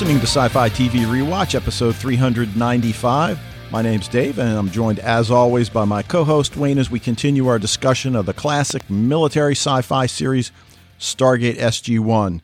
listening 0.00 0.20
to 0.20 0.28
Sci 0.28 0.46
Fi 0.46 0.68
TV 0.68 0.90
Rewatch, 1.06 1.56
episode 1.56 1.96
395. 1.96 3.36
My 3.72 3.82
name's 3.82 4.06
Dave, 4.06 4.38
and 4.38 4.56
I'm 4.56 4.70
joined, 4.70 5.00
as 5.00 5.28
always, 5.28 5.68
by 5.68 5.84
my 5.86 6.02
co 6.04 6.22
host 6.22 6.56
Wayne 6.56 6.78
as 6.78 6.88
we 6.88 7.00
continue 7.00 7.48
our 7.48 7.58
discussion 7.58 8.14
of 8.14 8.24
the 8.24 8.32
classic 8.32 8.88
military 8.88 9.54
sci 9.56 9.82
fi 9.82 10.06
series, 10.06 10.52
Stargate 11.00 11.56
SG 11.58 11.98
1. 11.98 12.42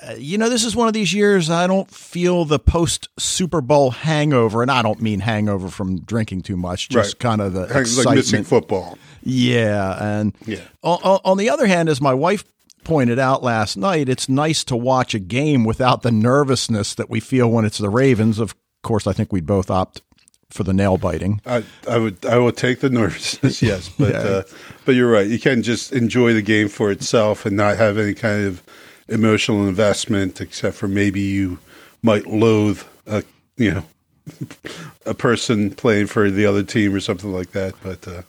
Uh, 0.00 0.14
you 0.16 0.38
know, 0.38 0.48
this 0.48 0.64
is 0.64 0.76
one 0.76 0.86
of 0.86 0.94
these 0.94 1.12
years 1.12 1.50
I 1.50 1.66
don't 1.66 1.90
feel 1.90 2.44
the 2.44 2.60
post 2.60 3.08
Super 3.18 3.60
Bowl 3.60 3.90
hangover, 3.90 4.62
and 4.62 4.70
I 4.70 4.80
don't 4.80 5.02
mean 5.02 5.18
hangover 5.18 5.68
from 5.68 6.02
drinking 6.02 6.42
too 6.42 6.56
much, 6.56 6.88
just 6.88 7.14
Right. 7.14 7.18
kind 7.18 7.40
of 7.40 7.52
the 7.52 7.62
Like 7.62 7.70
excitement. 7.78 8.16
missing 8.18 8.44
football. 8.44 8.96
Yeah, 9.24 9.96
and 10.00 10.32
Yeah. 10.46 10.58
On- 10.84 11.18
on 11.24 11.36
the 11.36 11.50
other 11.50 11.66
hand, 11.66 11.88
as 11.88 12.00
my 12.00 12.14
wife 12.14 12.44
pointed 12.84 13.18
out 13.18 13.42
last 13.42 13.76
night, 13.76 14.08
it's 14.08 14.28
nice 14.28 14.62
to 14.64 14.76
watch 14.76 15.14
a 15.14 15.18
game 15.18 15.64
without 15.64 16.02
the 16.02 16.12
nervousness 16.12 16.94
that 16.94 17.10
we 17.10 17.20
feel 17.20 17.50
when 17.50 17.64
it's 17.64 17.78
the 17.78 17.88
Ravens. 17.90 18.38
Of 18.38 18.54
course, 18.82 19.06
I 19.06 19.12
think 19.12 19.32
we'd 19.32 19.46
both 19.46 19.70
opt 19.70 20.02
for 20.50 20.62
the 20.62 20.72
nail 20.72 20.98
biting. 20.98 21.40
I, 21.46 21.64
I 21.88 21.98
would 21.98 22.24
I 22.24 22.38
will 22.38 22.52
take 22.52 22.80
the 22.80 22.90
nervousness, 22.90 23.60
yes, 23.70 23.88
but 23.88 24.10
Yeah. 24.12 24.18
uh, 24.20 24.42
but 24.84 24.94
you're 24.94 25.10
right. 25.10 25.26
You 25.26 25.38
can 25.40 25.62
just 25.62 25.92
enjoy 25.92 26.32
the 26.34 26.42
game 26.42 26.68
for 26.68 26.90
itself 26.92 27.44
and 27.46 27.56
not 27.56 27.76
have 27.78 27.98
any 27.98 28.14
kind 28.14 28.46
of 28.46 28.62
emotional 29.08 29.66
investment, 29.66 30.40
except 30.40 30.76
for 30.76 30.86
maybe 30.88 31.20
you 31.20 31.58
might 32.02 32.26
loathe 32.26 32.82
a 33.06 33.24
you 33.56 33.72
know 33.74 33.84
a 35.06 35.14
person 35.14 35.70
playing 35.70 36.06
for 36.06 36.30
the 36.30 36.46
other 36.46 36.62
team 36.62 36.94
or 36.94 37.00
something 37.00 37.32
like 37.32 37.50
that. 37.52 37.74
But 37.82 38.06
uh, 38.06 38.22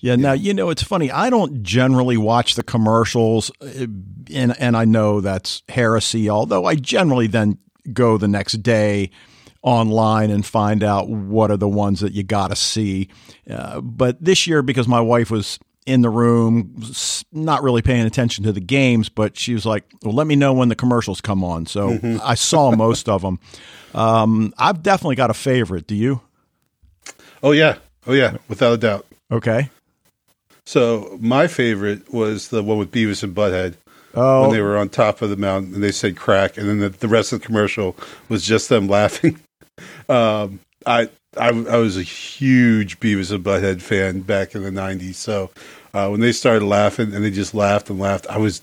Yeah, 0.00 0.16
now 0.16 0.32
you 0.32 0.54
know 0.54 0.70
it's 0.70 0.82
funny. 0.82 1.10
I 1.10 1.28
don't 1.30 1.62
generally 1.62 2.16
watch 2.16 2.54
the 2.54 2.62
commercials, 2.62 3.50
uh, 3.60 3.86
and 4.34 4.58
and 4.58 4.76
I 4.76 4.84
know 4.84 5.20
that's 5.20 5.62
heresy. 5.68 6.30
Although 6.30 6.64
I 6.64 6.74
generally 6.74 7.26
then 7.26 7.58
go 7.92 8.16
the 8.16 8.28
next 8.28 8.62
day 8.62 9.10
online 9.62 10.30
and 10.30 10.44
find 10.44 10.82
out 10.82 11.08
what 11.08 11.50
are 11.50 11.56
the 11.56 11.68
ones 11.68 12.00
that 12.00 12.12
you 12.12 12.22
got 12.22 12.48
to 12.48 12.56
see. 12.56 13.08
Uh, 13.48 13.80
but 13.82 14.22
this 14.22 14.46
year, 14.46 14.62
because 14.62 14.88
my 14.88 15.00
wife 15.00 15.30
was 15.30 15.58
in 15.84 16.00
the 16.00 16.08
room, 16.08 16.74
not 17.32 17.62
really 17.62 17.82
paying 17.82 18.06
attention 18.06 18.44
to 18.44 18.52
the 18.52 18.60
games, 18.60 19.10
but 19.10 19.36
she 19.36 19.52
was 19.52 19.66
like, 19.66 19.84
"Well, 20.02 20.14
let 20.14 20.26
me 20.26 20.36
know 20.36 20.54
when 20.54 20.68
the 20.70 20.76
commercials 20.76 21.20
come 21.20 21.44
on." 21.44 21.66
So 21.66 21.98
I 22.24 22.34
saw 22.36 22.70
most 22.70 23.08
of 23.08 23.20
them. 23.22 23.38
Um, 23.94 24.54
I've 24.56 24.82
definitely 24.82 25.16
got 25.16 25.30
a 25.30 25.34
favorite. 25.34 25.86
Do 25.86 25.94
you? 25.94 26.22
oh 27.42 27.52
yeah, 27.52 27.76
oh 28.06 28.12
yeah, 28.12 28.38
without 28.48 28.72
a 28.72 28.78
doubt. 28.78 29.06
Okay. 29.30 29.68
So 30.70 31.18
my 31.20 31.48
favorite 31.48 32.12
was 32.12 32.46
the 32.46 32.62
one 32.62 32.78
with 32.78 32.92
Beavis 32.92 33.24
and 33.24 33.34
Butthead. 33.34 33.74
Oh, 34.14 34.42
when 34.42 34.52
they 34.52 34.60
were 34.60 34.76
on 34.76 34.88
top 34.88 35.20
of 35.20 35.28
the 35.28 35.36
mountain 35.36 35.74
and 35.74 35.82
they 35.82 35.90
said 35.90 36.16
crack 36.16 36.56
and 36.56 36.68
then 36.68 36.78
the, 36.78 36.90
the 36.90 37.08
rest 37.08 37.32
of 37.32 37.40
the 37.40 37.46
commercial 37.46 37.96
was 38.28 38.44
just 38.44 38.68
them 38.68 38.86
laughing. 38.98 39.40
Um, 40.08 40.60
I, 40.86 41.08
I 41.36 41.48
i 41.48 41.76
was 41.76 41.96
a 41.96 42.02
huge 42.02 43.00
beavis 43.00 43.32
and 43.32 43.42
butthead 43.42 43.82
fan 43.82 44.20
back 44.20 44.54
in 44.54 44.62
the 44.62 44.70
90s 44.70 45.14
so 45.14 45.50
uh, 45.92 46.08
when 46.08 46.20
they 46.20 46.32
started 46.32 46.64
laughing 46.64 47.14
and 47.14 47.24
they 47.24 47.30
just 47.30 47.54
laughed 47.54 47.90
and 47.90 47.98
laughed 47.98 48.26
i 48.28 48.38
was 48.38 48.62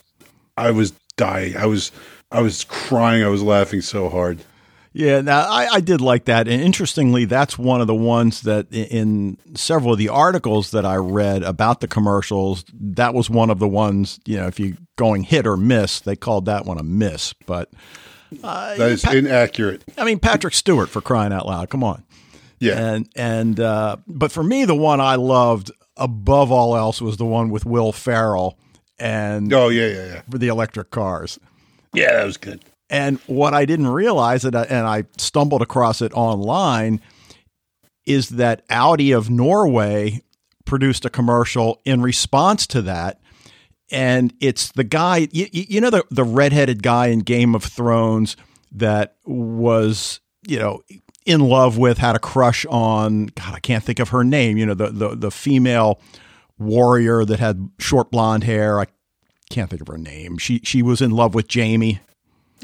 i 0.58 0.72
was 0.72 0.94
dying. 1.18 1.58
I 1.58 1.66
was 1.66 1.92
i 2.32 2.40
was 2.40 2.64
crying. 2.64 3.24
I 3.24 3.28
was 3.28 3.44
laughing 3.44 3.82
so 3.82 4.08
hard 4.08 4.40
Yeah, 4.98 5.22
now 5.22 5.42
I, 5.42 5.68
I 5.74 5.80
did 5.80 6.02
like 6.02 6.26
that, 6.26 6.48
and 6.48 6.60
interestingly, 6.60 7.26
that's 7.26 7.56
one 7.56 7.82
of 7.82 7.88
the 7.88 7.94
ones 7.94 8.42
that 8.42 8.66
in 8.74 9.38
several 9.54 9.94
of 9.94 10.00
the 10.00 10.10
articles 10.10 10.72
that 10.72 10.88
I 10.88 10.96
read 10.96 11.44
about 11.44 11.82
the 11.82 11.88
commercials, 11.88 12.66
that 12.74 13.14
was 13.14 13.30
one 13.30 13.52
of 13.52 13.60
the 13.60 13.68
ones. 13.68 14.20
You 14.26 14.38
know, 14.38 14.48
if 14.48 14.60
you 14.60 14.76
going 14.96 15.22
hit 15.22 15.46
or 15.46 15.56
miss, 15.56 16.00
they 16.00 16.16
called 16.16 16.46
that 16.46 16.66
one 16.66 16.80
a 16.80 16.84
miss. 16.84 17.34
But 17.46 17.70
that 18.32 18.80
is 18.80 19.04
inaccurate 19.04 19.84
I 20.00 20.04
mean, 20.04 20.18
Patrick 20.18 20.56
Stewart 20.56 20.90
for 20.90 21.00
crying 21.00 21.32
out 21.32 21.46
loud, 21.46 21.70
come 21.70 21.84
on. 21.84 22.04
yeah 22.60 22.74
And 22.74 23.08
and 23.16 23.60
uh, 23.60 23.98
but 24.08 24.32
for 24.32 24.42
me, 24.42 24.66
the 24.66 24.76
one 24.76 25.00
I 25.00 25.14
loved 25.14 25.72
above 25.96 26.52
all 26.52 26.76
else 26.76 27.02
was 27.02 27.18
the 27.18 27.26
one 27.26 27.52
with 27.52 27.68
Will 27.68 27.92
Ferrell 27.92 28.58
and 28.98 29.54
oh 29.54 29.70
yeah 29.70 29.88
yeah 29.88 30.06
yeah 30.08 30.22
for 30.28 30.40
the 30.40 30.48
electric 30.48 30.90
cars. 30.90 31.40
yeah 31.94 32.14
that 32.14 32.26
was 32.26 32.38
good 32.38 32.64
And 32.90 33.20
what 33.28 33.54
I 33.54 33.66
didn't 33.66 33.90
realize, 33.90 34.46
and 34.46 34.56
I, 34.56 34.64
and 34.64 34.88
I 34.88 35.04
stumbled 35.18 35.62
across 35.62 36.02
it 36.02 36.14
online, 36.14 37.02
is 38.06 38.30
that 38.30 38.64
Audi 38.70 39.12
of 39.12 39.30
Norway 39.30 40.22
produced 40.66 41.06
a 41.06 41.10
commercial 41.10 41.82
in 41.84 42.02
response 42.02 42.66
to 42.68 42.82
that. 42.84 43.20
And 43.90 44.34
it's 44.40 44.72
the 44.72 44.84
guy, 44.84 45.28
you, 45.32 45.48
you 45.52 45.82
know, 45.82 45.90
the, 45.90 46.06
the 46.10 46.24
redheaded 46.24 46.84
guy 46.84 47.08
in 47.08 47.20
Game 47.20 47.56
of 47.56 47.64
Thrones 47.64 48.36
that 48.74 49.16
was, 49.26 50.20
you 50.46 50.60
know, 50.60 50.82
in 51.26 51.42
love 51.42 51.78
with, 51.78 51.98
had 51.98 52.16
a 52.16 52.20
crush 52.20 52.66
on, 52.68 53.28
God, 53.28 53.54
I 53.54 53.60
can't 53.60 53.84
think 53.84 54.00
of 54.00 54.10
her 54.10 54.24
name, 54.24 54.58
you 54.58 54.66
know, 54.66 54.74
the, 54.74 54.90
the, 54.90 55.16
the 55.16 55.32
female 55.32 56.00
warrior 56.58 57.26
that 57.26 57.40
had 57.40 57.70
short 57.80 58.12
blonde 58.12 58.44
hair. 58.46 58.80
I 58.80 58.88
can't 59.50 59.70
think 59.70 59.82
of 59.82 59.88
her 59.88 59.98
name. 59.98 60.38
She, 60.38 60.60
she 60.64 60.82
was 60.82 61.02
in 61.02 61.12
love 61.12 61.34
with 61.36 61.48
Jamie. 61.48 62.00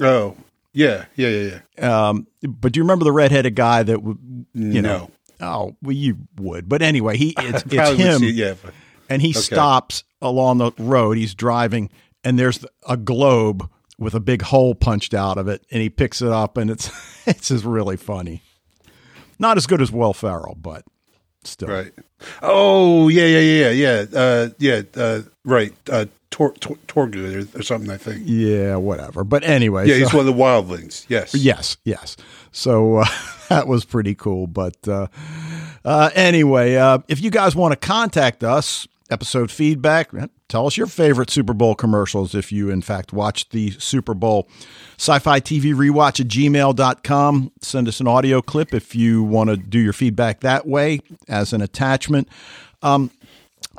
Oh 0.01 0.35
yeah 0.73 1.05
yeah 1.15 1.27
yeah 1.27 1.59
yeah 1.77 2.07
Um, 2.09 2.27
but 2.41 2.71
do 2.73 2.79
you 2.79 2.83
remember 2.83 3.05
the 3.05 3.11
redheaded 3.11 3.55
guy 3.55 3.83
that 3.83 3.93
w- 3.95 4.17
you 4.53 4.81
no 4.81 4.81
know? 4.81 5.11
Oh, 5.41 5.75
well, 5.81 5.91
you 5.95 6.17
would. 6.37 6.69
But 6.69 6.81
anyway, 6.81 7.17
he 7.17 7.33
it's, 7.37 7.63
it's 7.71 7.97
him, 7.99 8.19
see 8.19 8.31
yeah 8.31 8.55
but, 8.61 8.73
and 9.09 9.21
he 9.21 9.33
stops 9.33 10.03
along 10.21 10.59
the 10.59 10.71
road. 10.77 11.17
He's 11.17 11.35
driving, 11.35 11.89
and 12.23 12.39
there's 12.39 12.65
a 12.87 12.97
globe 12.97 13.69
with 13.99 14.15
a 14.15 14.19
big 14.19 14.41
hole 14.41 14.73
punched 14.73 15.13
out 15.13 15.37
of 15.37 15.47
it, 15.47 15.65
and 15.71 15.81
he 15.81 15.89
picks 15.89 16.21
it 16.21 16.29
up, 16.29 16.57
and 16.57 16.71
it's 16.71 16.89
it's 17.27 17.49
just 17.49 17.65
really 17.65 17.97
funny. 17.97 18.41
Not 19.39 19.57
as 19.57 19.67
good 19.67 19.81
as 19.81 19.91
Will 19.91 20.13
Ferrell, 20.13 20.55
but 20.59 20.85
still. 21.43 21.67
Right. 21.67 21.91
Oh 22.41 23.09
yeah 23.09 23.25
yeah 23.25 23.69
yeah 23.69 23.69
yeah 23.71 24.17
uh, 24.19 24.49
yeah 24.59 24.81
uh, 24.95 25.21
right 25.43 25.73
uh, 25.91 26.05
Tor, 26.33 26.51
Tor, 26.53 26.77
Torgood 26.87 27.53
or, 27.55 27.59
or 27.59 27.61
something 27.61 27.91
I 27.91 27.97
think. 27.97 28.23
Yeah, 28.25 28.77
whatever. 28.77 29.23
But 29.23 29.43
anyway, 29.43 29.87
Yeah, 29.87 29.93
so- 29.93 29.99
he's 29.99 30.13
one 30.13 30.27
of 30.27 30.35
the 30.35 30.41
wildlings. 30.41 31.05
Yes. 31.07 31.35
Yes, 31.35 31.77
yes. 31.85 32.17
So 32.51 32.97
uh, 32.97 33.05
that 33.49 33.67
was 33.67 33.85
pretty 33.85 34.15
cool. 34.15 34.47
But 34.47 34.75
uh, 34.87 35.07
uh, 35.85 36.09
anyway, 36.15 36.75
uh, 36.75 36.97
if 37.07 37.21
you 37.21 37.29
guys 37.29 37.55
want 37.55 37.71
to 37.79 37.87
contact 37.87 38.43
us, 38.43 38.87
episode 39.11 39.51
feedback, 39.51 40.11
eh, 40.15 40.25
tell 40.49 40.65
us 40.65 40.75
your 40.75 40.87
favorite 40.87 41.29
Super 41.29 41.53
Bowl 41.53 41.75
commercials 41.75 42.33
if 42.33 42.51
you, 42.51 42.71
in 42.71 42.81
fact, 42.81 43.13
watched 43.13 43.51
the 43.51 43.69
Super 43.71 44.15
Bowl. 44.15 44.47
Sci 44.97 45.19
fi 45.19 45.39
TV 45.39 45.65
rewatch 45.75 46.19
at 46.19 46.27
gmail.com. 46.29 47.51
Send 47.61 47.87
us 47.87 47.99
an 47.99 48.07
audio 48.07 48.41
clip 48.41 48.73
if 48.73 48.95
you 48.95 49.21
want 49.23 49.51
to 49.51 49.57
do 49.57 49.77
your 49.77 49.93
feedback 49.93 50.39
that 50.39 50.65
way 50.65 50.99
as 51.27 51.53
an 51.53 51.61
attachment. 51.61 52.27
Um, 52.81 53.11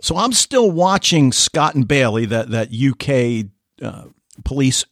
so 0.03 0.17
I'm 0.17 0.33
still 0.33 0.71
watching 0.71 1.33
Scott 1.33 1.75
and 1.75 1.87
Bailey, 1.87 2.27
that 2.27 2.51
that 2.51 2.69
UK 2.73 3.51
uh, 3.83 4.09
police 4.45 4.85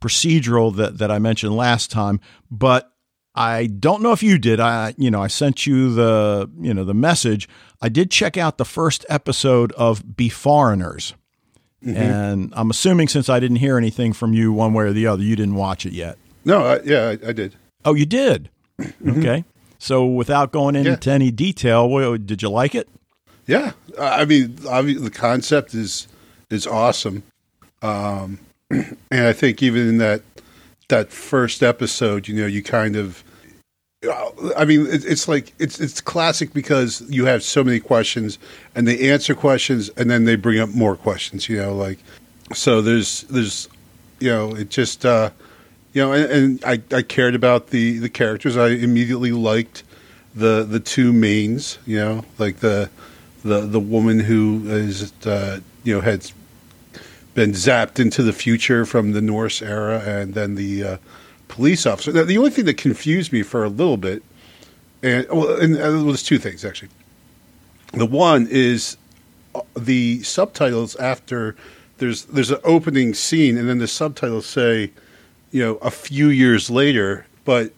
procedural 0.00 0.74
that 0.76 0.98
that 0.98 1.10
I 1.10 1.18
mentioned 1.18 1.54
last 1.56 1.90
time, 1.90 2.20
but 2.50 2.92
I 3.34 3.66
don't 3.66 4.02
know 4.02 4.12
if 4.12 4.22
you 4.22 4.38
did. 4.38 4.60
I 4.60 4.94
you 4.98 5.10
know 5.10 5.22
I 5.22 5.28
sent 5.28 5.66
you 5.66 5.92
the 5.94 6.50
you 6.60 6.74
know 6.74 6.84
the 6.84 6.94
message. 6.94 7.48
I 7.80 7.88
did 7.88 8.10
check 8.10 8.36
out 8.36 8.58
the 8.58 8.64
first 8.64 9.06
episode 9.08 9.72
of 9.72 10.02
Beforeigners, 10.04 11.14
and 11.84 12.52
I'm 12.56 12.70
assuming 12.70 13.08
since 13.08 13.28
I 13.28 13.40
didn't 13.40 13.56
hear 13.56 13.78
anything 13.78 14.12
from 14.12 14.32
you 14.34 14.52
one 14.52 14.74
way 14.74 14.84
or 14.84 14.92
the 14.92 15.06
other, 15.06 15.22
you 15.22 15.36
didn't 15.36 15.54
watch 15.54 15.86
it 15.86 15.92
yet. 15.92 16.18
No. 16.44 16.64
I, 16.64 16.80
yeah, 16.82 17.08
I, 17.22 17.28
I 17.28 17.32
did. 17.32 17.56
Oh, 17.84 17.94
you 17.94 18.04
did. 18.06 18.50
Okay. 19.06 19.44
So 19.78 20.04
without 20.04 20.52
going 20.52 20.76
into 20.76 20.98
Yeah. 21.08 21.14
any 21.14 21.30
detail, 21.30 21.88
well, 21.88 22.16
did 22.18 22.42
you 22.42 22.50
like 22.50 22.74
it? 22.74 22.88
Yeah. 23.50 23.72
I 23.98 24.24
mean, 24.26 24.54
the 24.54 25.10
concept 25.12 25.74
is 25.74 26.06
is 26.50 26.66
awesome, 26.68 27.24
um, 27.82 28.38
and 28.70 28.96
I 29.26 29.32
think 29.32 29.60
even 29.60 29.88
in 29.88 29.98
that 29.98 30.22
that 30.88 31.10
first 31.10 31.60
episode, 31.62 32.28
you 32.28 32.34
know, 32.40 32.46
you 32.46 32.62
kind 32.62 32.94
of. 32.94 33.24
I 34.56 34.64
mean, 34.64 34.86
it- 34.86 35.04
it's 35.04 35.26
like 35.26 35.52
it's 35.58 35.80
it's 35.80 36.00
classic 36.00 36.52
because 36.54 37.02
you 37.08 37.24
have 37.26 37.42
so 37.42 37.64
many 37.64 37.80
questions, 37.80 38.38
and 38.76 38.86
they 38.86 39.10
answer 39.10 39.34
questions, 39.34 39.90
and 39.96 40.08
then 40.08 40.24
they 40.26 40.36
bring 40.36 40.60
up 40.60 40.68
more 40.70 40.94
questions. 40.94 41.48
You 41.48 41.56
know, 41.58 41.74
like 41.74 41.98
so. 42.54 42.80
There's 42.80 43.22
there's, 43.22 43.68
you 44.20 44.30
know, 44.30 44.54
it 44.54 44.70
just 44.70 45.04
uh, 45.04 45.30
you 45.92 46.02
know, 46.02 46.12
and, 46.12 46.30
and 46.30 46.64
I 46.64 46.80
I 46.96 47.02
cared 47.02 47.34
about 47.34 47.70
the 47.70 47.98
the 47.98 48.08
characters. 48.08 48.56
I 48.56 48.68
immediately 48.68 49.32
liked 49.32 49.82
the 50.36 50.62
the 50.64 50.78
two 50.80 51.12
mains. 51.12 51.78
You 51.84 51.98
know, 51.98 52.24
like 52.38 52.58
the 52.60 52.88
the 53.42 53.60
the 53.60 53.80
woman 53.80 54.20
who 54.20 54.62
is 54.66 55.12
uh, 55.24 55.60
you 55.84 55.94
know 55.94 56.00
had 56.00 56.30
been 57.34 57.52
zapped 57.52 58.00
into 58.00 58.22
the 58.22 58.32
future 58.32 58.84
from 58.84 59.12
the 59.12 59.20
Norse 59.20 59.62
era, 59.62 60.00
and 60.00 60.34
then 60.34 60.56
the 60.56 60.84
uh, 60.84 60.96
police 61.48 61.86
officer. 61.86 62.12
Now, 62.12 62.24
the 62.24 62.38
only 62.38 62.50
thing 62.50 62.64
that 62.64 62.74
confused 62.74 63.32
me 63.32 63.42
for 63.42 63.64
a 63.64 63.68
little 63.68 63.96
bit, 63.96 64.22
and 65.02 65.26
well, 65.28 65.60
and 65.60 65.76
uh, 65.76 65.80
well, 65.80 66.04
there's 66.06 66.22
two 66.22 66.38
things 66.38 66.64
actually. 66.64 66.90
The 67.92 68.06
one 68.06 68.46
is 68.50 68.96
uh, 69.54 69.62
the 69.76 70.22
subtitles 70.22 70.96
after 70.96 71.56
there's 71.98 72.24
there's 72.26 72.50
an 72.50 72.60
opening 72.64 73.14
scene, 73.14 73.56
and 73.56 73.68
then 73.68 73.78
the 73.78 73.88
subtitles 73.88 74.46
say 74.46 74.90
you 75.50 75.62
know, 75.62 75.76
a 75.76 75.90
few 75.90 76.28
years 76.28 76.70
later, 76.70 77.26
but 77.44 77.72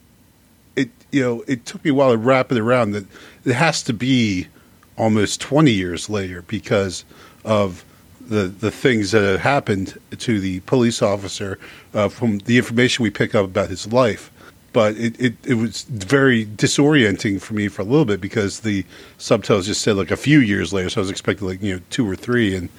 it 0.77 0.91
you 1.11 1.23
know 1.23 1.45
it 1.47 1.65
took 1.67 1.85
me 1.85 1.91
a 1.91 1.95
while 1.95 2.11
to 2.11 2.19
wrap 2.19 2.53
it 2.53 2.59
around 2.59 2.93
that 2.93 3.07
it 3.45 3.55
has 3.55 3.83
to 3.83 3.93
be 3.93 4.49
almost 4.97 5.41
20 5.41 5.71
years 5.71 6.11
later 6.11 6.43
because 6.43 7.05
of 7.45 7.85
the 8.29 8.47
the 8.47 8.71
things 8.71 9.11
that 9.11 9.23
had 9.23 9.41
happened 9.41 9.99
to 10.19 10.41
the 10.41 10.61
police 10.61 11.03
officer 11.03 11.59
uh, 11.95 12.09
from 12.09 12.39
the 12.39 12.57
information 12.57 13.03
we 13.03 13.11
pick 13.11 13.35
up 13.35 13.45
about 13.45 13.69
his 13.69 13.93
life. 13.93 14.31
But 14.73 14.97
it, 14.97 15.21
it, 15.21 15.35
it 15.45 15.55
was 15.55 15.83
very 15.83 16.47
disorienting 16.47 17.43
for 17.43 17.53
me 17.53 17.69
for 17.69 17.83
a 17.83 17.85
little 17.85 18.07
bit 18.07 18.23
because 18.23 18.61
the 18.61 18.87
subtitles 19.19 19.67
just 19.67 19.83
said 19.83 19.97
like 19.97 20.11
a 20.11 20.17
few 20.17 20.39
years 20.39 20.73
later, 20.73 20.89
so 20.89 21.01
I 21.01 21.03
was 21.03 21.11
expecting 21.11 21.47
like 21.47 21.63
you 21.63 21.75
know 21.75 21.81
two 21.91 22.09
or 22.09 22.17
three, 22.17 22.57
and 22.57 22.71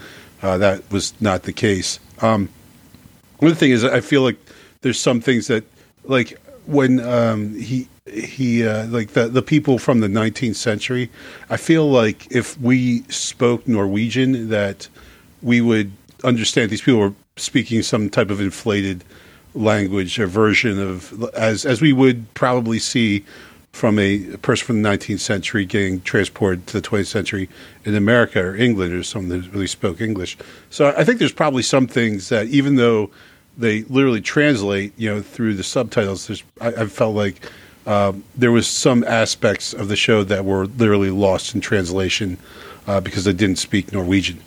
uh, 0.41 0.57
that 0.57 0.89
was 0.91 1.13
not 1.21 1.43
the 1.43 1.53
case. 1.53 1.99
Um, 2.21 2.49
one 3.37 3.53
thing 3.53 3.71
is, 3.71 3.83
I 3.83 4.01
feel 4.01 4.23
like 4.23 4.37
there's 4.81 4.99
some 4.99 5.21
things 5.21 5.47
that 5.47 5.65
like 6.05 6.39
when 6.65 6.99
um, 6.99 7.53
he 7.59 7.87
he 8.05 8.65
uh, 8.65 8.87
like 8.87 9.09
the 9.09 9.27
the 9.27 9.41
people 9.41 9.77
from 9.77 10.01
the 10.01 10.07
19th 10.07 10.55
century. 10.55 11.09
I 11.49 11.57
feel 11.57 11.89
like 11.89 12.31
if 12.31 12.59
we 12.59 13.03
spoke 13.03 13.67
Norwegian, 13.67 14.49
that 14.49 14.89
we 15.41 15.61
would 15.61 15.91
understand 16.23 16.69
these 16.69 16.81
people 16.81 16.99
were 16.99 17.13
speaking 17.35 17.81
some 17.81 18.09
type 18.09 18.29
of 18.29 18.41
inflated 18.41 19.03
language 19.55 20.19
or 20.19 20.27
version 20.27 20.79
of 20.79 21.29
as 21.33 21.65
as 21.65 21.81
we 21.81 21.93
would 21.93 22.31
probably 22.33 22.79
see 22.79 23.23
from 23.71 23.97
a 23.97 24.19
person 24.37 24.67
from 24.67 24.81
the 24.83 24.89
19th 24.89 25.19
century 25.19 25.65
getting 25.65 25.99
transported 26.01 26.67
to 26.67 26.79
the 26.79 26.87
20th 26.87 27.07
century 27.07 27.49
in 27.85 27.95
America 27.95 28.39
or 28.39 28.55
England 28.55 28.93
or 28.93 29.01
someone 29.01 29.29
that 29.29 29.51
really 29.51 29.65
spoke 29.65 29.99
English. 29.99 30.37
So 30.69 30.93
I 30.95 31.03
think 31.03 31.17
there's 31.17 31.33
probably 31.33 31.63
some 31.63 31.87
things 31.87 32.29
that 32.29 32.47
even 32.47 32.75
though 32.75 33.09
they 33.57 33.81
literally 33.83 34.21
translate, 34.21 34.93
you 34.95 35.09
know, 35.09 35.21
through 35.23 35.55
the 35.55 35.63
subtitles, 35.63 36.27
there's 36.27 36.43
I, 36.61 36.67
I 36.67 36.85
felt 36.85 37.15
like 37.15 37.49
um, 37.85 38.23
there 38.35 38.51
was 38.51 38.67
some 38.67 39.03
aspects 39.03 39.73
of 39.73 39.87
the 39.87 39.95
show 39.95 40.23
that 40.23 40.45
were 40.45 40.67
literally 40.67 41.09
lost 41.09 41.53
in 41.53 41.61
translation 41.61 42.37
uh, 42.87 43.01
because 43.01 43.25
they 43.25 43.33
didn't 43.33 43.57
speak 43.57 43.91
Norwegian. 43.91 44.39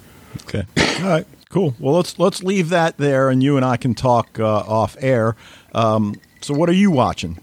Okay. 0.43 0.65
All 1.03 1.09
right. 1.09 1.27
Cool. 1.49 1.75
Well, 1.79 1.94
let's 1.94 2.19
let's 2.19 2.43
leave 2.43 2.71
that 2.71 2.99
there, 2.99 3.31
and 3.31 3.43
you 3.43 3.56
and 3.56 3.65
I 3.65 3.77
can 3.77 3.94
talk 3.94 4.38
uh, 4.38 4.44
off 4.44 4.97
air. 5.00 5.37
Um, 5.73 6.17
so, 6.41 6.55
what 6.55 6.69
are 6.69 6.75
you 6.75 6.91
watching? 6.91 7.38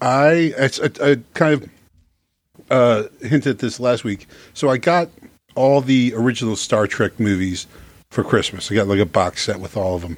I 0.00 0.52
I, 0.58 1.10
I 1.10 1.18
kind 1.34 1.54
of 1.54 1.70
uh, 2.70 3.04
hinted 3.20 3.46
at 3.46 3.58
this 3.58 3.80
last 3.80 4.04
week. 4.04 4.26
So 4.54 4.68
I 4.68 4.76
got 4.78 5.08
all 5.54 5.80
the 5.80 6.12
original 6.16 6.56
Star 6.56 6.86
Trek 6.86 7.18
movies 7.18 7.66
for 8.10 8.24
Christmas. 8.24 8.70
I 8.70 8.74
got 8.74 8.88
like 8.88 8.98
a 8.98 9.06
box 9.06 9.44
set 9.44 9.60
with 9.60 9.76
all 9.76 9.96
of 9.96 10.02
them. 10.02 10.16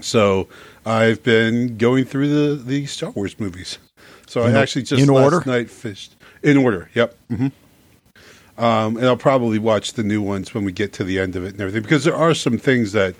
So 0.00 0.48
I've 0.84 1.22
been 1.22 1.78
going 1.78 2.04
through 2.04 2.28
the, 2.28 2.62
the 2.62 2.86
Star 2.86 3.10
Wars 3.10 3.38
movies. 3.38 3.78
So 4.26 4.44
in, 4.44 4.56
I 4.56 4.60
actually 4.60 4.82
just 4.82 5.02
in 5.02 5.08
last 5.08 5.32
order? 5.32 5.42
night 5.50 5.70
fished 5.70 6.16
in 6.42 6.56
order. 6.56 6.90
Yep. 6.94 7.16
Mm-hmm. 7.30 8.62
Um, 8.62 8.96
and 8.96 9.06
I'll 9.06 9.16
probably 9.16 9.58
watch 9.58 9.94
the 9.94 10.04
new 10.04 10.22
ones 10.22 10.54
when 10.54 10.64
we 10.64 10.72
get 10.72 10.92
to 10.94 11.04
the 11.04 11.18
end 11.18 11.34
of 11.34 11.44
it 11.44 11.52
and 11.52 11.60
everything 11.60 11.82
because 11.82 12.04
there 12.04 12.14
are 12.14 12.34
some 12.34 12.56
things 12.56 12.92
that 12.92 13.14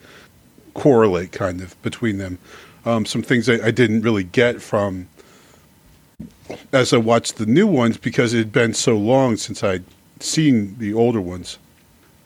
correlate 0.74 1.32
kind 1.32 1.60
of 1.60 1.80
between 1.82 2.18
them. 2.18 2.38
Um, 2.84 3.06
some 3.06 3.22
things 3.22 3.48
I, 3.48 3.54
I 3.66 3.70
didn't 3.70 4.02
really 4.02 4.24
get 4.24 4.60
from 4.60 5.08
as 6.72 6.92
I 6.92 6.98
watched 6.98 7.36
the 7.36 7.46
new 7.46 7.66
ones 7.66 7.96
because 7.96 8.34
it 8.34 8.38
had 8.38 8.52
been 8.52 8.74
so 8.74 8.96
long 8.96 9.36
since 9.36 9.64
I'd 9.64 9.84
seen 10.20 10.78
the 10.78 10.92
older 10.92 11.20
ones. 11.20 11.58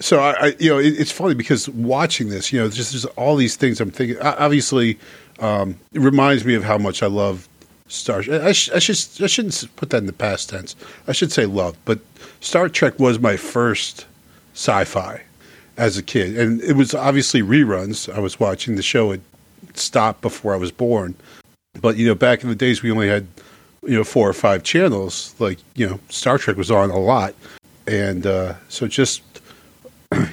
So 0.00 0.21
I, 0.21 0.47
I 0.47 0.56
you 0.59 0.71
know, 0.71 0.79
it, 0.79 0.99
it's 0.99 1.11
funny 1.11 1.35
because 1.35 1.69
watching 1.71 2.29
this, 2.29 2.53
you 2.53 2.61
know, 2.61 2.69
just 2.69 2.93
there's 2.93 3.05
all 3.05 3.37
these 3.37 3.56
things 3.56 3.81
I'm 3.81 3.91
thinking. 3.91 4.21
Obviously, 4.21 4.99
um, 5.41 5.79
it 5.93 6.00
reminds 6.00 6.45
me 6.45 6.55
of 6.55 6.65
how 6.65 6.79
much 6.79 7.03
I 7.03 7.06
love 7.06 7.49
Star. 7.89 8.23
I, 8.31 8.53
sh- 8.53 8.71
I 8.71 8.79
should 8.79 8.99
I 9.23 9.27
shouldn't 9.27 9.65
put 9.77 9.91
that 9.91 9.99
in 9.99 10.06
the 10.06 10.12
past 10.12 10.50
tense. 10.50 10.77
I 11.06 11.12
should 11.12 11.33
say 11.33 11.47
love, 11.47 11.77
but 11.85 11.99
Star 12.41 12.69
Trek 12.69 12.99
was 12.99 13.19
my 13.19 13.37
first 13.37 14.06
sci-fi 14.55 15.23
as 15.77 15.97
a 15.97 16.03
kid, 16.03 16.39
and 16.39 16.61
it 16.62 16.75
was 16.75 16.95
obviously 16.95 17.43
reruns. 17.43 18.12
I 18.12 18.21
was 18.21 18.39
watching 18.39 18.77
the 18.77 18.83
show; 18.83 19.11
it 19.11 19.21
stopped 19.75 20.21
before 20.21 20.55
I 20.55 20.59
was 20.59 20.71
born. 20.71 21.15
But 21.81 21.97
you 21.97 22.06
know, 22.06 22.15
back 22.15 22.43
in 22.43 22.49
the 22.49 22.55
days, 22.55 22.83
we 22.83 22.91
only 22.91 23.09
had 23.09 23.27
you 23.83 23.97
know 23.97 24.05
four 24.05 24.29
or 24.29 24.35
five 24.35 24.62
channels. 24.62 25.35
Like 25.39 25.59
you 25.75 25.89
know, 25.89 26.00
Star 26.09 26.39
Trek 26.39 26.56
was 26.56 26.71
on 26.71 26.91
a 26.91 26.99
lot, 26.99 27.35
and 27.87 28.27
uh, 28.27 28.55
so 28.69 28.87
just 28.87 29.23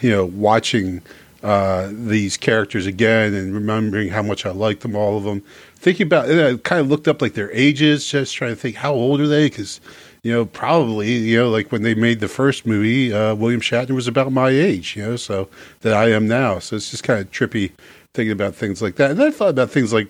you 0.05 0.11
know, 0.11 0.25
watching 0.25 1.01
uh, 1.41 1.89
these 1.91 2.37
characters 2.37 2.85
again 2.85 3.33
and 3.33 3.55
remembering 3.55 4.09
how 4.09 4.21
much 4.21 4.45
I 4.45 4.51
liked 4.51 4.81
them, 4.81 4.95
all 4.95 5.17
of 5.17 5.23
them. 5.23 5.41
Thinking 5.77 6.05
about 6.05 6.29
I 6.29 6.57
kind 6.57 6.79
of 6.79 6.89
looked 6.89 7.07
up 7.07 7.23
like 7.23 7.33
their 7.33 7.51
ages, 7.51 8.07
just 8.07 8.35
trying 8.35 8.51
to 8.51 8.55
think 8.55 8.75
how 8.75 8.93
old 8.93 9.19
are 9.19 9.27
they? 9.27 9.47
Because 9.47 9.81
you 10.21 10.31
know, 10.31 10.45
probably 10.45 11.11
you 11.11 11.39
know, 11.39 11.49
like 11.49 11.71
when 11.71 11.81
they 11.81 11.95
made 11.95 12.19
the 12.19 12.27
first 12.27 12.67
movie, 12.67 13.11
uh, 13.11 13.33
William 13.33 13.61
Shatner 13.61 13.95
was 13.95 14.07
about 14.07 14.31
my 14.31 14.49
age, 14.49 14.95
you 14.95 15.01
know, 15.01 15.15
so 15.15 15.49
that 15.81 15.93
I 15.93 16.11
am 16.11 16.27
now. 16.27 16.59
So 16.59 16.75
it's 16.75 16.91
just 16.91 17.03
kind 17.03 17.19
of 17.19 17.31
trippy 17.31 17.71
thinking 18.13 18.31
about 18.31 18.53
things 18.53 18.83
like 18.83 18.97
that. 18.97 19.09
And 19.09 19.23
I 19.23 19.31
thought 19.31 19.49
about 19.49 19.71
things 19.71 19.91
like 19.91 20.07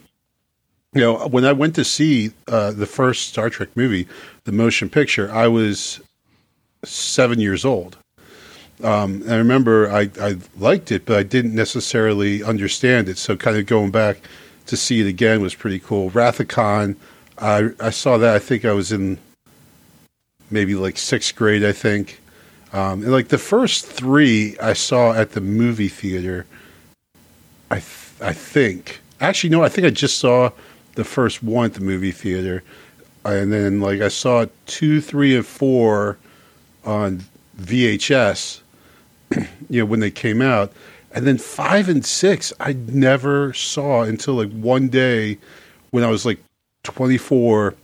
you 0.94 1.01
know, 1.01 1.25
when 1.30 1.45
I 1.45 1.53
went 1.53 1.75
to 1.75 1.86
see 1.86 2.31
uh, 2.50 2.71
the 2.71 2.86
first 2.86 3.30
Star 3.30 3.50
Trek 3.50 3.69
movie, 3.75 4.09
the 4.44 4.51
motion 4.51 4.89
picture, 4.89 5.31
I 5.31 5.47
was 5.47 6.01
seven 6.83 7.39
years 7.39 7.63
old. 7.63 7.97
Um, 8.83 9.24
I 9.30 9.36
remember 9.36 9.89
I, 9.89 10.10
I 10.19 10.38
liked 10.57 10.92
it, 10.92 11.06
but 11.06 11.18
I 11.18 11.24
didn't 11.24 11.56
necessarily 11.56 12.44
understand 12.44 13.07
it. 13.07 13.18
So, 13.18 13.36
kind 13.38 13.57
of 13.57 13.66
going 13.66 13.92
back 13.92 14.18
to 14.68 14.75
see 14.75 15.01
it 15.01 15.07
again 15.07 15.42
was 15.42 15.56
pretty 15.56 15.80
cool. 15.80 16.10
Wrath 16.10 16.39
of 16.39 16.48
Khan, 16.48 16.95
I, 17.38 17.69
I 17.80 17.89
saw 17.89 18.18
that. 18.18 18.36
I 18.36 18.39
think 18.39 18.66
I 18.66 18.74
was 18.74 18.92
in 18.92 19.18
maybe 20.51 20.75
like 20.75 20.98
sixth 20.98 21.36
grade, 21.36 21.63
I 21.63 21.72
think. 21.72 22.19
Um, 22.74 23.04
and 23.04 23.11
like 23.11 23.30
the 23.30 23.38
first 23.38 23.85
three 23.85 24.57
I 24.59 24.73
saw 24.73 25.14
at 25.14 25.31
the 25.31 25.42
movie 25.42 25.88
theater, 25.88 26.45
I 27.71 27.76
th- 27.76 28.21
I 28.21 28.33
think. 28.33 29.02
Actually, 29.21 29.52
no, 29.52 29.64
I 29.64 29.69
think 29.69 29.88
I 29.88 29.92
just 29.92 30.18
saw 30.18 30.49
the 30.95 31.04
first 31.04 31.42
one 31.42 31.66
at 31.66 31.73
the 31.73 31.81
movie 31.81 32.11
theater, 32.11 32.64
and 33.23 33.52
then 33.52 33.80
like 33.80 34.02
I 34.02 34.09
saw 34.09 34.45
two, 34.66 34.99
three, 34.99 35.35
and 35.35 35.45
four 35.45 36.18
on 36.83 37.23
VHS. 37.61 38.61
you 39.69 39.81
know 39.81 39.85
when 39.85 39.99
they 39.99 40.11
came 40.11 40.42
out, 40.42 40.71
and 41.11 41.25
then 41.25 41.37
five 41.37 41.89
and 41.89 42.06
six 42.06 42.54
I 42.59 42.73
never 42.73 43.54
saw 43.54 44.04
until 44.04 44.35
like 44.35 44.51
one 44.51 44.89
day 44.89 45.37
when 45.92 46.04
I 46.04 46.09
was 46.09 46.25
like 46.25 46.39
twenty 46.83 47.18
four. 47.18 47.75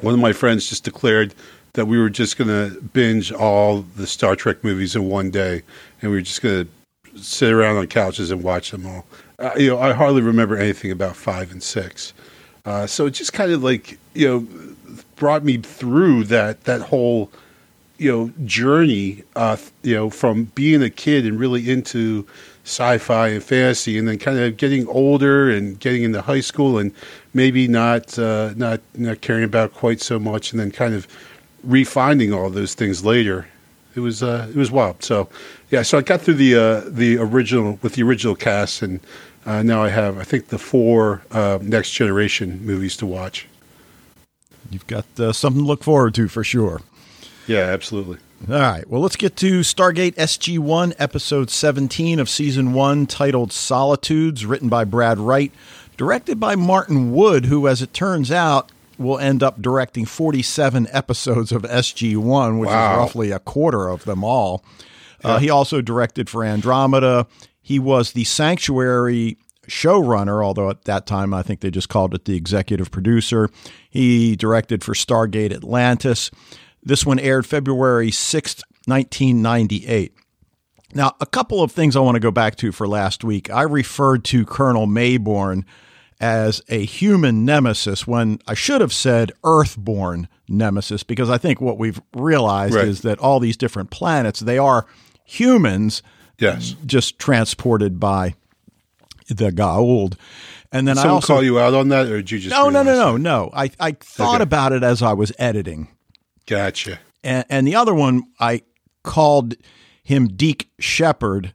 One 0.00 0.12
of 0.12 0.20
my 0.20 0.34
friends 0.34 0.68
just 0.68 0.84
declared 0.84 1.34
that 1.72 1.86
we 1.86 1.98
were 1.98 2.10
just 2.10 2.36
going 2.36 2.48
to 2.48 2.80
binge 2.80 3.32
all 3.32 3.82
the 3.96 4.06
Star 4.06 4.36
Trek 4.36 4.62
movies 4.62 4.94
in 4.94 5.08
one 5.08 5.30
day, 5.30 5.62
and 6.02 6.10
we 6.10 6.18
were 6.18 6.22
just 6.22 6.42
going 6.42 6.66
to 7.14 7.22
sit 7.22 7.52
around 7.52 7.76
on 7.76 7.86
couches 7.86 8.30
and 8.30 8.42
watch 8.42 8.72
them 8.72 8.86
all. 8.86 9.06
Uh, 9.38 9.52
you 9.56 9.68
know, 9.68 9.78
I 9.78 9.92
hardly 9.92 10.22
remember 10.22 10.56
anything 10.56 10.90
about 10.90 11.16
five 11.16 11.52
and 11.52 11.62
six. 11.62 12.12
Uh, 12.64 12.86
so 12.86 13.06
it 13.06 13.12
just 13.12 13.32
kind 13.32 13.52
of 13.52 13.62
like 13.62 13.98
you 14.14 14.28
know 14.28 14.48
brought 15.16 15.44
me 15.44 15.58
through 15.58 16.24
that 16.24 16.64
that 16.64 16.80
whole 16.80 17.30
you 17.98 18.10
know 18.10 18.32
journey 18.44 19.22
uh, 19.36 19.56
you 19.82 19.94
know 19.94 20.10
from 20.10 20.44
being 20.54 20.82
a 20.82 20.90
kid 20.90 21.24
and 21.24 21.38
really 21.38 21.70
into 21.70 22.26
sci-fi 22.64 23.28
and 23.28 23.42
fantasy 23.42 23.96
and 23.98 24.08
then 24.08 24.18
kind 24.18 24.38
of 24.38 24.56
getting 24.56 24.86
older 24.88 25.50
and 25.50 25.78
getting 25.78 26.02
into 26.02 26.20
high 26.20 26.40
school 26.40 26.78
and 26.78 26.92
maybe 27.32 27.68
not 27.68 28.18
uh, 28.18 28.52
not 28.56 28.80
not 28.94 29.20
caring 29.20 29.44
about 29.44 29.72
quite 29.72 30.00
so 30.00 30.18
much 30.18 30.52
and 30.52 30.60
then 30.60 30.70
kind 30.70 30.94
of 30.94 31.06
refinding 31.66 32.36
all 32.36 32.50
those 32.50 32.74
things 32.74 33.04
later 33.04 33.46
it 33.94 34.00
was 34.00 34.22
uh, 34.22 34.46
it 34.50 34.56
was 34.56 34.70
wild 34.70 35.02
so 35.02 35.28
yeah 35.70 35.82
so 35.82 35.98
I 35.98 36.02
got 36.02 36.20
through 36.20 36.34
the 36.34 36.54
uh, 36.54 36.80
the 36.86 37.18
original 37.18 37.78
with 37.82 37.94
the 37.94 38.02
original 38.02 38.34
cast 38.34 38.82
and 38.82 39.00
uh, 39.46 39.62
now 39.62 39.80
I 39.80 39.90
have, 39.90 40.18
I 40.18 40.24
think, 40.24 40.48
the 40.48 40.58
four 40.58 41.22
uh, 41.30 41.60
next 41.62 41.92
generation 41.92 42.66
movies 42.66 42.96
to 42.96 43.06
watch. 43.06 43.46
You've 44.70 44.88
got 44.88 45.04
something 45.32 45.62
to 45.62 45.66
look 45.66 45.84
forward 45.84 46.14
to 46.14 46.26
for 46.26 46.42
sure. 46.42 46.80
Yeah, 47.46 47.60
absolutely. 47.60 48.18
All 48.48 48.54
right. 48.54 48.88
Well, 48.88 49.00
let's 49.00 49.16
get 49.16 49.36
to 49.36 49.60
Stargate 49.60 50.14
SG 50.14 50.58
1, 50.58 50.94
episode 50.98 51.50
17 51.50 52.18
of 52.18 52.28
season 52.28 52.72
1, 52.72 53.06
titled 53.06 53.52
Solitudes, 53.52 54.44
written 54.44 54.68
by 54.68 54.84
Brad 54.84 55.18
Wright, 55.18 55.52
directed 55.96 56.38
by 56.38 56.54
Martin 56.54 57.12
Wood, 57.12 57.46
who, 57.46 57.66
as 57.66 57.82
it 57.82 57.94
turns 57.94 58.30
out, 58.30 58.70
will 58.98 59.18
end 59.18 59.42
up 59.42 59.60
directing 59.62 60.04
47 60.04 60.86
episodes 60.92 61.52
of 61.52 61.62
SG 61.62 62.16
1, 62.16 62.58
which 62.58 62.68
wow. 62.68 62.92
is 62.92 62.98
roughly 62.98 63.30
a 63.30 63.38
quarter 63.38 63.88
of 63.88 64.04
them 64.04 64.22
all. 64.22 64.64
Uh, 65.24 65.38
he 65.38 65.50
also 65.50 65.80
directed 65.80 66.28
for 66.28 66.44
Andromeda. 66.44 67.26
He 67.60 67.78
was 67.78 68.12
the 68.12 68.24
Sanctuary 68.24 69.38
showrunner, 69.66 70.44
although 70.44 70.70
at 70.70 70.84
that 70.84 71.06
time 71.06 71.34
I 71.34 71.42
think 71.42 71.60
they 71.60 71.70
just 71.70 71.88
called 71.88 72.14
it 72.14 72.26
the 72.26 72.36
executive 72.36 72.90
producer. 72.90 73.50
He 73.90 74.36
directed 74.36 74.84
for 74.84 74.92
Stargate 74.92 75.52
Atlantis. 75.52 76.30
This 76.86 77.04
one 77.04 77.18
aired 77.18 77.44
February 77.46 78.10
6th, 78.10 78.62
1998. 78.86 80.14
Now, 80.94 81.14
a 81.20 81.26
couple 81.26 81.60
of 81.62 81.72
things 81.72 81.96
I 81.96 82.00
want 82.00 82.14
to 82.14 82.20
go 82.20 82.30
back 82.30 82.54
to 82.56 82.70
for 82.72 82.86
last 82.86 83.24
week. 83.24 83.50
I 83.50 83.62
referred 83.62 84.24
to 84.26 84.46
Colonel 84.46 84.86
Maybourne 84.86 85.64
as 86.20 86.62
a 86.68 86.84
human 86.84 87.44
nemesis 87.44 88.06
when 88.06 88.38
I 88.46 88.54
should 88.54 88.80
have 88.80 88.92
said 88.92 89.32
earthborn 89.44 90.28
nemesis 90.48 91.02
because 91.02 91.28
I 91.28 91.36
think 91.38 91.60
what 91.60 91.76
we've 91.76 92.00
realized 92.14 92.74
Right. 92.74 92.86
is 92.88 93.00
that 93.02 93.18
all 93.18 93.40
these 93.40 93.56
different 93.56 93.90
planets 93.90 94.40
they 94.40 94.56
are 94.56 94.86
humans 95.24 96.02
Yes. 96.38 96.76
just 96.86 97.18
transported 97.18 97.98
by 98.00 98.34
the 99.28 99.50
Goa'uld. 99.50 100.14
And 100.72 100.86
then 100.86 100.96
I 100.96 101.02
Someone 101.02 101.14
also 101.16 101.34
call 101.34 101.42
you 101.42 101.58
out 101.58 101.74
on 101.74 101.88
that, 101.88 102.06
or 102.06 102.18
did 102.22 102.30
you 102.30 102.38
just? 102.38 102.50
no 102.54 102.70
no 102.70 102.82
no 102.82 102.94
no 102.94 103.16
no 103.16 103.50
I 103.52 103.70
I 103.80 103.92
thought 104.00 104.36
Okay. 104.36 104.42
about 104.44 104.72
it 104.72 104.82
as 104.84 105.02
I 105.02 105.12
was 105.12 105.32
editing? 105.38 105.88
Gotcha. 106.46 107.00
and, 107.22 107.44
and 107.48 107.66
the 107.66 107.74
other 107.74 107.94
one 107.94 108.24
I 108.38 108.62
called 109.02 109.54
him 110.02 110.28
Deke 110.28 110.70
Shepard 110.78 111.54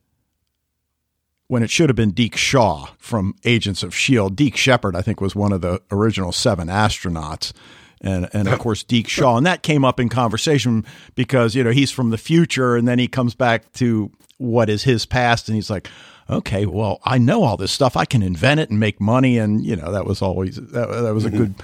when 1.48 1.63
it 1.63 1.69
should 1.69 1.89
have 1.89 1.98
been 1.98 2.12
Deke 2.12 2.38
Shaw 2.38 2.88
from 2.98 3.36
Agents 3.43 3.83
of 3.83 3.93
Shield. 3.93 4.38
Deke 4.38 4.55
Shepard, 4.55 4.95
I 4.95 5.01
think, 5.01 5.19
was 5.19 5.36
one 5.36 5.51
of 5.51 5.60
the 5.60 5.81
original 5.91 6.31
seven 6.31 6.69
astronauts. 6.69 7.51
And, 8.00 8.29
and 8.33 8.48
of 8.48 8.57
course 8.60 8.83
Deke 8.83 9.10
Shaw, 9.10 9.38
and 9.38 9.45
that 9.45 9.62
came 9.62 9.83
up 9.86 10.00
in 10.00 10.10
conversation 10.10 10.86
because 11.13 11.53
you 11.53 11.63
know 11.63 11.71
he's 11.71 11.91
from 11.91 12.10
the 12.10 12.17
future, 12.17 12.75
and 12.75 12.88
then 12.88 13.00
he 13.00 13.07
comes 13.07 13.36
back 13.36 13.71
to 13.74 14.12
what 14.38 14.69
is 14.69 14.83
his 14.83 15.05
past, 15.05 15.50
and 15.50 15.55
he's 15.55 15.69
like, 15.69 15.88
okay, 16.31 16.65
well 16.65 17.00
I 17.03 17.17
know 17.17 17.43
all 17.43 17.57
this 17.57 17.71
stuff, 17.71 17.95
I 17.97 18.05
can 18.05 18.23
invent 18.23 18.59
it 18.59 18.69
and 18.69 18.79
make 18.79 19.00
money, 19.01 19.38
and 19.38 19.65
you 19.65 19.75
know 19.75 19.91
that 19.91 20.05
was 20.05 20.21
always 20.21 20.55
that, 20.55 20.88
that 20.89 21.13
was 21.13 21.25
a 21.25 21.29
good 21.29 21.55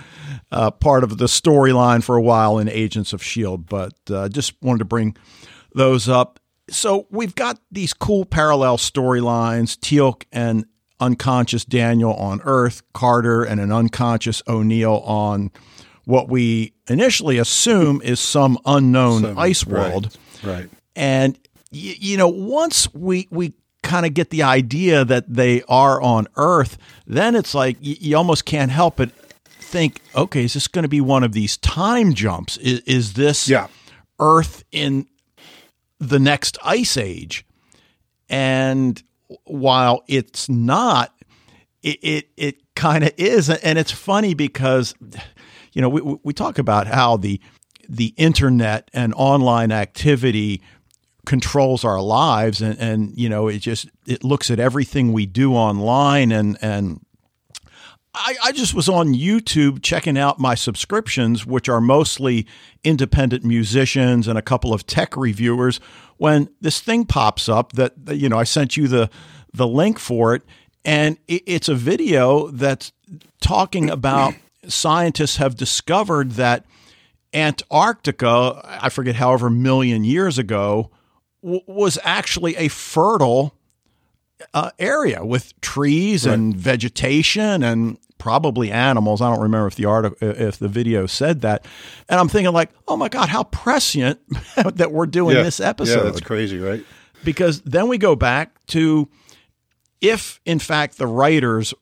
uh, 0.52 0.72
part 0.72 1.04
of 1.04 1.18
the 1.18 1.26
storyline 1.26 2.04
for 2.04 2.16
a 2.16 2.22
while 2.22 2.60
in 2.60 2.70
Agents 2.70 3.14
of 3.14 3.24
Shield. 3.24 3.68
But 3.68 3.94
uh, 4.10 4.30
just 4.30 4.54
wanted 4.62 4.80
to 4.80 4.86
bring 4.86 5.16
those 5.74 6.08
up. 6.10 6.40
So 6.70 7.08
we've 7.10 7.36
got 7.36 7.60
these 7.72 7.94
cool 7.94 8.26
parallel 8.26 8.78
storylines: 8.78 9.78
Teal'c 9.78 10.24
and 10.32 10.66
unconscious 11.00 11.64
Daniel 11.64 12.14
on 12.14 12.42
Earth, 12.44 12.82
Carter 12.94 13.44
and 13.44 13.60
an 13.62 13.72
unconscious 13.72 14.42
O'Neill 14.48 15.02
on 15.06 15.52
what 16.06 16.28
we 16.30 16.74
initially 16.90 17.38
assume 17.38 18.02
is 18.02 18.20
some 18.20 18.58
unknown 18.66 19.22
Some- 19.22 19.38
ice 19.38 19.66
right, 19.66 19.92
world. 19.92 20.18
Right. 20.44 20.70
And 20.96 21.36
y- 21.72 21.96
you 22.00 22.18
know, 22.18 22.30
once 22.30 22.92
we 22.94 23.28
we 23.30 23.54
kind 23.88 24.06
of 24.06 24.14
get 24.14 24.30
the 24.30 24.44
idea 24.44 25.06
that 25.06 25.24
they 25.34 25.64
are 25.70 26.02
on 26.02 26.28
Earth, 26.36 26.78
then 27.08 27.36
it's 27.36 27.54
like 27.56 27.78
y- 27.82 27.98
you 28.00 28.18
almost 28.18 28.44
can't 28.46 28.72
help 28.72 28.98
but 28.98 29.10
think, 29.60 30.02
okay, 30.16 30.44
is 30.46 30.54
this 30.54 30.68
going 30.68 30.84
to 30.84 30.90
be 30.90 31.02
one 31.02 31.24
of 31.24 31.32
these 31.34 31.58
time 31.58 32.14
jumps? 32.14 32.58
Is, 32.58 32.80
is 32.82 33.14
this 33.14 33.48
Yeah. 33.50 33.68
Earth 34.20 34.64
in 34.72 35.08
the 36.00 36.20
next 36.20 36.58
ice 36.64 36.98
age? 36.98 37.46
And 38.30 39.02
while 39.46 40.04
it's 40.08 40.50
not, 40.50 41.14
it 41.82 42.00
it, 42.02 42.30
it 42.38 42.56
kind 42.76 43.04
of 43.04 43.12
is, 43.18 43.50
and 43.50 43.78
it's 43.80 43.92
funny 43.92 44.34
because 44.34 44.94
you 45.74 45.82
know 45.82 45.90
we 45.90 46.02
we- 46.02 46.18
we 46.24 46.34
talk 46.34 46.58
about 46.60 46.88
how 46.88 47.18
the 47.18 47.40
the 47.90 48.14
internet 48.18 48.90
and 48.94 49.14
online 49.16 49.72
activity 49.72 50.62
controls 51.28 51.84
our 51.84 52.02
lives 52.02 52.62
and 52.62 52.80
and 52.80 53.12
you 53.18 53.28
know 53.28 53.50
it 53.50 53.60
just 53.60 53.90
it 54.08 54.24
looks 54.24 54.50
at 54.50 54.62
everything 54.62 55.12
we 55.12 55.26
do 55.26 55.54
online 55.54 56.32
and 56.32 56.58
and 56.62 57.06
I, 58.16 58.36
I 58.46 58.52
just 58.54 58.74
was 58.74 58.88
on 58.88 59.14
YouTube 59.14 59.84
checking 59.84 60.18
out 60.18 60.40
my 60.40 60.56
subscriptions, 60.56 61.46
which 61.46 61.70
are 61.70 61.80
mostly 61.80 62.48
independent 62.84 63.44
musicians 63.44 64.28
and 64.28 64.40
a 64.40 64.42
couple 64.42 64.74
of 64.74 64.88
tech 64.88 65.16
reviewers. 65.16 65.80
When 66.16 66.50
this 66.62 66.80
thing 66.80 67.06
pops 67.06 67.48
up, 67.48 67.74
that 67.74 67.94
you 68.08 68.28
know, 68.28 68.40
I 68.40 68.46
sent 68.46 68.78
you 68.78 68.88
the 68.88 69.10
the 69.54 69.68
link 69.68 70.00
for 70.00 70.34
it, 70.34 70.44
and 70.86 71.18
it, 71.28 71.44
it's 71.46 71.68
a 71.68 71.76
video 71.76 72.48
that's 72.48 72.94
talking 73.42 73.90
about 73.90 74.34
scientists 74.68 75.36
have 75.36 75.56
discovered 75.56 76.32
that 76.32 76.66
Antarctica, 77.34 78.62
I 78.82 78.90
forget 78.90 79.16
however 79.16 79.50
million 79.50 80.06
years 80.06 80.40
ago, 80.40 80.90
w- 81.48 81.64
was 81.68 81.98
actually 82.04 82.56
a 82.58 82.68
fertile 82.68 83.54
uh, 84.54 84.70
area 84.78 85.26
with 85.26 85.60
trees 85.62 86.26
and 86.26 86.56
vegetation 86.56 87.64
and 87.64 87.98
probably 88.20 88.72
animals. 88.72 89.22
I 89.22 89.32
don't 89.32 89.42
remember 89.42 89.68
if 89.68 89.76
the 89.76 89.86
article, 89.86 90.18
if 90.22 90.58
the 90.60 90.68
video 90.68 91.06
said 91.08 91.42
that. 91.42 91.66
And 92.10 92.20
I'm 92.20 92.28
thinking 92.28 92.54
like, 92.54 92.70
oh 92.88 92.98
my 92.98 93.10
god, 93.10 93.30
how 93.30 93.44
prescient 93.46 94.20
that 94.76 94.92
we're 94.92 95.06
doing 95.08 95.36
Yeah. 95.36 95.44
this 95.44 95.60
episode. 95.60 95.98
Yeah, 95.98 96.04
that's 96.04 96.22
crazy, 96.22 96.60
right? 96.60 96.84
because 97.24 97.62
then 97.62 97.88
we 97.88 97.98
go 97.98 98.16
back 98.16 98.64
to 98.68 99.10
if 100.02 100.40
in 100.46 100.60
fact 100.60 100.98
the 101.00 101.08
writers 101.08 101.74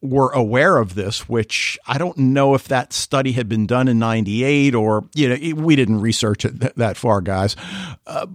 were 0.00 0.30
aware 0.32 0.78
of 0.78 0.96
this, 0.96 1.28
which 1.28 1.78
I 1.86 1.96
don't 1.98 2.18
know 2.18 2.54
if 2.54 2.66
that 2.66 2.92
study 2.92 3.30
had 3.32 3.48
been 3.48 3.66
done 3.68 3.86
in 3.86 4.00
98 4.00 4.74
or, 4.74 5.04
you 5.14 5.28
know, 5.28 5.62
we 5.62 5.76
didn't 5.76 6.00
research 6.00 6.44
it 6.44 6.60
th- 6.60 6.72
that 6.74 6.96
far, 6.96 7.20
guys. 7.20 7.54
Uh, 8.04 8.26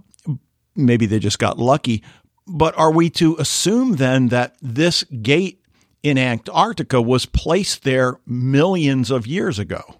maybe 0.78 1.06
they 1.06 1.18
just 1.18 1.38
got 1.38 1.58
lucky. 1.58 2.02
But 2.46 2.78
are 2.78 2.90
we 2.90 3.10
to 3.10 3.36
assume 3.36 3.96
then 3.96 4.28
that 4.28 4.56
this 4.62 5.04
gate 5.04 5.60
in 6.02 6.16
Antarctica 6.16 7.02
was 7.02 7.26
placed 7.26 7.84
there 7.84 8.18
millions 8.26 9.10
of 9.10 9.26
years 9.26 9.58
ago? 9.58 9.96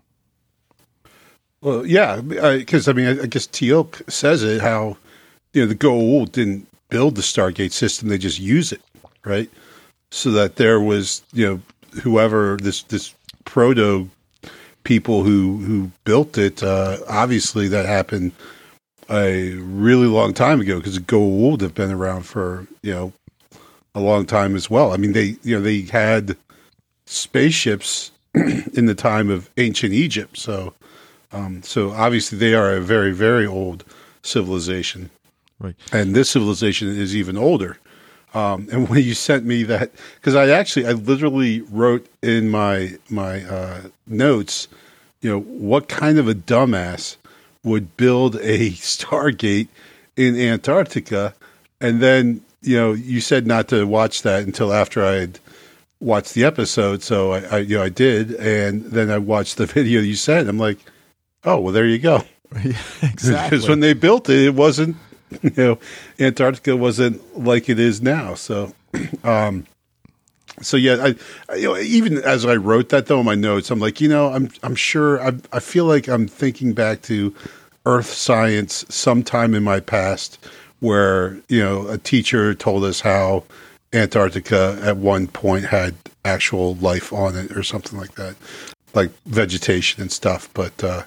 Well, 1.60 1.84
yeah, 1.84 2.20
because 2.20 2.88
I 2.88 2.92
mean, 2.92 3.06
I, 3.06 3.22
I 3.24 3.26
guess 3.26 3.46
Teal'c 3.46 4.10
says 4.10 4.42
it 4.42 4.60
how 4.60 4.96
you 5.52 5.62
know 5.62 5.66
the 5.66 5.74
Goa'uld 5.74 6.32
didn't 6.32 6.68
build 6.88 7.16
the 7.16 7.22
Stargate 7.22 7.72
system; 7.72 8.08
they 8.08 8.18
just 8.18 8.38
use 8.38 8.72
it, 8.72 8.80
right? 9.24 9.50
So 10.10 10.30
that 10.30 10.56
there 10.56 10.80
was 10.80 11.22
you 11.32 11.46
know 11.46 12.00
whoever 12.02 12.56
this 12.58 12.84
this 12.84 13.12
proto 13.44 14.08
people 14.84 15.24
who 15.24 15.56
who 15.58 15.90
built 16.04 16.38
it. 16.38 16.62
Uh, 16.62 16.98
obviously, 17.08 17.66
that 17.68 17.86
happened 17.86 18.32
a 19.10 19.52
really 19.54 20.06
long 20.06 20.34
time 20.34 20.60
ago 20.60 20.78
because 20.78 20.98
Goa'uld 20.98 21.60
have 21.60 21.74
been 21.74 21.90
around 21.90 22.22
for 22.22 22.66
you 22.82 22.92
know 22.92 23.12
a 23.94 24.00
long 24.00 24.26
time 24.26 24.54
as 24.54 24.68
well. 24.70 24.92
I 24.92 24.96
mean, 24.96 25.12
they 25.12 25.36
you 25.42 25.56
know 25.56 25.60
they 25.62 25.82
had 25.82 26.36
spaceships 27.06 28.10
in 28.34 28.86
the 28.86 28.94
time 28.94 29.30
of 29.30 29.50
ancient 29.56 29.92
Egypt, 29.92 30.36
so. 30.38 30.74
Um, 31.30 31.62
so 31.62 31.90
obviously 31.90 32.38
they 32.38 32.54
are 32.54 32.72
a 32.72 32.80
very, 32.80 33.12
very 33.12 33.46
old 33.46 33.84
civilization, 34.22 35.10
Right. 35.60 35.74
and 35.92 36.14
this 36.14 36.30
civilization 36.30 36.88
is 36.88 37.14
even 37.14 37.36
older. 37.36 37.76
Um, 38.32 38.66
and 38.72 38.88
when 38.88 39.02
you 39.02 39.12
sent 39.12 39.44
me 39.44 39.62
that, 39.64 39.90
because 40.14 40.34
I 40.34 40.48
actually, 40.48 40.86
I 40.86 40.92
literally 40.92 41.60
wrote 41.70 42.06
in 42.22 42.48
my 42.48 42.96
my 43.10 43.44
uh, 43.44 43.80
notes, 44.06 44.68
you 45.20 45.28
know, 45.30 45.40
what 45.40 45.88
kind 45.88 46.16
of 46.18 46.28
a 46.28 46.34
dumbass 46.34 47.16
would 47.64 47.96
build 47.96 48.36
a 48.36 48.70
Stargate 48.70 49.68
in 50.16 50.38
Antarctica, 50.38 51.34
and 51.80 52.00
then 52.00 52.42
you 52.62 52.76
know, 52.76 52.92
you 52.92 53.20
said 53.20 53.46
not 53.46 53.68
to 53.68 53.86
watch 53.86 54.22
that 54.22 54.42
until 54.42 54.72
after 54.72 55.04
I 55.04 55.12
had 55.12 55.40
watched 56.00 56.34
the 56.34 56.44
episode, 56.44 57.02
so 57.02 57.32
I, 57.32 57.38
I 57.40 57.58
you 57.58 57.76
know 57.76 57.84
I 57.84 57.88
did, 57.88 58.34
and 58.34 58.84
then 58.84 59.10
I 59.10 59.18
watched 59.18 59.56
the 59.56 59.66
video 59.78 60.00
you 60.00 60.16
sent. 60.16 60.48
I'm 60.48 60.58
like, 60.58 60.78
oh 61.44 61.60
well, 61.60 61.72
there 61.72 61.86
you 61.86 61.98
go. 61.98 62.22
exactly. 63.02 63.58
Because 63.58 63.68
when 63.68 63.80
they 63.80 63.92
built 63.92 64.28
it, 64.28 64.46
it 64.46 64.54
wasn't, 64.54 64.96
you 65.42 65.52
know, 65.56 65.78
Antarctica 66.18 66.76
wasn't 66.76 67.38
like 67.38 67.68
it 67.68 67.78
is 67.78 68.00
now. 68.00 68.34
So, 68.34 68.72
um, 69.24 69.66
so 70.62 70.76
yeah, 70.76 71.12
I, 71.50 71.54
you 71.54 71.68
know, 71.68 71.76
even 71.78 72.18
as 72.18 72.44
I 72.44 72.56
wrote 72.56 72.88
that 72.90 73.06
though 73.06 73.20
in 73.20 73.26
my 73.26 73.34
notes, 73.34 73.70
I'm 73.70 73.80
like, 73.80 74.00
you 74.00 74.08
know, 74.08 74.32
I'm, 74.32 74.50
I'm 74.62 74.74
sure, 74.74 75.20
I, 75.22 75.32
I 75.52 75.60
feel 75.60 75.84
like 75.84 76.08
I'm 76.08 76.26
thinking 76.28 76.72
back 76.72 77.02
to 77.02 77.34
Earth 77.86 78.12
science 78.12 78.84
sometime 78.88 79.54
in 79.54 79.62
my 79.62 79.80
past, 79.80 80.38
where 80.80 81.38
you 81.48 81.60
know, 81.60 81.88
a 81.88 81.98
teacher 81.98 82.54
told 82.54 82.84
us 82.84 83.00
how 83.00 83.44
Antarctica 83.92 84.78
at 84.82 84.98
one 84.98 85.26
point 85.26 85.64
had 85.64 85.94
actual 86.24 86.74
life 86.76 87.12
on 87.12 87.36
it 87.36 87.56
or 87.56 87.62
something 87.62 87.98
like 87.98 88.14
that, 88.16 88.36
like 88.94 89.10
vegetation 89.24 90.02
and 90.02 90.12
stuff. 90.12 90.50
But 90.52 90.84
uh, 90.84 91.04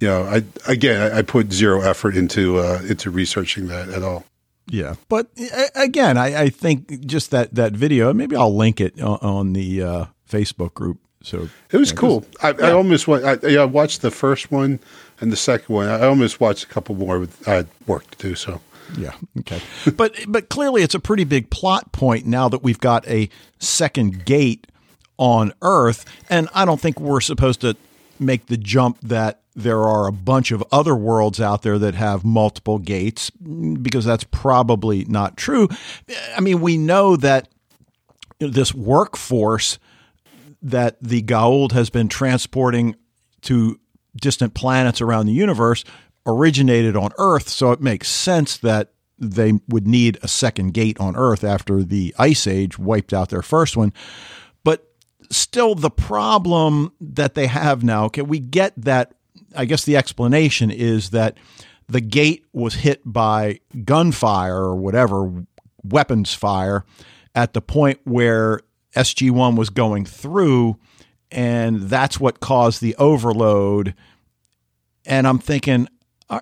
you 0.00 0.08
know, 0.08 0.24
I 0.24 0.42
again, 0.66 1.00
I, 1.00 1.18
I 1.18 1.22
put 1.22 1.52
zero 1.52 1.80
effort 1.82 2.16
into 2.16 2.58
uh, 2.58 2.82
into 2.88 3.10
researching 3.10 3.68
that 3.68 3.88
at 3.88 4.02
all. 4.02 4.24
Yeah, 4.68 4.94
but 5.08 5.28
again, 5.74 6.16
I, 6.18 6.42
I 6.44 6.48
think 6.48 7.06
just 7.06 7.30
that 7.30 7.54
that 7.54 7.72
video. 7.72 8.12
Maybe 8.12 8.34
I'll 8.34 8.54
link 8.54 8.80
it 8.80 9.00
on, 9.00 9.18
on 9.22 9.52
the 9.52 9.82
uh, 9.82 10.04
Facebook 10.28 10.74
group. 10.74 10.98
So 11.22 11.48
It 11.72 11.76
was 11.78 11.92
cool. 11.92 12.24
I, 12.42 12.50
I 12.50 12.70
almost 12.72 13.08
wa- 13.08 13.18
I, 13.18 13.38
yeah, 13.46 13.62
I 13.62 13.64
watched 13.64 14.02
the 14.02 14.10
first 14.12 14.50
one 14.52 14.78
and 15.20 15.32
the 15.32 15.36
second 15.36 15.74
one. 15.74 15.88
I 15.88 16.06
almost 16.06 16.40
watched 16.40 16.64
a 16.64 16.66
couple 16.68 16.94
more. 16.94 17.20
But 17.20 17.48
I 17.48 17.54
had 17.54 17.68
work 17.86 18.08
to 18.12 18.18
do, 18.28 18.34
so 18.34 18.60
yeah, 18.96 19.12
okay. 19.40 19.60
but 19.96 20.14
but 20.28 20.48
clearly, 20.48 20.82
it's 20.82 20.94
a 20.94 21.00
pretty 21.00 21.24
big 21.24 21.50
plot 21.50 21.92
point 21.92 22.26
now 22.26 22.48
that 22.48 22.62
we've 22.62 22.80
got 22.80 23.06
a 23.08 23.28
second 23.58 24.24
gate 24.24 24.66
on 25.16 25.52
Earth, 25.62 26.04
and 26.28 26.48
I 26.54 26.64
don't 26.64 26.80
think 26.80 27.00
we're 27.00 27.20
supposed 27.20 27.60
to 27.62 27.76
make 28.20 28.46
the 28.46 28.56
jump 28.56 28.98
that 29.02 29.40
there 29.54 29.82
are 29.82 30.06
a 30.06 30.12
bunch 30.12 30.52
of 30.52 30.62
other 30.70 30.94
worlds 30.94 31.40
out 31.40 31.62
there 31.62 31.78
that 31.78 31.94
have 31.94 32.24
multiple 32.24 32.78
gates 32.78 33.30
because 33.30 34.04
that's 34.04 34.24
probably 34.24 35.04
not 35.06 35.36
true. 35.36 35.68
I 36.36 36.40
mean, 36.40 36.60
we 36.60 36.76
know 36.76 37.16
that 37.16 37.48
this 38.38 38.74
workforce 38.74 39.78
that 40.62 40.96
the 41.00 41.22
Goa'uld 41.22 41.72
has 41.72 41.90
been 41.90 42.08
transporting 42.08 42.96
to 43.42 43.80
distant 44.20 44.54
planets 44.54 45.00
around 45.00 45.26
the 45.26 45.32
universe 45.32 45.84
originated 46.26 46.96
on 46.96 47.12
Earth, 47.18 47.48
so 47.48 47.72
it 47.72 47.80
makes 47.80 48.08
sense 48.08 48.56
that 48.58 48.92
they 49.18 49.54
would 49.68 49.86
need 49.86 50.18
a 50.22 50.28
second 50.28 50.74
gate 50.74 50.98
on 51.00 51.16
Earth 51.16 51.44
after 51.44 51.82
the 51.82 52.14
Ice 52.18 52.46
Age 52.46 52.78
wiped 52.78 53.12
out 53.12 53.30
their 53.30 53.42
first 53.42 53.76
one. 53.76 53.92
Still, 55.30 55.74
the 55.74 55.90
problem 55.90 56.92
that 57.00 57.34
they 57.34 57.46
have 57.46 57.82
now, 57.82 58.04
okay, 58.06 58.22
we 58.22 58.38
get 58.38 58.72
that. 58.76 59.12
I 59.54 59.64
guess 59.64 59.84
the 59.84 59.96
explanation 59.96 60.70
is 60.70 61.10
that 61.10 61.38
the 61.88 62.00
gate 62.00 62.44
was 62.52 62.74
hit 62.74 63.00
by 63.04 63.60
gunfire 63.84 64.56
or 64.56 64.76
whatever, 64.76 65.44
weapons 65.82 66.34
fire, 66.34 66.84
at 67.34 67.52
the 67.52 67.60
point 67.60 68.00
where 68.04 68.60
SG 68.94 69.30
1 69.30 69.56
was 69.56 69.70
going 69.70 70.04
through, 70.04 70.78
and 71.30 71.82
that's 71.82 72.18
what 72.18 72.40
caused 72.40 72.80
the 72.80 72.96
overload. 72.96 73.94
And 75.04 75.26
I'm 75.26 75.38
thinking, 75.38 75.88
uh, 76.28 76.40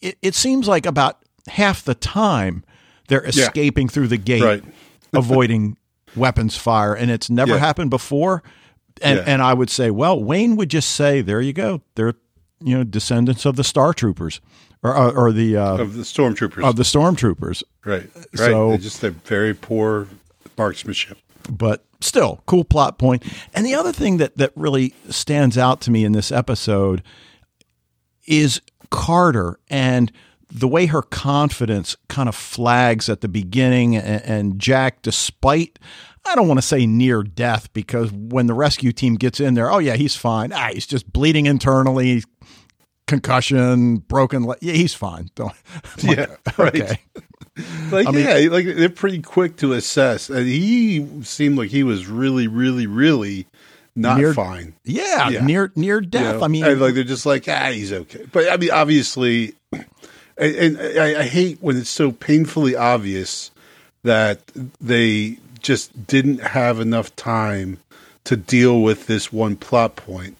it, 0.00 0.18
it 0.22 0.34
seems 0.34 0.68
like 0.68 0.86
about 0.86 1.24
half 1.48 1.82
the 1.82 1.94
time 1.94 2.64
they're 3.08 3.24
escaping 3.24 3.86
yeah. 3.86 3.92
through 3.92 4.08
the 4.08 4.16
gate, 4.16 4.42
right. 4.42 4.64
avoiding 5.12 5.76
weapons 6.16 6.56
fire, 6.56 6.94
and 6.94 7.10
it's 7.10 7.30
never 7.30 7.52
yeah. 7.52 7.58
happened 7.58 7.90
before. 7.90 8.42
And 9.02 9.18
yeah. 9.18 9.24
and 9.26 9.42
I 9.42 9.54
would 9.54 9.70
say, 9.70 9.90
well, 9.90 10.22
Wayne 10.22 10.56
would 10.56 10.68
just 10.68 10.90
say, 10.92 11.20
"There 11.20 11.40
you 11.40 11.52
go. 11.52 11.82
They're 11.94 12.14
you 12.60 12.78
know 12.78 12.84
descendants 12.84 13.44
of 13.44 13.56
the 13.56 13.64
Star 13.64 13.92
Troopers." 13.92 14.40
Or, 14.82 14.94
or, 14.94 15.16
or 15.16 15.32
the 15.32 15.56
uh, 15.56 15.78
of 15.78 15.94
the 15.94 16.02
stormtroopers 16.02 16.62
of 16.62 16.76
the 16.76 16.82
stormtroopers, 16.82 17.62
right? 17.86 18.10
Right. 18.14 18.26
So 18.34 18.68
They're 18.68 18.76
just 18.76 19.02
a 19.02 19.12
very 19.12 19.54
poor 19.54 20.08
marksmanship, 20.58 21.16
but 21.50 21.86
still 22.02 22.42
cool 22.44 22.64
plot 22.64 22.98
point. 22.98 23.22
And 23.54 23.64
the 23.64 23.74
other 23.74 23.92
thing 23.92 24.18
that 24.18 24.36
that 24.36 24.52
really 24.54 24.92
stands 25.08 25.56
out 25.56 25.80
to 25.82 25.90
me 25.90 26.04
in 26.04 26.12
this 26.12 26.30
episode 26.30 27.02
is 28.26 28.60
Carter 28.90 29.58
and 29.68 30.12
the 30.54 30.68
way 30.68 30.86
her 30.86 31.02
confidence 31.02 31.96
kind 32.08 32.28
of 32.28 32.34
flags 32.36 33.08
at 33.08 33.20
the 33.20 33.28
beginning, 33.28 33.96
and, 33.96 34.22
and 34.24 34.58
Jack, 34.58 35.02
despite 35.02 35.78
I 36.26 36.34
don't 36.34 36.48
want 36.48 36.58
to 36.58 36.66
say 36.66 36.86
near 36.86 37.22
death 37.22 37.72
because 37.72 38.10
when 38.12 38.46
the 38.46 38.54
rescue 38.54 38.92
team 38.92 39.16
gets 39.16 39.40
in 39.40 39.54
there, 39.54 39.70
oh 39.70 39.78
yeah, 39.78 39.96
he's 39.96 40.16
fine. 40.16 40.52
Ah, 40.52 40.70
he's 40.72 40.86
just 40.86 41.12
bleeding 41.12 41.46
internally, 41.46 42.22
concussion, 43.06 43.96
broken 43.96 44.44
leg. 44.44 44.58
Yeah, 44.62 44.74
he's 44.74 44.94
fine. 44.94 45.28
Don't. 45.34 45.52
yeah, 45.98 46.36
right. 46.56 46.82
Okay. 46.82 47.00
like 47.90 48.06
I 48.06 48.10
mean, 48.10 48.24
yeah, 48.26 48.48
like 48.50 48.64
they're 48.64 48.88
pretty 48.88 49.20
quick 49.20 49.56
to 49.56 49.72
assess, 49.74 50.30
and 50.30 50.46
he 50.46 51.06
seemed 51.22 51.58
like 51.58 51.70
he 51.70 51.82
was 51.82 52.06
really, 52.06 52.46
really, 52.46 52.86
really 52.86 53.46
not 53.94 54.18
near, 54.18 54.34
fine. 54.34 54.74
Yeah, 54.84 55.28
yeah, 55.28 55.44
near 55.44 55.72
near 55.76 56.00
death. 56.00 56.34
You 56.34 56.38
know, 56.38 56.44
I 56.44 56.48
mean, 56.48 56.80
like 56.80 56.94
they're 56.94 57.04
just 57.04 57.26
like 57.26 57.46
ah, 57.48 57.70
he's 57.70 57.92
okay. 57.92 58.24
But 58.32 58.50
I 58.50 58.56
mean, 58.56 58.70
obviously, 58.70 59.54
and, 60.36 60.56
and 60.56 60.98
I, 60.98 61.20
I 61.20 61.22
hate 61.24 61.58
when 61.60 61.76
it's 61.76 61.90
so 61.90 62.12
painfully 62.12 62.76
obvious 62.76 63.50
that 64.02 64.40
they 64.80 65.38
just 65.60 66.06
didn't 66.06 66.40
have 66.40 66.80
enough 66.80 67.14
time 67.16 67.78
to 68.24 68.36
deal 68.36 68.82
with 68.82 69.06
this 69.06 69.32
one 69.32 69.56
plot 69.56 69.96
point. 69.96 70.36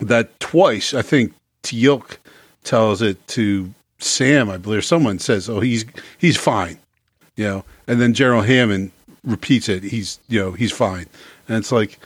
That 0.00 0.38
twice, 0.40 0.92
I 0.92 1.02
think 1.02 1.32
Teal'c 1.62 2.18
tells 2.64 3.00
it 3.00 3.26
to 3.28 3.72
Sam, 3.98 4.50
I 4.50 4.58
believe. 4.58 4.84
Someone 4.84 5.18
says, 5.18 5.48
"Oh, 5.48 5.60
he's 5.60 5.84
he's 6.18 6.36
fine," 6.36 6.78
you 7.36 7.44
know, 7.44 7.64
and 7.86 8.00
then 8.00 8.12
General 8.12 8.42
Hammond 8.42 8.90
repeats 9.24 9.68
it. 9.68 9.82
He's 9.82 10.18
you 10.28 10.38
know 10.38 10.52
he's 10.52 10.72
fine, 10.72 11.06
and 11.48 11.56
it's 11.56 11.72
like, 11.72 11.98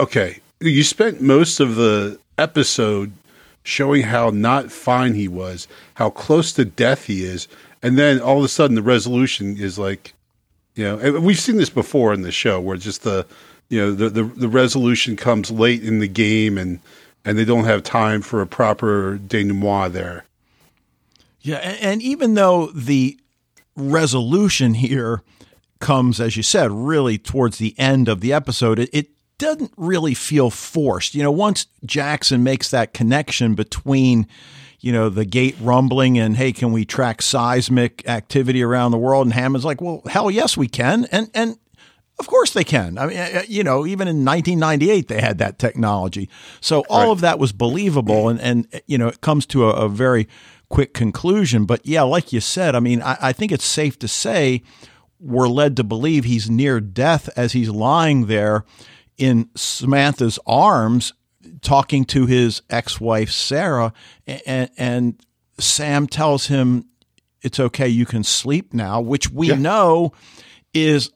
okay, 0.00 0.40
you 0.60 0.82
spent 0.82 1.20
most 1.20 1.60
of 1.60 1.76
the 1.76 2.18
episode 2.38 3.12
showing 3.66 4.02
how 4.02 4.30
not 4.30 4.70
fine 4.70 5.14
he 5.14 5.26
was, 5.26 5.66
how 5.94 6.08
close 6.08 6.52
to 6.52 6.64
death 6.64 7.06
he 7.06 7.24
is, 7.24 7.48
and 7.82 7.98
then 7.98 8.20
all 8.20 8.38
of 8.38 8.44
a 8.44 8.48
sudden 8.48 8.76
the 8.76 8.82
resolution 8.82 9.56
is 9.56 9.78
like, 9.78 10.14
you 10.74 10.84
know, 10.84 10.98
and 10.98 11.24
we've 11.24 11.38
seen 11.38 11.56
this 11.56 11.70
before 11.70 12.12
in 12.14 12.22
the 12.22 12.30
show 12.30 12.60
where 12.60 12.76
just 12.76 13.02
the, 13.02 13.26
you 13.68 13.80
know, 13.80 13.92
the 13.92 14.08
the, 14.08 14.22
the 14.22 14.48
resolution 14.48 15.16
comes 15.16 15.50
late 15.50 15.82
in 15.82 15.98
the 15.98 16.08
game 16.08 16.56
and 16.56 16.78
and 17.24 17.36
they 17.36 17.44
don't 17.44 17.64
have 17.64 17.82
time 17.82 18.22
for 18.22 18.40
a 18.40 18.46
proper 18.46 19.18
denouement 19.18 19.92
there. 19.92 20.24
Yeah, 21.40 21.56
and, 21.56 21.80
and 21.80 22.02
even 22.02 22.34
though 22.34 22.66
the 22.68 23.18
resolution 23.74 24.74
here 24.74 25.22
comes, 25.80 26.20
as 26.20 26.36
you 26.36 26.42
said, 26.42 26.70
really 26.70 27.18
towards 27.18 27.58
the 27.58 27.74
end 27.78 28.08
of 28.08 28.20
the 28.20 28.32
episode, 28.32 28.78
it, 28.78 28.90
it 28.92 29.08
doesn't 29.38 29.72
really 29.76 30.14
feel 30.14 30.50
forced. 30.50 31.14
You 31.14 31.22
know, 31.22 31.30
once 31.30 31.66
Jackson 31.84 32.42
makes 32.42 32.70
that 32.70 32.94
connection 32.94 33.54
between, 33.54 34.26
you 34.80 34.92
know, 34.92 35.08
the 35.08 35.24
gate 35.24 35.56
rumbling 35.60 36.18
and 36.18 36.36
hey, 36.36 36.52
can 36.52 36.72
we 36.72 36.84
track 36.84 37.22
seismic 37.22 38.06
activity 38.08 38.62
around 38.62 38.92
the 38.92 38.98
world? 38.98 39.26
And 39.26 39.34
Hammond's 39.34 39.64
like, 39.64 39.80
well, 39.80 40.02
hell 40.06 40.30
yes, 40.30 40.56
we 40.56 40.68
can. 40.68 41.06
And 41.06 41.30
and 41.34 41.58
of 42.18 42.26
course 42.26 42.52
they 42.52 42.64
can. 42.64 42.96
I 42.98 43.06
mean, 43.06 43.18
uh, 43.18 43.42
you 43.46 43.62
know, 43.62 43.86
even 43.86 44.08
in 44.08 44.24
1998 44.24 45.08
they 45.08 45.20
had 45.20 45.38
that 45.38 45.58
technology. 45.58 46.30
So 46.60 46.84
all 46.88 47.00
right. 47.00 47.10
of 47.10 47.20
that 47.20 47.38
was 47.38 47.52
believable, 47.52 48.28
and 48.28 48.40
and 48.40 48.82
you 48.86 48.98
know, 48.98 49.08
it 49.08 49.20
comes 49.20 49.46
to 49.46 49.68
a, 49.68 49.70
a 49.84 49.88
very 49.88 50.28
quick 50.68 50.94
conclusion. 50.94 51.66
But 51.66 51.84
yeah, 51.84 52.02
like 52.02 52.32
you 52.32 52.40
said, 52.40 52.74
I 52.74 52.80
mean, 52.80 53.02
I, 53.02 53.16
I 53.20 53.32
think 53.32 53.52
it's 53.52 53.64
safe 53.64 53.98
to 54.00 54.08
say 54.08 54.62
we're 55.20 55.48
led 55.48 55.76
to 55.76 55.84
believe 55.84 56.24
he's 56.24 56.50
near 56.50 56.80
death 56.80 57.28
as 57.36 57.52
he's 57.52 57.70
lying 57.70 58.26
there 58.26 58.64
in 59.18 59.48
Samantha's 59.54 60.38
arms 60.46 61.12
talking 61.62 62.04
to 62.04 62.26
his 62.26 62.62
ex-wife 62.70 63.30
Sarah 63.30 63.92
and, 64.26 64.70
and 64.76 65.20
Sam 65.58 66.06
tells 66.06 66.46
him 66.46 66.86
it's 67.42 67.60
okay 67.60 67.88
you 67.88 68.06
can 68.06 68.24
sleep 68.24 68.74
now 68.74 69.00
which 69.00 69.30
we 69.30 69.48
yeah. 69.48 69.56
know 69.56 70.12
is 70.74 71.10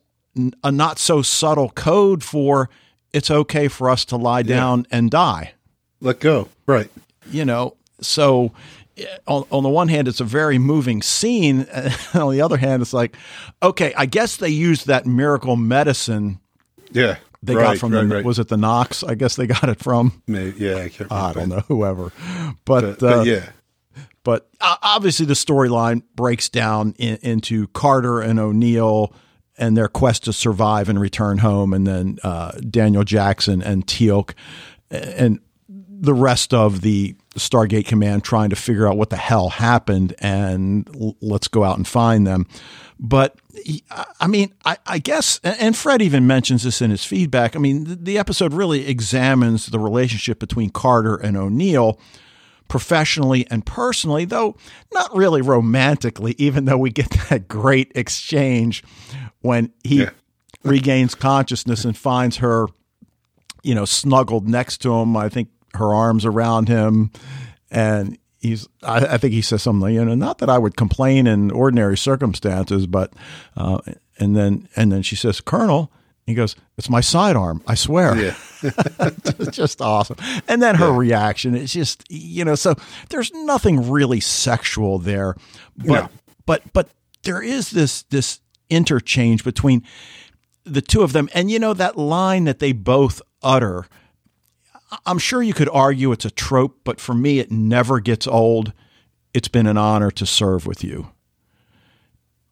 a 0.62 0.72
not 0.72 0.98
so 0.98 1.22
subtle 1.22 1.70
code 1.70 2.22
for 2.22 2.70
it's 3.12 3.30
okay 3.30 3.68
for 3.68 3.90
us 3.90 4.04
to 4.06 4.16
lie 4.16 4.42
down 4.42 4.80
yeah. 4.80 4.96
and 4.96 5.10
die 5.10 5.52
let 6.00 6.20
go 6.20 6.48
right 6.66 6.90
you 7.30 7.44
know 7.44 7.76
so 8.00 8.52
eh, 8.96 9.04
on, 9.26 9.44
on, 9.50 9.62
the 9.62 9.68
one 9.68 9.88
hand, 9.88 10.08
it's 10.08 10.20
a 10.20 10.24
very 10.24 10.56
moving 10.56 11.02
scene. 11.02 11.66
on 12.14 12.32
the 12.32 12.40
other 12.40 12.56
hand, 12.56 12.80
it's 12.80 12.94
like, 12.94 13.14
okay, 13.62 13.92
I 13.94 14.06
guess 14.06 14.38
they 14.38 14.48
used 14.48 14.86
that 14.86 15.04
miracle 15.04 15.54
medicine. 15.54 16.40
Yeah 16.90 17.16
they 17.42 17.54
right, 17.54 17.64
got 17.64 17.78
from 17.78 17.92
right, 17.92 18.08
the 18.08 18.14
right. 18.16 18.24
was 18.24 18.38
it 18.38 18.48
the 18.48 18.56
Nox? 18.56 19.02
I 19.02 19.14
guess 19.14 19.36
they 19.36 19.46
got 19.46 19.68
it 19.68 19.80
from. 19.80 20.22
Maybe, 20.26 20.58
yeah, 20.58 20.88
I, 21.10 21.30
I 21.30 21.32
don't 21.32 21.48
know 21.48 21.62
whoever, 21.68 22.12
but, 22.64 22.98
but, 22.98 23.02
uh, 23.02 23.22
yeah. 23.22 23.48
But 24.22 24.48
obviously, 24.60 25.24
the 25.24 25.34
storyline 25.34 26.02
breaks 26.14 26.50
down 26.50 26.94
in, 26.98 27.16
into 27.22 27.68
Carter 27.68 28.20
and 28.20 28.38
O'Neill 28.38 29.14
and 29.56 29.76
their 29.76 29.88
quest 29.88 30.24
to 30.24 30.32
survive 30.32 30.88
and 30.88 31.00
return 31.00 31.38
home, 31.38 31.72
and 31.72 31.86
then 31.86 32.18
uh, 32.22 32.52
Daniel 32.68 33.04
Jackson 33.04 33.62
and 33.62 33.86
Teal'c, 33.86 34.34
and 34.90 35.40
the 35.68 36.14
rest 36.14 36.52
of 36.52 36.82
the 36.82 37.14
Stargate 37.36 37.86
Command 37.86 38.24
trying 38.24 38.50
to 38.50 38.56
figure 38.56 38.88
out 38.88 38.96
what 38.96 39.10
the 39.10 39.16
hell 39.16 39.50
happened 39.50 40.14
and 40.18 40.88
l- 41.00 41.16
let's 41.20 41.48
go 41.48 41.62
out 41.62 41.76
and 41.76 41.86
find 41.86 42.26
them. 42.26 42.46
But 42.98 43.38
I 44.20 44.26
mean, 44.26 44.52
I, 44.64 44.78
I, 44.86 44.98
guess, 44.98 45.40
and 45.42 45.76
Fred 45.76 46.02
even 46.02 46.26
mentions 46.26 46.64
this 46.64 46.82
in 46.82 46.90
his 46.90 47.04
feedback. 47.04 47.56
I 47.56 47.58
mean, 47.58 47.84
the, 47.84 47.96
the 47.96 48.18
episode 48.18 48.52
really 48.52 48.86
examines 48.86 49.66
the 49.66 49.78
relationship 49.78 50.38
between 50.38 50.70
Carter 50.70 51.16
and 51.16 51.36
O'Neill 51.36 51.98
professionally 52.68 53.46
and 53.50 53.64
personally, 53.64 54.24
though 54.24 54.56
not 54.92 55.14
really 55.14 55.42
romantically, 55.42 56.34
even 56.38 56.64
though 56.64 56.78
we 56.78 56.90
get 56.90 57.10
that 57.30 57.48
great 57.48 57.92
exchange 57.94 58.82
when 59.40 59.72
he 59.84 60.02
yeah. 60.02 60.10
regains 60.64 61.14
consciousness 61.14 61.84
and 61.84 61.96
finds 61.96 62.38
her, 62.38 62.66
you 63.62 63.74
know, 63.74 63.84
snuggled 63.84 64.48
next 64.48 64.78
to 64.78 64.92
him. 64.94 65.16
I 65.16 65.28
think 65.28 65.48
her 65.74 65.94
arms 65.94 66.24
around 66.24 66.68
him. 66.68 67.10
And 67.70 68.18
he's 68.40 68.68
I, 68.82 69.14
I, 69.14 69.18
think 69.18 69.32
he 69.32 69.42
says 69.42 69.62
something 69.62 69.94
you 69.94 70.04
know 70.04 70.14
not 70.14 70.38
that 70.38 70.50
I 70.50 70.58
would 70.58 70.76
complain 70.76 71.26
in 71.26 71.50
ordinary 71.50 71.96
circumstances 71.96 72.86
but 72.86 73.12
uh, 73.56 73.78
and 74.18 74.34
then 74.34 74.68
and 74.74 74.90
then 74.90 75.02
she 75.02 75.14
says 75.14 75.40
Colonel 75.40 75.92
he 76.26 76.34
goes 76.34 76.56
it's 76.76 76.90
my 76.90 77.00
sidearm 77.00 77.62
I 77.66 77.74
swear 77.74 78.16
yeah 78.16 78.34
it's 78.62 79.56
just 79.56 79.80
awesome 79.80 80.16
and 80.48 80.62
then 80.62 80.74
her 80.76 80.90
yeah. 80.90 80.96
reaction 80.96 81.54
it's 81.54 81.72
just 81.72 82.04
you 82.10 82.44
know 82.44 82.54
so 82.54 82.74
there's 83.10 83.32
nothing 83.32 83.90
really 83.90 84.20
sexual 84.20 84.98
there 84.98 85.36
but 85.76 85.86
no. 85.86 86.08
but 86.46 86.62
but 86.72 86.88
there 87.22 87.42
is 87.42 87.70
this 87.70 88.02
this 88.04 88.40
interchange 88.70 89.44
between 89.44 89.82
the 90.64 90.80
two 90.80 91.02
of 91.02 91.12
them 91.12 91.28
and 91.34 91.50
you 91.50 91.58
know 91.58 91.74
that 91.74 91.98
line 91.98 92.44
that 92.44 92.58
they 92.58 92.72
both 92.72 93.20
utter 93.42 93.86
I'm 95.06 95.18
sure 95.18 95.42
you 95.42 95.54
could 95.54 95.68
argue 95.68 96.12
it's 96.12 96.24
a 96.24 96.30
trope, 96.30 96.80
but 96.84 97.00
for 97.00 97.14
me, 97.14 97.38
it 97.38 97.50
never 97.50 98.00
gets 98.00 98.26
old. 98.26 98.72
It's 99.32 99.48
been 99.48 99.66
an 99.66 99.78
honor 99.78 100.10
to 100.12 100.26
serve 100.26 100.66
with 100.66 100.82
you. 100.82 101.10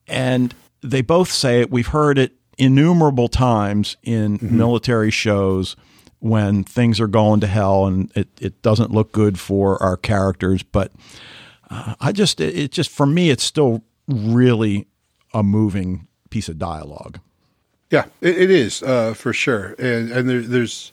And 0.07 0.55
they 0.83 1.03
both 1.03 1.31
say 1.31 1.61
it. 1.61 1.71
We've 1.71 1.89
heard 1.89 2.19
it 2.19 2.33
innumerable 2.57 3.29
times 3.29 3.97
in 4.03 4.39
mm-hmm. 4.39 4.57
military 4.57 5.11
shows 5.11 5.77
when 6.21 6.65
things 6.65 7.01
are 7.01 7.07
going 7.07 7.41
to 7.41 7.47
hell 7.47 7.87
and 7.87 8.11
it, 8.17 8.29
it 8.41 8.63
doesn't 8.63 8.91
look 8.91 9.13
good 9.13 9.39
for 9.39 9.81
our 9.83 9.97
characters. 9.97 10.63
But 10.63 10.93
uh, 11.71 11.95
I 12.01 12.13
just, 12.13 12.41
it, 12.41 12.57
it 12.57 12.73
just, 12.73 12.91
for 12.91 13.07
me, 13.07 13.31
it's 13.31 13.45
still 13.45 13.85
really 14.07 14.87
a 15.35 15.43
moving 15.43 16.09
piece 16.31 16.49
of 16.49 16.59
dialogue. 16.59 17.21
Yeah, 17.91 18.07
it, 18.21 18.37
it 18.39 18.51
is 18.51 18.83
uh, 18.83 19.15
for 19.15 19.33
sure, 19.33 19.75
and 19.79 20.11
and 20.11 20.29
there, 20.29 20.43
there's, 20.43 20.93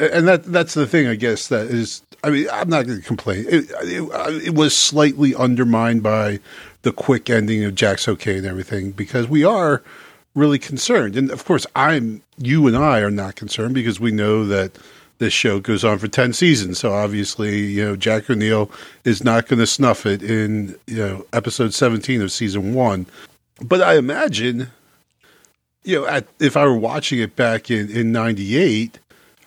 and 0.00 0.28
that 0.28 0.44
that's 0.44 0.74
the 0.74 0.86
thing, 0.86 1.06
I 1.06 1.14
guess 1.14 1.48
that 1.48 1.66
is. 1.66 2.02
I 2.22 2.30
mean, 2.30 2.46
I'm 2.52 2.68
not 2.68 2.86
going 2.86 3.00
to 3.00 3.06
complain. 3.06 3.46
It, 3.48 3.70
it, 3.82 4.44
it, 4.44 4.54
was 4.54 4.76
slightly 4.76 5.34
undermined 5.34 6.02
by 6.02 6.38
the 6.82 6.92
quick 6.92 7.30
ending 7.30 7.64
of 7.64 7.74
Jack's 7.74 8.06
okay 8.08 8.36
and 8.36 8.46
everything 8.46 8.90
because 8.90 9.26
we 9.26 9.42
are 9.42 9.82
really 10.34 10.58
concerned, 10.58 11.16
and 11.16 11.30
of 11.30 11.44
course, 11.44 11.66
I'm 11.74 12.22
you 12.36 12.66
and 12.66 12.76
I 12.76 13.00
are 13.00 13.10
not 13.10 13.36
concerned 13.36 13.74
because 13.74 14.00
we 14.00 14.10
know 14.10 14.44
that 14.46 14.78
this 15.18 15.32
show 15.32 15.60
goes 15.60 15.84
on 15.84 15.98
for 15.98 16.08
10 16.08 16.32
seasons. 16.32 16.78
So 16.78 16.94
obviously, 16.94 17.58
you 17.58 17.84
know, 17.84 17.96
Jack 17.96 18.30
O'Neill 18.30 18.70
is 19.04 19.22
not 19.22 19.48
going 19.48 19.58
to 19.58 19.66
snuff 19.66 20.06
it 20.06 20.22
in, 20.22 20.78
you 20.86 20.96
know, 20.96 21.26
episode 21.34 21.74
17 21.74 22.22
of 22.22 22.32
season 22.32 22.72
one. 22.72 23.04
But 23.60 23.82
I 23.82 23.96
imagine 23.96 24.70
you 25.84 26.00
know, 26.00 26.06
at, 26.06 26.26
if 26.38 26.56
I 26.56 26.64
were 26.64 26.76
watching 26.76 27.20
it 27.20 27.36
back 27.36 27.70
in, 27.70 27.90
in 27.90 28.12
98, 28.12 28.98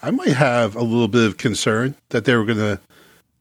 I 0.03 0.11
might 0.11 0.33
have 0.33 0.75
a 0.75 0.83
little 0.83 1.07
bit 1.07 1.25
of 1.25 1.37
concern 1.37 1.95
that 2.09 2.25
they 2.25 2.35
were 2.35 2.43
going 2.43 2.57
to 2.57 2.79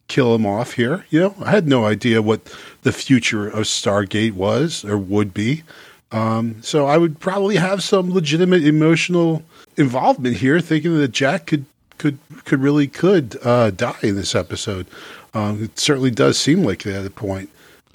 kill 0.07 0.33
him 0.35 0.47
off 0.47 0.75
here. 0.75 1.05
You 1.11 1.21
know, 1.21 1.35
I 1.43 1.51
had 1.51 1.67
no 1.67 1.85
idea 1.85 2.23
what 2.23 2.55
the 2.83 2.93
future 2.93 3.49
of 3.49 3.65
Stargate 3.65 4.35
was 4.35 4.85
or 4.85 4.97
would 4.97 5.35
be. 5.35 5.65
Um, 6.13 6.63
so 6.63 6.87
I 6.87 6.99
would 6.99 7.19
probably 7.19 7.57
have 7.57 7.83
some 7.83 8.15
legitimate 8.15 8.65
emotional 8.65 9.43
involvement 9.77 10.37
here, 10.37 10.61
thinking 10.61 10.97
that 10.99 11.09
Jack 11.09 11.47
could 11.47 11.65
could 11.99 12.19
could 12.45 12.61
really 12.61 12.87
could 12.87 13.39
uh, 13.43 13.71
die 13.71 13.99
in 14.03 14.15
this 14.15 14.35
episode. 14.35 14.87
Um, 15.35 15.65
it 15.65 15.79
certainly 15.79 16.11
does 16.11 16.39
seem 16.39 16.63
like 16.63 16.83
that 16.83 17.01
at 17.01 17.07
a 17.07 17.11
point. 17.11 17.49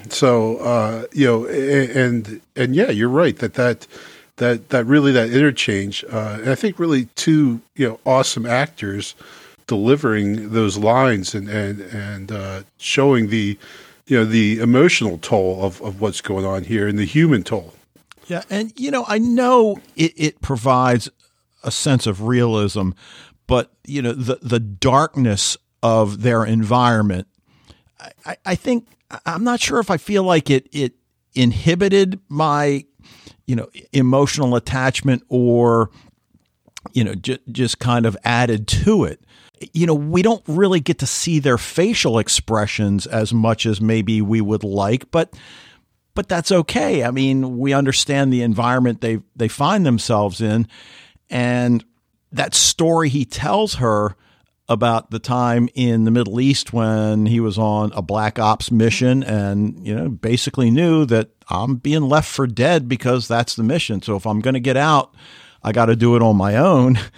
So 0.10 0.58
uh, 0.58 1.06
you 1.14 1.26
know, 1.26 1.46
and 1.46 2.42
and 2.56 2.76
yeah, 2.76 2.90
you're 2.90 3.10
right 3.10 3.38
that 3.38 3.54
that 3.54 3.88
that 4.38 4.70
that 4.70 4.86
really 4.86 5.12
that 5.12 5.30
interchange. 5.30 6.04
Uh, 6.10 6.40
and 6.42 6.50
I 6.50 6.56
think 6.56 6.80
really 6.80 7.06
two 7.16 7.62
you 7.76 7.88
know 7.88 8.00
awesome 8.06 8.46
actors 8.46 9.16
delivering 9.68 10.52
those 10.52 10.78
lines 10.78 11.36
and 11.36 11.50
and 11.50 11.82
and 11.82 12.32
uh, 12.32 12.64
showing 12.78 13.30
the 13.30 13.58
you 14.08 14.18
know 14.18 14.26
the 14.26 14.60
emotional 14.60 15.18
toll 15.18 15.64
of 15.64 15.82
of 15.82 16.02
what's 16.02 16.22
going 16.22 16.46
on 16.46 16.64
here 16.64 16.88
and 16.88 16.98
the 16.98 17.06
human 17.06 17.44
toll. 17.44 17.74
Yeah, 18.28 18.44
and 18.50 18.74
you 18.78 18.92
know 18.92 19.06
I 19.08 19.20
know 19.20 19.80
it, 19.96 20.14
it 20.16 20.42
provides 20.42 21.10
a 21.64 21.72
sense 21.72 22.08
of 22.08 22.24
realism, 22.24 22.92
but 23.46 23.72
you 23.86 24.02
know 24.02 24.14
the 24.14 24.40
the 24.42 24.60
darkness 24.60 25.58
of 25.84 26.22
their 26.22 26.46
environment. 26.46 27.28
I, 28.26 28.38
I 28.46 28.56
think 28.56 28.88
I'm 29.26 29.44
not 29.44 29.60
sure 29.60 29.80
if 29.80 29.90
I 29.90 29.98
feel 29.98 30.24
like 30.24 30.50
it 30.50 30.68
it 30.72 30.94
inhibited 31.34 32.20
my 32.30 32.86
you 33.48 33.56
know 33.56 33.68
emotional 33.94 34.56
attachment 34.56 35.24
or 35.30 35.90
you 36.94 37.04
know 37.04 37.16
j- 37.16 37.40
just 37.52 37.80
kind 37.80 38.06
of 38.06 38.16
added 38.24 38.68
to 38.68 39.06
it. 39.06 39.22
You 39.74 39.88
know 39.88 39.96
we 39.96 40.22
don't 40.22 40.44
really 40.48 40.80
get 40.80 41.00
to 41.00 41.08
see 41.08 41.40
their 41.40 41.58
facial 41.58 42.20
expressions 42.20 43.08
as 43.08 43.34
much 43.34 43.66
as 43.66 43.82
maybe 43.82 44.22
we 44.22 44.42
would 44.42 44.64
like 44.64 45.10
but 45.10 45.34
but 46.14 46.28
that's 46.28 46.52
okay. 46.52 47.04
I 47.04 47.12
mean 47.12 47.58
we 47.58 47.74
understand 47.74 48.32
the 48.32 48.44
environment 48.44 49.02
they 49.02 49.22
they 49.36 49.48
find 49.48 49.86
themselves 49.86 50.42
in 50.42 50.68
and 51.30 51.84
that 52.32 52.54
story 52.54 53.10
he 53.10 53.26
tells 53.26 53.76
her 53.76 54.16
about 54.70 55.12
the 55.12 55.20
time 55.20 55.70
in 55.76 56.04
the 56.04 56.12
Middle 56.12 56.42
East 56.42 56.74
when 56.74 57.26
he 57.26 57.40
was 57.40 57.58
on 57.58 57.92
a 57.94 58.02
black 58.02 58.38
ops 58.38 58.70
mission 58.70 59.24
and, 59.24 59.86
you 59.86 59.96
know, 59.96 60.10
basically 60.10 60.70
knew 60.70 61.06
that 61.06 61.30
I'm 61.50 61.76
being 61.76 62.04
left 62.04 62.30
for 62.30 62.48
dead 62.48 62.90
because 62.90 63.28
that's 63.28 63.56
the 63.56 63.64
mission. 63.64 64.02
So 64.02 64.18
if 64.18 64.26
I'm 64.26 64.42
going 64.42 64.56
to 64.56 64.60
get 64.60 64.76
out, 64.76 65.16
I 65.64 65.72
got 65.72 65.86
to 65.86 65.96
do 65.96 66.16
it 66.16 66.22
on 66.22 66.36
my 66.36 66.56
own. 66.56 67.00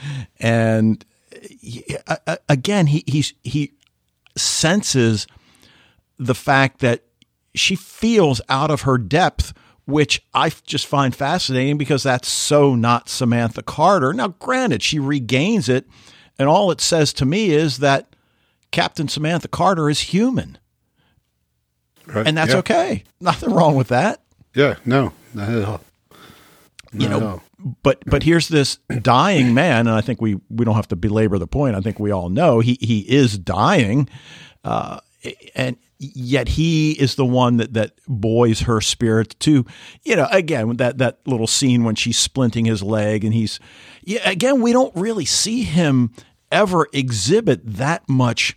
And 0.42 1.04
he, 1.50 1.98
again, 2.48 2.88
he, 2.88 3.04
he's, 3.06 3.34
he 3.44 3.74
senses 4.38 5.28
the 6.18 6.34
fact 6.34 6.80
that 6.80 7.04
she 7.54 7.76
feels 7.76 8.40
out 8.48 8.72
of 8.72 8.84
her 8.84 8.98
depth 8.98 9.54
which 9.90 10.24
I 10.34 10.52
just 10.66 10.86
find 10.86 11.16
fascinating 11.16 11.78
because 11.78 12.04
that's 12.04 12.30
so 12.30 12.76
not 12.76 13.10
Samantha 13.10 13.64
Carter. 13.64 14.14
Now, 14.14 14.30
granted, 14.30 14.84
she 14.84 15.00
regains 15.00 15.68
it 15.68 15.88
and 16.40 16.48
all 16.48 16.72
it 16.72 16.82
says 16.82 17.14
to 17.14 17.26
me 17.26 17.52
is 17.52 17.78
that 17.78 18.16
Captain 18.72 19.08
Samantha 19.08 19.48
Carter 19.48 19.90
is 19.90 20.00
human. 20.00 20.58
Right. 22.08 22.26
And 22.26 22.36
that's 22.36 22.54
yeah. 22.54 22.60
okay. 22.60 23.04
Nothing 23.20 23.52
wrong 23.52 23.76
with 23.76 23.90
that. 23.90 24.22
Yeah, 24.56 24.76
no, 24.86 25.14
not 25.34 25.50
at 25.50 25.64
all. 25.64 25.82
Not 26.92 27.04
you 27.04 27.10
know, 27.10 27.42
but 27.84 28.04
but 28.08 28.24
here's 28.24 28.48
this 28.48 28.78
dying 29.02 29.54
man, 29.54 29.86
and 29.88 29.96
I 29.96 30.02
think 30.02 30.22
we 30.22 30.40
we 30.50 30.66
don't 30.66 30.76
have 30.76 30.88
to 30.88 30.96
belabor 30.96 31.38
the 31.38 31.46
point. 31.46 31.76
I 31.76 31.82
think 31.82 32.00
we 32.00 32.10
all 32.10 32.30
know 32.30 32.62
he 32.62 32.80
he 32.82 33.02
is 33.02 33.38
dying, 33.38 34.10
uh, 34.64 35.00
and 35.54 35.78
yet 36.00 36.48
he 36.48 36.94
is 36.94 37.16
the 37.16 37.26
one 37.26 37.58
that 37.58 37.74
that 37.74 37.92
buoys 38.08 38.62
her 38.62 38.80
spirit 38.80 39.36
to 39.42 39.66
you 40.04 40.16
know 40.16 40.28
again 40.32 40.78
that 40.78 40.98
that 40.98 41.20
little 41.28 41.48
scene 41.48 41.84
when 41.84 41.96
she's 41.96 42.26
splinting 42.26 42.66
his 42.66 42.82
leg 42.82 43.26
and 43.26 43.34
he's 43.34 43.60
yeah 44.04 44.28
again 44.28 44.62
we 44.62 44.72
don't 44.72 44.96
really 44.96 45.26
see 45.26 45.64
him 45.64 46.12
ever 46.52 46.88
exhibit 46.94 47.62
that 47.66 48.08
much 48.08 48.56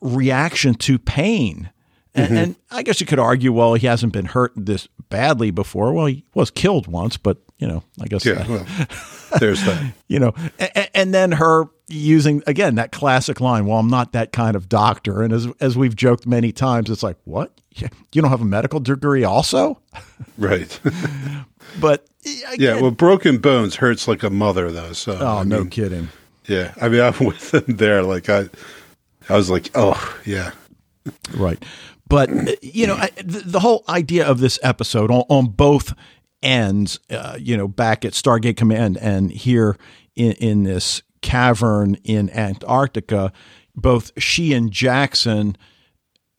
reaction 0.00 0.74
to 0.74 0.98
pain. 0.98 1.70
And, 2.14 2.26
mm-hmm. 2.26 2.36
and, 2.36 2.56
I 2.70 2.82
guess 2.82 3.00
you 3.00 3.06
could 3.06 3.20
argue, 3.20 3.52
well, 3.52 3.74
he 3.74 3.86
hasn't 3.86 4.12
been 4.12 4.24
hurt 4.24 4.52
this 4.56 4.88
badly 5.10 5.50
before. 5.50 5.92
Well, 5.92 6.06
he 6.06 6.24
was 6.34 6.50
killed 6.50 6.88
once, 6.88 7.16
but 7.16 7.38
you 7.58 7.68
know, 7.68 7.84
I 8.00 8.06
guess 8.06 8.24
yeah, 8.24 8.46
well, 8.48 8.66
there's 9.38 9.62
that. 9.64 9.92
you 10.08 10.18
know, 10.18 10.32
and, 10.58 10.90
and, 10.94 11.14
then 11.14 11.32
her 11.32 11.66
using 11.88 12.42
again 12.46 12.76
that 12.76 12.90
classic 12.90 13.38
line, 13.38 13.66
"Well, 13.66 13.78
I'm 13.78 13.90
not 13.90 14.12
that 14.12 14.32
kind 14.32 14.56
of 14.56 14.68
doctor." 14.68 15.22
And 15.22 15.32
as 15.32 15.46
as 15.60 15.76
we've 15.76 15.94
joked 15.94 16.26
many 16.26 16.52
times, 16.52 16.88
it's 16.88 17.02
like, 17.02 17.18
what? 17.24 17.60
You 17.76 18.22
don't 18.22 18.30
have 18.30 18.40
a 18.40 18.46
medical 18.46 18.80
degree, 18.80 19.24
also? 19.24 19.80
Right. 20.38 20.80
but 21.80 22.06
again, 22.24 22.56
yeah, 22.58 22.80
well, 22.80 22.90
broken 22.90 23.38
bones 23.38 23.76
hurts 23.76 24.08
like 24.08 24.22
a 24.22 24.30
mother, 24.30 24.72
though. 24.72 24.92
So 24.94 25.18
oh, 25.20 25.38
I 25.38 25.44
no 25.44 25.66
kidding. 25.66 26.08
Yeah, 26.50 26.74
I 26.80 26.88
mean, 26.88 27.00
I'm 27.00 27.24
with 27.24 27.52
them 27.52 27.76
there. 27.76 28.02
Like 28.02 28.28
I, 28.28 28.48
I 29.28 29.36
was 29.36 29.48
like, 29.48 29.70
oh 29.76 30.18
yeah, 30.26 30.50
right. 31.34 31.64
But 32.08 32.28
you 32.64 32.88
know, 32.88 32.96
I, 32.96 33.10
the, 33.18 33.42
the, 33.46 33.60
whole 33.60 33.84
idea 33.88 34.26
of 34.26 34.40
this 34.40 34.58
episode 34.60 35.12
on, 35.12 35.22
on 35.28 35.46
both 35.50 35.94
ends, 36.42 36.98
uh, 37.08 37.36
you 37.38 37.56
know, 37.56 37.68
back 37.68 38.04
at 38.04 38.14
Stargate 38.14 38.56
Command 38.56 38.98
and 38.98 39.30
here 39.30 39.76
in, 40.16 40.32
in 40.32 40.62
this 40.64 41.02
cavern 41.22 41.94
in 42.02 42.28
Antarctica, 42.30 43.32
both 43.76 44.10
she 44.20 44.52
and 44.52 44.72
Jackson 44.72 45.56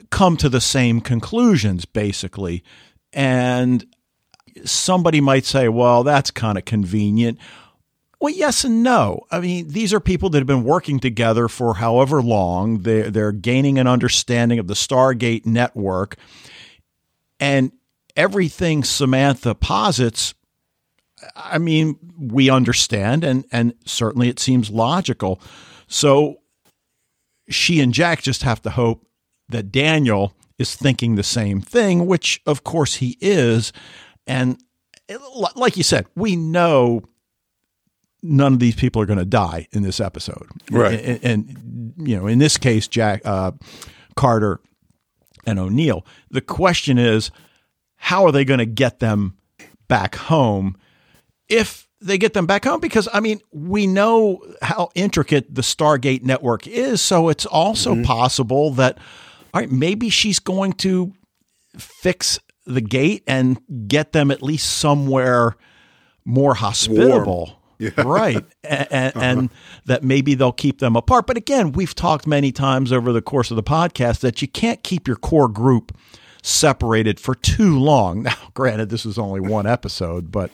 come 0.09 0.35
to 0.35 0.49
the 0.49 0.59
same 0.59 0.99
conclusions, 0.99 1.85
basically. 1.85 2.65
And 3.13 3.85
somebody 4.65 5.21
might 5.21 5.45
say, 5.45 5.69
well, 5.69 6.03
that's 6.03 6.31
kind 6.31 6.57
of 6.57 6.65
convenient. 6.65 7.39
Well, 8.21 8.31
yes 8.31 8.63
and 8.63 8.83
no. 8.83 9.25
I 9.31 9.39
mean, 9.39 9.69
these 9.69 9.95
are 9.95 9.99
people 9.99 10.29
that 10.29 10.37
have 10.37 10.47
been 10.47 10.63
working 10.63 10.99
together 10.99 11.47
for 11.47 11.73
however 11.73 12.21
long. 12.21 12.83
They're, 12.83 13.09
they're 13.09 13.31
gaining 13.31 13.79
an 13.79 13.87
understanding 13.87 14.59
of 14.59 14.67
the 14.67 14.75
Stargate 14.75 15.47
network. 15.47 16.17
And 17.39 17.71
everything 18.15 18.83
Samantha 18.83 19.55
posits, 19.55 20.35
I 21.35 21.57
mean, 21.57 21.97
we 22.19 22.47
understand, 22.47 23.23
and, 23.23 23.43
and 23.51 23.73
certainly 23.85 24.29
it 24.29 24.39
seems 24.39 24.69
logical. 24.69 25.41
So 25.87 26.41
she 27.49 27.79
and 27.79 27.91
Jack 27.91 28.21
just 28.21 28.43
have 28.43 28.61
to 28.61 28.69
hope 28.69 29.03
that 29.49 29.71
Daniel 29.71 30.35
is 30.59 30.75
thinking 30.75 31.15
the 31.15 31.23
same 31.23 31.59
thing, 31.59 32.05
which 32.05 32.39
of 32.45 32.63
course 32.63 32.95
he 32.95 33.17
is. 33.19 33.73
And 34.27 34.61
like 35.55 35.75
you 35.75 35.83
said, 35.83 36.05
we 36.15 36.35
know 36.35 37.01
none 38.23 38.53
of 38.53 38.59
these 38.59 38.75
people 38.75 39.01
are 39.01 39.05
going 39.05 39.19
to 39.19 39.25
die 39.25 39.67
in 39.71 39.83
this 39.83 39.99
episode. 39.99 40.47
Right. 40.71 40.99
And, 40.99 41.23
and, 41.23 41.93
you 41.97 42.17
know, 42.17 42.27
in 42.27 42.39
this 42.39 42.57
case, 42.57 42.87
Jack 42.87 43.21
uh, 43.25 43.51
Carter 44.15 44.59
and 45.45 45.59
O'Neill. 45.59 46.05
The 46.29 46.41
question 46.41 46.97
is, 46.97 47.31
how 47.95 48.25
are 48.25 48.31
they 48.31 48.45
going 48.45 48.59
to 48.59 48.65
get 48.65 48.99
them 48.99 49.37
back 49.87 50.15
home 50.15 50.77
if 51.49 51.87
they 51.99 52.17
get 52.17 52.33
them 52.33 52.45
back 52.45 52.65
home? 52.65 52.79
Because 52.79 53.07
I 53.13 53.19
mean, 53.19 53.41
we 53.51 53.87
know 53.87 54.41
how 54.61 54.89
intricate 54.95 55.53
the 55.53 55.61
Stargate 55.61 56.23
network 56.23 56.67
is, 56.67 57.01
so 57.01 57.29
it's 57.29 57.45
also 57.45 57.93
mm-hmm. 57.93 58.03
possible 58.03 58.71
that 58.71 58.97
all 59.53 59.61
right, 59.61 59.71
maybe 59.71 60.09
she's 60.09 60.39
going 60.39 60.73
to 60.73 61.13
fix 61.77 62.39
the 62.65 62.81
gate 62.81 63.23
and 63.27 63.59
get 63.87 64.13
them 64.13 64.31
at 64.31 64.41
least 64.41 64.77
somewhere 64.77 65.55
more 66.23 66.53
hospitable. 66.53 67.45
Warm 67.47 67.60
right, 67.97 68.43
and, 68.63 68.87
and, 68.91 69.15
uh-huh. 69.15 69.25
and, 69.25 69.49
that 69.85 70.03
maybe 70.03 70.35
they'll 70.35 70.51
keep 70.51 70.79
them 70.79 70.95
apart. 70.95 71.27
But 71.27 71.37
again, 71.37 71.71
we've 71.71 71.95
talked 71.95 72.27
many 72.27 72.51
times 72.51 72.91
over 72.91 73.11
the 73.11 73.21
course 73.21 73.51
of 73.51 73.55
the 73.55 73.63
podcast 73.63 74.19
that 74.19 74.41
you 74.41 74.47
can't 74.47 74.83
keep 74.83 75.07
your 75.07 75.17
core 75.17 75.47
group 75.47 75.97
separated 76.43 77.19
for 77.19 77.35
too 77.35 77.79
long. 77.79 78.23
Now, 78.31 78.35
granted, 78.53 78.89
this 78.89 79.05
is 79.05 79.17
only 79.17 79.39
one 79.39 79.65
episode, 79.65 80.31
but 80.31 80.51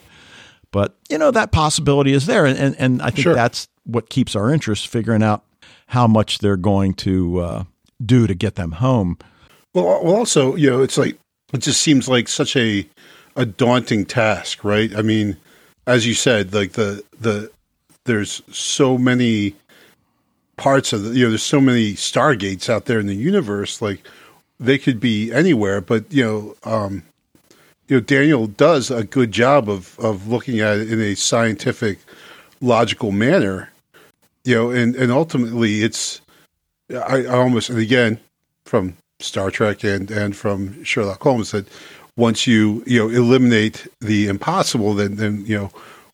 but 0.71 0.95
you 1.09 1.17
know 1.17 1.31
that 1.31 1.51
possibility 1.51 2.13
is 2.13 2.25
there, 2.25 2.45
and 2.45 2.57
and, 2.57 2.75
and 2.79 3.01
I 3.01 3.09
think 3.09 3.23
sure. 3.23 3.35
that's 3.35 3.67
what 3.83 4.09
keeps 4.09 4.35
our 4.35 4.51
interest, 4.51 4.87
figuring 4.87 5.23
out 5.23 5.43
how 5.87 6.07
much 6.07 6.39
they're 6.39 6.57
going 6.57 6.93
to 6.93 7.39
uh, 7.39 7.63
do 8.03 8.27
to 8.27 8.35
get 8.35 8.55
them 8.55 8.73
home. 8.73 9.17
Well, 9.73 10.03
well, 10.03 10.15
also, 10.15 10.55
you 10.55 10.69
know, 10.69 10.81
it's 10.81 10.97
like 10.97 11.17
it 11.53 11.59
just 11.59 11.81
seems 11.81 12.07
like 12.07 12.27
such 12.27 12.55
a 12.55 12.87
a 13.35 13.45
daunting 13.45 14.05
task, 14.05 14.63
right? 14.63 14.93
I 14.95 15.01
mean, 15.01 15.37
as 15.87 16.05
you 16.05 16.13
said, 16.13 16.53
like 16.53 16.73
the 16.73 17.03
the 17.19 17.49
there's 18.03 18.43
so 18.51 18.97
many 18.97 19.55
parts 20.57 20.91
of 20.93 21.03
the 21.03 21.11
you 21.11 21.23
know 21.23 21.29
there's 21.29 21.43
so 21.43 21.61
many 21.61 21.93
stargates 21.93 22.69
out 22.69 22.85
there 22.85 22.99
in 22.99 23.05
the 23.05 23.15
universe 23.15 23.79
like 23.79 24.01
they 24.59 24.79
could 24.79 24.99
be 24.99 25.31
anywhere 25.31 25.79
but 25.79 26.11
you 26.11 26.23
know 26.23 26.55
um 26.63 27.03
you 27.87 27.95
know 27.95 27.99
Daniel 27.99 28.47
does 28.47 28.89
a 28.89 29.03
good 29.03 29.31
job 29.31 29.69
of 29.69 29.99
of 29.99 30.27
looking 30.27 30.59
at 30.59 30.79
it 30.79 30.91
in 30.91 30.99
a 30.99 31.13
scientific 31.13 31.99
logical 32.59 33.11
manner 33.11 33.71
you 34.45 34.55
know 34.55 34.71
and 34.71 34.95
and 34.95 35.11
ultimately 35.11 35.83
it's 35.83 36.21
I, 36.89 37.25
I 37.25 37.37
almost 37.37 37.69
and 37.69 37.77
again 37.77 38.19
from 38.65 38.97
Star 39.19 39.51
Trek 39.51 39.83
and 39.83 40.09
and 40.09 40.35
from 40.35 40.83
Sherlock 40.83 41.21
Holmes 41.21 41.51
that 41.51 41.67
once 42.17 42.45
you 42.45 42.83
you 42.85 42.99
know 42.99 43.09
eliminate 43.09 43.87
the 44.01 44.27
impossible, 44.27 44.93
then 44.93 45.15
then 45.15 45.45
you 45.45 45.57
know 45.57 45.71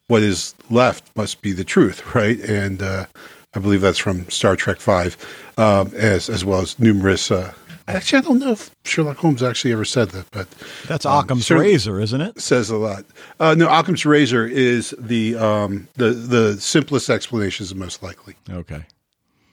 what 0.08 0.22
is 0.22 0.54
left 0.70 1.10
must 1.16 1.42
be 1.42 1.52
the 1.52 1.64
truth, 1.64 2.16
right? 2.16 2.40
And 2.42 2.82
uh, 2.84 3.08
I 3.56 3.60
believe 3.60 3.82
that's 3.82 3.98
from 3.98 4.30
Star 4.30 4.56
Trek 4.56 4.80
Five, 4.80 5.18
um, 5.58 5.92
as 5.96 6.30
as 6.30 6.46
well 6.46 6.62
as 6.62 6.78
numerous. 6.78 7.32
Uh, 7.32 7.54
actually, 7.88 8.20
I 8.20 8.22
don't 8.22 8.40
know 8.40 8.52
if 8.52 8.70
Sherlock 8.84 9.18
Holmes 9.18 9.42
actually 9.42 9.72
ever 9.72 9.86
said 9.86 10.10
that, 10.10 10.30
but 10.32 10.48
that's 10.88 11.06
um, 11.06 11.24
Occam's 11.24 11.50
razor, 11.50 12.00
isn't 12.00 12.22
it? 12.22 12.40
Says 12.40 12.70
a 12.70 12.78
lot. 12.78 13.06
Uh, 13.40 13.56
no, 13.56 13.68
Occam's 13.68 14.06
razor 14.06 14.46
is 14.46 14.94
the 15.00 15.36
um, 15.38 15.88
the 15.96 16.12
the 16.12 16.60
simplest 16.60 17.10
explanation 17.10 17.64
is 17.64 17.70
the 17.70 17.76
most 17.76 18.04
likely. 18.04 18.36
Okay. 18.50 18.86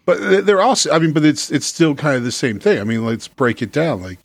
But 0.06 0.44
they're 0.44 0.62
also, 0.62 0.90
I 0.90 0.98
mean, 0.98 1.12
but 1.12 1.24
it's 1.24 1.52
it's 1.52 1.66
still 1.66 1.94
kind 1.94 2.16
of 2.16 2.24
the 2.24 2.32
same 2.32 2.58
thing. 2.58 2.80
I 2.80 2.84
mean, 2.84 3.04
let's 3.04 3.28
break 3.28 3.62
it 3.62 3.70
down. 3.70 4.02
Like, 4.02 4.18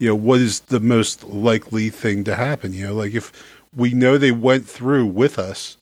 you 0.00 0.08
know, 0.08 0.14
what 0.14 0.40
is 0.40 0.60
the 0.60 0.80
most 0.80 1.24
likely 1.24 1.90
thing 1.90 2.24
to 2.24 2.34
happen? 2.34 2.72
You 2.72 2.88
know, 2.88 2.94
like 2.94 3.14
if 3.14 3.32
we 3.76 3.92
know 3.92 4.16
they 4.16 4.32
went 4.32 4.66
through 4.66 5.06
with 5.06 5.38
us, 5.38 5.76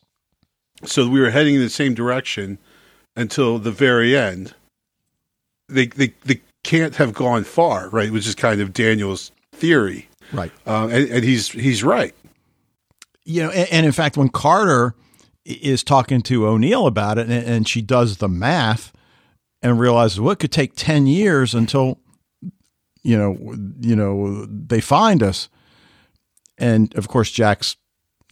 so 0.84 1.08
we 1.08 1.20
were 1.20 1.30
heading 1.30 1.54
in 1.54 1.60
the 1.60 1.70
same 1.70 1.94
direction 1.94 2.58
until 3.16 3.58
the 3.58 3.70
very 3.70 4.16
end. 4.16 4.54
They 5.68 5.86
they 5.86 6.14
they 6.24 6.40
can't 6.64 6.96
have 6.96 7.14
gone 7.14 7.44
far, 7.44 7.88
right? 7.90 8.10
Which 8.10 8.26
is 8.26 8.34
kind 8.34 8.60
of 8.60 8.72
Daniel's 8.72 9.30
theory, 9.52 10.08
right? 10.32 10.52
Uh, 10.66 10.88
and, 10.90 11.08
and 11.08 11.24
he's 11.24 11.48
he's 11.50 11.84
right. 11.84 12.14
You 13.24 13.44
know, 13.44 13.50
and, 13.50 13.68
and, 13.70 13.86
in 13.86 13.92
fact, 13.92 14.16
when 14.16 14.30
Carter 14.30 14.94
is 15.44 15.84
talking 15.84 16.22
to 16.22 16.46
O'Neill 16.46 16.86
about 16.86 17.18
it, 17.18 17.28
and, 17.28 17.46
and 17.46 17.68
she 17.68 17.82
does 17.82 18.16
the 18.16 18.28
math 18.28 18.90
and 19.62 19.78
realizes 19.78 20.18
well, 20.18 20.34
could 20.34 20.50
take 20.50 20.74
ten 20.74 21.06
years 21.06 21.54
until 21.54 22.00
you 23.02 23.16
know, 23.16 23.36
you 23.80 23.96
know, 23.96 24.46
they 24.46 24.80
find 24.80 25.22
us. 25.22 25.48
And 26.58 26.94
of 26.96 27.08
course, 27.08 27.30
Jack's 27.30 27.76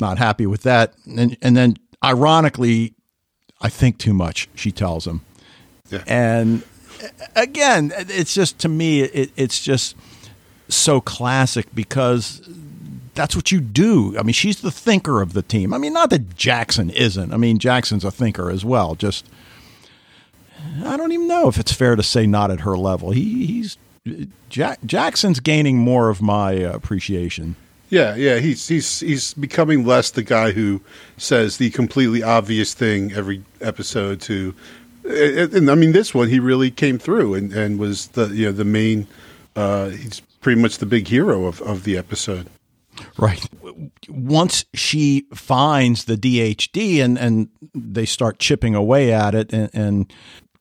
not 0.01 0.19
happy 0.19 0.47
with 0.47 0.63
that. 0.63 0.95
And 1.17 1.37
and 1.41 1.57
then, 1.57 1.77
ironically, 2.03 2.95
I 3.61 3.69
think 3.69 3.99
too 3.99 4.15
much. 4.15 4.49
She 4.55 4.73
tells 4.73 5.07
him, 5.07 5.23
yeah. 5.91 6.03
and 6.07 6.63
again, 7.35 7.93
it's 7.97 8.35
just 8.35 8.59
to 8.61 8.69
me, 8.69 9.03
it, 9.03 9.31
it's 9.37 9.63
just 9.63 9.97
so 10.69 11.01
classic 11.01 11.67
because 11.75 12.43
that's 13.15 13.35
what 13.35 13.51
you 13.51 13.61
do. 13.61 14.17
I 14.19 14.23
mean, 14.23 14.35
she's 14.35 14.61
the 14.61 14.71
thinker 14.71 15.21
of 15.21 15.33
the 15.33 15.43
team. 15.43 15.73
I 15.73 15.79
mean, 15.79 15.93
not 15.93 16.11
that 16.11 16.37
Jackson 16.37 16.91
isn't. 16.91 17.33
I 17.33 17.37
mean, 17.37 17.59
Jackson's 17.59 18.05
a 18.05 18.11
thinker 18.11 18.51
as 18.51 18.65
well. 18.65 18.95
Just 18.95 19.27
I 20.85 20.97
don't 20.97 21.13
even 21.13 21.29
know 21.29 21.49
if 21.49 21.59
it's 21.59 21.73
fair 21.73 21.97
to 21.97 22.03
say 22.03 22.27
not 22.27 22.51
at 22.51 22.61
her 22.61 22.77
level. 22.77 23.11
He, 23.11 23.47
he's 23.47 23.79
Jack, 24.49 24.79
Jackson's 24.85 25.41
gaining 25.41 25.79
more 25.79 26.09
of 26.09 26.23
my 26.23 26.65
uh, 26.65 26.73
appreciation. 26.73 27.57
Yeah, 27.89 28.17
yeah, 28.17 28.39
he's 28.39 28.67
he's 28.67 29.01
he's 29.01 29.35
becoming 29.35 29.85
less 29.87 30.11
the 30.11 30.23
guy 30.23 30.51
who 30.51 30.81
says 31.17 31.57
the 31.59 31.71
completely 31.71 32.23
obvious 32.23 32.75
thing 32.75 33.13
every 33.13 33.45
episode. 33.61 34.21
To, 34.23 34.55
and, 35.05 35.71
I 35.71 35.75
mean, 35.77 35.93
this 35.93 36.13
one 36.13 36.29
he 36.29 36.41
really 36.41 36.71
came 36.73 36.99
through 36.99 37.35
and, 37.35 37.53
and 37.53 37.79
was 37.79 38.09
the 38.09 38.27
you 38.29 38.47
know 38.47 38.53
the 38.53 38.65
main. 38.65 39.07
Uh, 39.55 39.91
he's 39.91 40.21
pretty 40.41 40.61
much 40.61 40.79
the 40.79 40.87
big 40.87 41.09
hero 41.09 41.47
of, 41.47 41.63
of 41.63 41.85
the 41.85 41.97
episode. 41.97 42.49
Right. 43.19 43.47
Once 44.09 44.65
she 44.75 45.27
finds 45.35 46.05
the 46.05 46.17
DHD 46.17 47.03
and, 47.03 47.19
and 47.19 47.49
they 47.75 48.07
start 48.07 48.39
chipping 48.39 48.75
away 48.75 49.13
at 49.13 49.35
it, 49.35 49.53
and, 49.53 49.71
and 49.75 50.13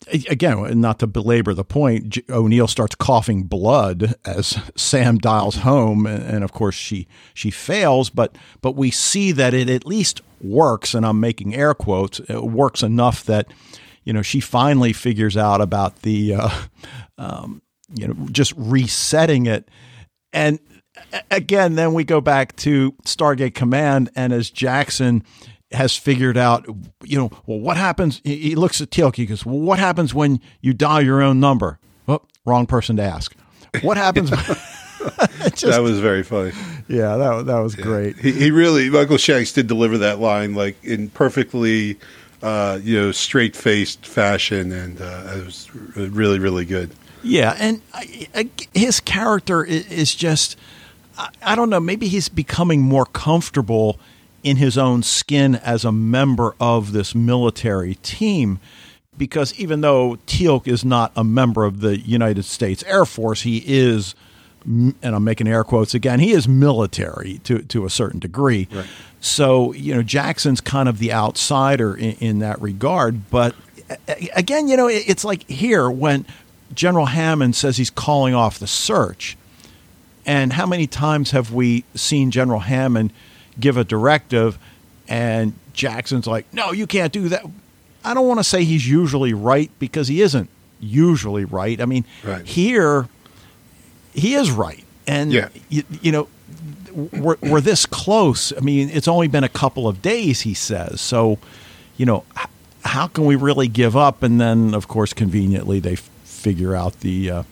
again, 0.08 0.80
not 0.80 1.00
to 1.00 1.08
belabor 1.08 1.54
the 1.54 1.64
point, 1.64 2.18
O'Neill 2.30 2.68
starts 2.68 2.96
coughing 2.96 3.44
blood 3.44 4.16
as 4.26 4.60
Sam 4.76 5.18
dials 5.18 5.58
home, 5.58 6.06
and, 6.06 6.44
of 6.44 6.52
course 6.52 6.76
she 6.76 7.08
she 7.34 7.52
fails. 7.52 8.10
But 8.10 8.38
but 8.62 8.74
we 8.76 8.92
see 8.92 9.32
that 9.34 9.54
it 9.54 9.70
at 9.70 9.86
least 9.86 10.22
works, 10.42 10.94
and 10.94 11.06
I'm 11.06 11.20
making 11.20 11.56
air 11.56 11.74
quotes. 11.74 12.20
It 12.20 12.44
works 12.44 12.84
enough 12.84 13.24
that 13.26 13.48
you 14.04 14.14
know 14.14 14.22
she 14.22 14.40
finally 14.40 14.94
figures 14.94 15.36
out 15.38 15.62
about 15.62 16.02
the 16.02 16.36
uh, 16.36 16.62
um, 17.18 17.62
you 17.94 18.08
know 18.08 18.16
just 18.32 18.54
resetting 18.58 19.46
it, 19.46 19.70
and 20.34 20.60
again, 21.32 21.76
then 21.76 21.94
we 21.94 22.04
go 22.04 22.22
back 22.22 22.56
to 22.58 22.94
Stargate 23.04 23.56
Command, 23.56 24.10
and 24.16 24.34
as 24.34 24.50
Jackson 24.50 25.24
has 25.72 25.96
figured 25.96 26.38
out, 26.38 26.66
you 27.04 27.18
know, 27.18 27.32
well, 27.46 27.60
what 27.60 27.78
happens? 27.78 28.22
He 28.24 28.56
looks 28.56 28.82
at 28.82 28.90
Teal'c. 28.92 29.16
He 29.16 29.26
goes, 29.26 29.46
well, 29.46 29.60
what 29.60 29.80
happens 29.80 30.14
when 30.14 30.40
you 30.62 30.74
dial 30.74 31.02
your 31.02 31.22
own 31.22 31.40
number? 31.40 31.80
Oh, 32.08 32.22
wrong 32.46 32.66
person 32.66 32.98
to 32.98 33.04
ask. 33.04 33.36
What 33.82 33.98
happens? 33.98 34.30
just, 35.54 35.66
that 35.66 35.82
was 35.82 36.00
very 36.00 36.24
funny. 36.24 36.52
Yeah, 36.88 37.18
that 37.18 37.46
that 37.48 37.60
was 37.60 37.76
great. 37.76 38.18
He, 38.18 38.32
he, 38.32 38.52
really 38.52 38.90
Michael 38.90 39.18
Shanks 39.18 39.52
did 39.52 39.68
deliver 39.68 39.98
that 40.00 40.20
line 40.20 40.54
like 40.54 40.82
in 40.84 41.10
perfectly, 41.10 41.98
uh, 42.42 42.80
you 42.82 43.00
know, 43.00 43.12
straight 43.12 43.56
faced 43.56 44.06
fashion, 44.06 44.72
and 44.72 45.02
uh, 45.02 45.34
it 45.36 45.46
was 45.46 45.70
really 45.74 46.40
really 46.40 46.66
good. 46.66 46.92
Yeah, 47.24 47.56
and 47.60 47.82
I, 47.94 48.28
I, 48.36 48.50
his 48.74 49.00
character 49.00 49.64
is, 49.64 49.88
is 49.88 50.16
just, 50.16 50.58
I, 51.18 51.30
I 51.42 51.56
don't 51.56 51.72
know, 51.72 51.80
maybe 51.80 52.08
he's 52.08 52.30
becoming 52.30 52.82
more 52.82 53.08
comfortable 53.08 54.00
in 54.46 54.58
his 54.58 54.78
own 54.78 55.04
skin 55.04 55.56
as 55.56 55.84
a 55.84 55.92
member 55.92 56.56
of 56.60 56.92
this 56.92 57.16
military 57.16 57.96
team 57.96 58.60
because 59.18 59.58
even 59.60 59.82
though 59.82 60.18
Teal'c 60.28 60.68
is 60.68 60.86
not 60.86 61.12
a 61.16 61.24
member 61.24 61.66
of 61.66 61.80
the 61.82 62.00
United 62.00 62.44
States 62.44 62.84
Air 62.84 63.06
Force, 63.06 63.42
he 63.42 63.64
is, 63.66 64.14
and 64.66 64.96
I'm 65.04 65.24
making 65.24 65.48
air 65.48 65.64
quotes 65.64 65.94
again, 65.94 66.20
he 66.20 66.32
is 66.32 66.48
military 66.48 67.40
to, 67.46 67.60
to 67.60 67.86
a 67.86 67.90
certain 67.90 68.20
degree. 68.20 68.68
Right. 68.72 68.86
So, 69.20 69.74
you 69.74 69.96
know, 69.96 70.04
Jackson's 70.04 70.62
kind 70.62 70.88
of 70.88 71.00
the 71.00 71.12
outsider 71.12 71.96
in, 71.96 72.12
in, 72.20 72.40
that 72.40 72.62
regard. 72.62 73.30
But 73.32 73.56
again, 74.36 74.68
you 74.68 74.78
know, 74.78 74.88
it's 74.88 75.26
like 75.26 75.50
here 75.50 75.90
when 75.90 76.26
General 76.74 77.08
Hammond 77.08 77.56
says 77.56 77.78
he's 77.78 77.90
calling 77.90 78.36
off 78.36 78.60
the 78.60 78.68
search. 78.68 79.38
And 80.28 80.54
how 80.54 80.66
many 80.66 80.88
times 80.88 81.32
have 81.32 81.54
we 81.54 81.86
seen 81.96 82.32
General 82.32 82.60
Hammond 82.60 83.14
give 83.60 83.78
a 83.78 83.84
directive 83.84 84.58
and 85.08 85.54
Jackson's 85.74 86.28
like, 86.28 86.52
no, 86.54 86.72
you 86.72 86.88
can't 86.88 87.14
do 87.14 87.30
that. 87.30 87.46
I 88.04 88.14
don't 88.14 88.28
want 88.28 88.40
to 88.40 88.44
say 88.44 88.64
he's 88.64 88.88
usually 88.88 89.34
right 89.34 89.72
because 89.80 90.08
he 90.08 90.22
isn't 90.22 90.50
usually 90.80 91.46
right. 91.46 91.80
I 91.82 91.86
mean, 91.86 92.06
right. 92.24 92.46
here 92.46 93.08
he 94.14 94.36
is 94.36 94.52
right. 94.52 94.84
And, 95.08 95.32
yeah. 95.32 95.50
you, 95.70 95.84
you 96.02 96.12
know, 96.12 96.28
we're, 96.94 97.38
we're 97.42 97.62
this 97.62 97.86
close. 97.86 98.54
I 98.54 98.62
mean, 98.62 98.90
it's 98.90 99.08
only 99.08 99.28
been 99.28 99.44
a 99.44 99.50
couple 99.50 99.88
of 99.88 100.02
days, 100.02 100.42
he 100.42 100.54
says. 100.54 101.02
So, 101.02 101.38
you 101.98 102.06
know, 102.06 102.24
how 102.84 103.08
can 103.08 103.26
we 103.26 103.36
really 103.36 103.68
give 103.68 103.98
up? 103.98 104.24
And 104.24 104.40
then, 104.40 104.74
of 104.74 104.88
course, 104.88 105.14
conveniently, 105.14 105.80
they 105.80 105.96
figure 105.96 106.76
out 106.76 107.02
the 107.02 107.30
uh, 107.30 107.44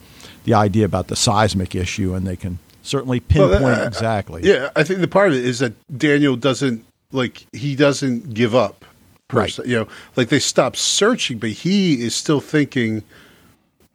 the 0.46 0.54
idea 0.54 0.86
about 0.86 1.08
the 1.08 1.16
seismic 1.16 1.76
issue, 1.76 2.13
and 2.13 2.26
they 2.26 2.36
can 2.36 2.60
certainly 2.84 3.19
pinpoint 3.19 3.63
well, 3.63 3.88
exactly. 3.88 4.43
Yeah, 4.43 4.69
I 4.76 4.84
think 4.84 5.00
the 5.00 5.08
part 5.08 5.30
of 5.30 5.34
it 5.34 5.43
is 5.43 5.60
that 5.60 5.74
Daniel 5.98 6.36
doesn't 6.36 6.86
like 7.12 7.48
he 7.52 7.76
doesn't 7.76 8.34
give 8.34 8.54
up. 8.54 8.86
right. 9.32 9.58
You 9.60 9.80
know, 9.80 9.88
like 10.15 10.30
they 10.30 10.39
stop 10.39 10.76
searching, 10.76 11.39
but 11.39 11.50
he 11.50 12.02
is 12.02 12.15
still 12.15 12.39
thinking. 12.41 13.04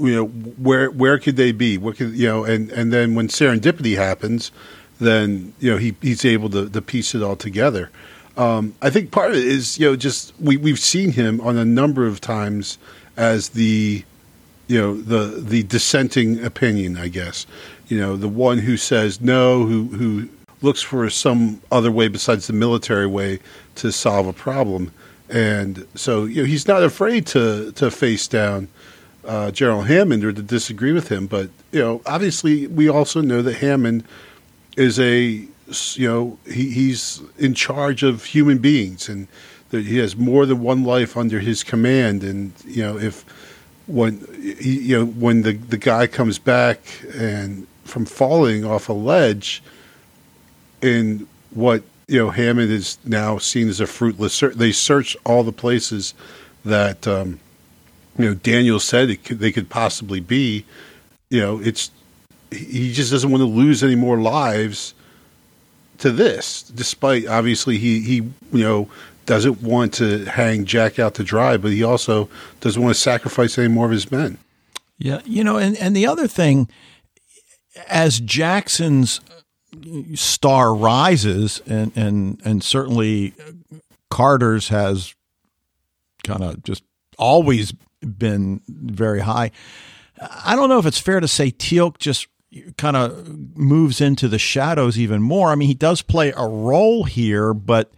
You 0.00 0.14
know, 0.14 0.26
where 0.26 0.90
where 0.90 1.18
could 1.18 1.36
they 1.36 1.50
be? 1.52 1.76
What 1.76 1.96
could 1.96 2.12
you 2.12 2.28
know? 2.28 2.44
And 2.44 2.70
and 2.70 2.92
then 2.92 3.14
when 3.14 3.26
serendipity 3.28 3.96
happens, 3.96 4.52
then 5.00 5.52
you 5.58 5.72
know 5.72 5.76
he 5.76 5.96
he's 6.00 6.24
able 6.24 6.48
to, 6.50 6.68
to 6.68 6.82
piece 6.82 7.14
it 7.14 7.22
all 7.22 7.36
together. 7.36 7.90
Um, 8.36 8.76
I 8.80 8.90
think 8.90 9.10
part 9.10 9.32
of 9.32 9.36
it 9.36 9.44
is 9.44 9.78
you 9.78 9.90
know 9.90 9.96
just 9.96 10.32
we 10.40 10.56
we've 10.56 10.78
seen 10.78 11.12
him 11.12 11.40
on 11.40 11.56
a 11.56 11.64
number 11.64 12.06
of 12.06 12.20
times 12.20 12.78
as 13.16 13.50
the 13.50 14.04
you 14.68 14.78
know 14.78 14.94
the 14.96 15.40
the 15.40 15.64
dissenting 15.64 16.44
opinion, 16.44 16.96
I 16.96 17.08
guess. 17.08 17.46
You 17.88 17.98
know, 17.98 18.16
the 18.16 18.28
one 18.28 18.58
who 18.58 18.76
says 18.76 19.20
no, 19.20 19.64
who 19.64 19.84
who 19.84 20.28
looks 20.60 20.82
for 20.82 21.08
some 21.10 21.60
other 21.70 21.90
way 21.90 22.08
besides 22.08 22.46
the 22.46 22.52
military 22.52 23.06
way 23.06 23.38
to 23.76 23.92
solve 23.92 24.26
a 24.26 24.32
problem. 24.32 24.92
And 25.30 25.86
so, 25.94 26.24
you 26.24 26.42
know, 26.42 26.44
he's 26.46 26.66
not 26.66 26.82
afraid 26.82 27.26
to 27.28 27.72
to 27.72 27.90
face 27.90 28.28
down 28.28 28.68
uh, 29.24 29.50
General 29.50 29.82
Hammond 29.82 30.24
or 30.24 30.32
to 30.32 30.42
disagree 30.42 30.92
with 30.92 31.10
him. 31.10 31.26
But 31.26 31.50
you 31.70 31.80
know, 31.80 32.02
obviously, 32.06 32.66
we 32.66 32.88
also 32.88 33.20
know 33.20 33.42
that 33.42 33.56
Hammond 33.56 34.04
is 34.76 34.98
a 34.98 35.44
you 35.94 36.08
know 36.08 36.38
he, 36.46 36.70
he's 36.70 37.20
in 37.38 37.54
charge 37.54 38.02
of 38.02 38.24
human 38.24 38.58
beings 38.58 39.08
and 39.08 39.28
that 39.70 39.84
he 39.84 39.98
has 39.98 40.16
more 40.16 40.46
than 40.46 40.60
one 40.60 40.82
life 40.82 41.16
under 41.16 41.40
his 41.40 41.62
command. 41.62 42.24
And 42.24 42.52
you 42.64 42.82
know, 42.82 42.98
if 42.98 43.24
when 43.86 44.26
he, 44.58 44.80
you 44.80 44.98
know 44.98 45.06
when 45.06 45.42
the 45.42 45.52
the 45.52 45.78
guy 45.78 46.06
comes 46.06 46.38
back 46.38 46.80
and 47.14 47.66
from 47.88 48.04
falling 48.06 48.64
off 48.64 48.88
a 48.88 48.92
ledge 48.92 49.62
in 50.80 51.26
what 51.50 51.82
you 52.06 52.18
know 52.18 52.30
Hammond 52.30 52.70
is 52.70 52.98
now 53.04 53.38
seen 53.38 53.68
as 53.68 53.80
a 53.80 53.86
fruitless. 53.86 54.34
search. 54.34 54.54
They 54.54 54.72
searched 54.72 55.16
all 55.24 55.42
the 55.42 55.52
places 55.52 56.14
that 56.64 57.06
um, 57.06 57.40
you 58.18 58.26
know 58.26 58.34
Daniel 58.34 58.80
said 58.80 59.22
could, 59.24 59.38
they 59.38 59.52
could 59.52 59.68
possibly 59.68 60.20
be. 60.20 60.64
You 61.30 61.40
know, 61.40 61.60
it's 61.60 61.90
he 62.50 62.92
just 62.92 63.10
doesn't 63.10 63.30
want 63.30 63.42
to 63.42 63.46
lose 63.46 63.82
any 63.82 63.96
more 63.96 64.18
lives 64.18 64.94
to 65.98 66.10
this, 66.10 66.62
despite 66.62 67.26
obviously 67.26 67.76
he 67.78 68.00
he 68.00 68.14
you 68.16 68.64
know 68.64 68.88
doesn't 69.26 69.62
want 69.62 69.92
to 69.94 70.24
hang 70.24 70.64
Jack 70.64 70.98
out 70.98 71.14
to 71.14 71.22
dry, 71.22 71.58
but 71.58 71.70
he 71.70 71.82
also 71.82 72.30
doesn't 72.60 72.82
want 72.82 72.94
to 72.94 73.00
sacrifice 73.00 73.58
any 73.58 73.68
more 73.68 73.84
of 73.84 73.92
his 73.92 74.10
men. 74.10 74.38
Yeah, 74.98 75.20
you 75.24 75.44
know, 75.44 75.58
and 75.58 75.76
and 75.76 75.94
the 75.94 76.06
other 76.06 76.26
thing, 76.26 76.68
as 77.86 78.20
Jackson's 78.20 79.20
star 80.14 80.74
rises, 80.74 81.62
and 81.66 81.92
and 81.96 82.40
and 82.44 82.64
certainly 82.64 83.34
Carter's 84.10 84.68
has 84.68 85.14
kind 86.24 86.42
of 86.42 86.62
just 86.62 86.82
always 87.18 87.72
been 88.00 88.60
very 88.68 89.20
high. 89.20 89.50
I 90.20 90.56
don't 90.56 90.68
know 90.68 90.78
if 90.78 90.86
it's 90.86 90.98
fair 90.98 91.20
to 91.20 91.28
say 91.28 91.50
Teal'c 91.50 91.98
just 91.98 92.26
kind 92.76 92.96
of 92.96 93.56
moves 93.56 94.00
into 94.00 94.26
the 94.26 94.38
shadows 94.38 94.98
even 94.98 95.22
more. 95.22 95.50
I 95.50 95.54
mean, 95.54 95.68
he 95.68 95.74
does 95.74 96.02
play 96.02 96.32
a 96.36 96.46
role 96.46 97.04
here, 97.04 97.52
but 97.54 97.92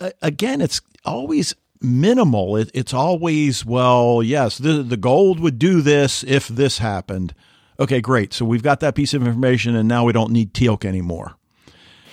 uh, 0.00 0.10
again, 0.20 0.60
it's 0.60 0.80
always 1.04 1.54
minimal. 1.80 2.56
It, 2.56 2.70
it's 2.74 2.92
always, 2.92 3.64
well, 3.64 4.22
yes, 4.22 4.58
the, 4.58 4.82
the 4.82 4.98
Goa'uld 4.98 5.40
would 5.40 5.58
do 5.58 5.80
this 5.80 6.22
if 6.24 6.46
this 6.46 6.78
happened. 6.78 7.34
Okay, 7.80 8.00
great. 8.00 8.34
So 8.34 8.44
we've 8.44 8.62
got 8.62 8.80
that 8.80 8.94
piece 8.94 9.14
of 9.14 9.26
information, 9.26 9.74
and 9.74 9.88
now 9.88 10.04
we 10.04 10.12
don't 10.12 10.30
need 10.30 10.52
Teal'c 10.52 10.84
anymore. 10.84 11.34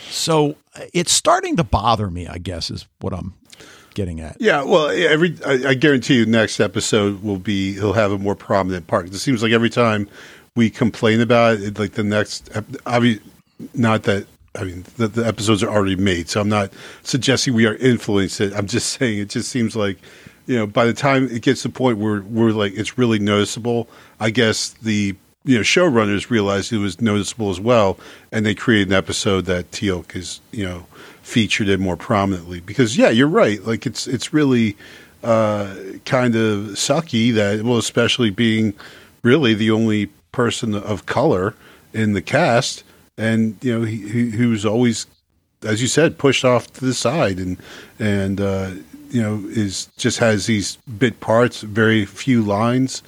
So 0.09 0.55
uh, 0.75 0.85
it's 0.93 1.11
starting 1.11 1.57
to 1.57 1.63
bother 1.65 2.09
me, 2.09 2.25
I 2.25 2.37
guess, 2.37 2.71
is 2.71 2.87
what 3.01 3.13
I'm 3.13 3.33
getting 3.93 4.21
at. 4.21 4.37
Yeah, 4.39 4.63
well, 4.63 4.89
every 4.89 5.37
I, 5.45 5.69
I 5.69 5.73
guarantee 5.73 6.15
you, 6.15 6.25
next 6.25 6.61
episode 6.61 7.21
will 7.21 7.39
be 7.39 7.73
he'll 7.73 7.93
have 7.93 8.11
a 8.11 8.17
more 8.17 8.35
prominent 8.35 8.87
part. 8.87 9.07
It 9.07 9.17
seems 9.17 9.43
like 9.43 9.51
every 9.51 9.69
time 9.69 10.07
we 10.55 10.69
complain 10.69 11.19
about 11.19 11.59
it, 11.59 11.77
like 11.77 11.93
the 11.93 12.03
next, 12.03 12.49
mean, 12.99 13.19
not 13.73 14.03
that 14.03 14.25
I 14.55 14.63
mean 14.63 14.85
the, 14.97 15.07
the 15.07 15.25
episodes 15.25 15.63
are 15.63 15.69
already 15.69 15.95
made, 15.95 16.29
so 16.29 16.39
I'm 16.39 16.49
not 16.49 16.71
suggesting 17.03 17.53
we 17.53 17.65
are 17.65 17.75
influenced. 17.75 18.39
It. 18.39 18.53
I'm 18.53 18.67
just 18.67 18.89
saying 18.99 19.19
it 19.19 19.29
just 19.29 19.49
seems 19.49 19.75
like 19.75 19.97
you 20.45 20.55
know 20.55 20.65
by 20.65 20.85
the 20.85 20.93
time 20.93 21.27
it 21.29 21.41
gets 21.41 21.63
to 21.63 21.67
the 21.67 21.73
point 21.73 21.97
where 21.97 22.21
we're 22.21 22.51
like 22.51 22.73
it's 22.73 22.97
really 22.97 23.19
noticeable. 23.19 23.89
I 24.19 24.29
guess 24.29 24.69
the 24.81 25.15
you 25.47 25.55
know 25.55 25.61
showrunners 25.61 26.29
realized 26.29 26.71
it 26.71 26.77
was 26.77 27.01
noticeable 27.01 27.49
as 27.49 27.59
well, 27.59 27.97
and 28.31 28.45
they 28.45 28.53
created 28.53 28.89
an 28.89 28.93
episode 28.93 29.45
that 29.45 29.71
Teal'c 29.71 30.15
is 30.15 30.41
you 30.51 30.65
know 30.65 30.85
featured 31.23 31.69
in 31.69 31.79
more 31.79 31.97
prominently. 31.97 32.59
Because 32.59 32.97
yeah, 32.97 33.09
you're 33.09 33.27
right. 33.27 33.63
Like 33.65 33.85
it's 33.85 34.07
it's 34.07 34.33
really 34.33 34.77
uh, 35.23 35.73
kind 36.05 36.35
of 36.35 36.75
sucky 36.75 37.33
that 37.33 37.63
well, 37.63 37.77
especially 37.77 38.29
being 38.29 38.73
really 39.23 39.53
the 39.53 39.71
only 39.71 40.07
person 40.31 40.75
of 40.75 41.05
color 41.05 41.55
in 41.93 42.13
the 42.13 42.21
cast, 42.21 42.83
and 43.17 43.57
you 43.61 43.79
know 43.79 43.85
he, 43.85 44.07
he, 44.09 44.31
he 44.31 44.45
was 44.45 44.65
always, 44.65 45.07
as 45.63 45.81
you 45.81 45.87
said, 45.87 46.17
pushed 46.17 46.43
off 46.43 46.71
to 46.73 46.85
the 46.85 46.93
side, 46.93 47.39
and 47.39 47.57
and 47.99 48.41
uh, 48.41 48.71
you 49.09 49.21
know 49.21 49.41
is 49.47 49.85
just 49.97 50.19
has 50.19 50.45
these 50.45 50.75
bit 50.97 51.21
parts, 51.21 51.61
very 51.61 52.03
few 52.03 52.41
lines. 52.41 53.01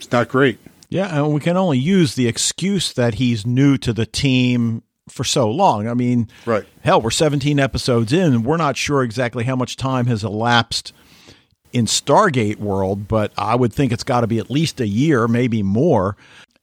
It's 0.00 0.10
not 0.10 0.28
great. 0.28 0.58
Yeah, 0.88 1.14
and 1.14 1.32
we 1.32 1.40
can 1.40 1.56
only 1.56 1.78
use 1.78 2.14
the 2.14 2.28
excuse 2.28 2.92
that 2.92 3.14
he's 3.14 3.44
new 3.44 3.76
to 3.78 3.92
the 3.92 4.06
team 4.06 4.82
for 5.08 5.24
so 5.24 5.50
long. 5.50 5.88
I 5.88 5.94
mean, 5.94 6.28
right. 6.44 6.64
hell, 6.82 7.00
we're 7.00 7.10
17 7.10 7.58
episodes 7.58 8.12
in, 8.12 8.34
and 8.34 8.44
we're 8.44 8.56
not 8.56 8.76
sure 8.76 9.02
exactly 9.02 9.44
how 9.44 9.56
much 9.56 9.76
time 9.76 10.06
has 10.06 10.24
elapsed 10.24 10.92
in 11.72 11.86
Stargate 11.86 12.56
world, 12.56 13.08
but 13.08 13.32
I 13.36 13.54
would 13.54 13.72
think 13.72 13.92
it's 13.92 14.04
got 14.04 14.20
to 14.22 14.26
be 14.26 14.38
at 14.38 14.50
least 14.50 14.80
a 14.80 14.86
year, 14.86 15.28
maybe 15.28 15.62
more. 15.62 16.16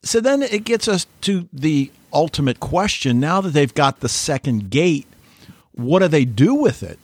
So 0.04 0.20
then 0.20 0.42
it 0.42 0.64
gets 0.64 0.88
us 0.88 1.06
to 1.22 1.48
the 1.54 1.92
ultimate 2.12 2.60
question. 2.60 3.20
Now 3.20 3.42
that 3.42 3.52
they've 3.52 3.74
got 3.74 4.00
the 4.00 4.10
second 4.10 4.70
gate, 4.70 5.08
what 5.72 6.00
do 6.00 6.08
they 6.08 6.26
do 6.26 6.56
with 6.56 6.84
it? 6.84 7.00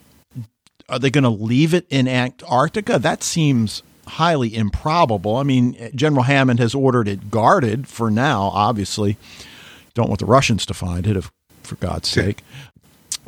Are 0.88 0.98
they 0.98 1.10
going 1.10 1.24
to 1.24 1.30
leave 1.30 1.72
it 1.72 1.86
in 1.88 2.08
Antarctica? 2.08 2.98
That 2.98 3.22
seems 3.22 3.82
highly 4.06 4.54
improbable. 4.54 5.36
I 5.36 5.42
mean, 5.42 5.90
General 5.94 6.24
Hammond 6.24 6.60
has 6.60 6.74
ordered 6.74 7.08
it 7.08 7.30
guarded 7.30 7.88
for 7.88 8.10
now, 8.10 8.50
obviously. 8.52 9.16
Don't 9.94 10.08
want 10.08 10.20
the 10.20 10.26
Russians 10.26 10.66
to 10.66 10.74
find 10.74 11.06
it, 11.06 11.16
if, 11.16 11.30
for 11.62 11.76
God's 11.76 12.08
sake. 12.08 12.42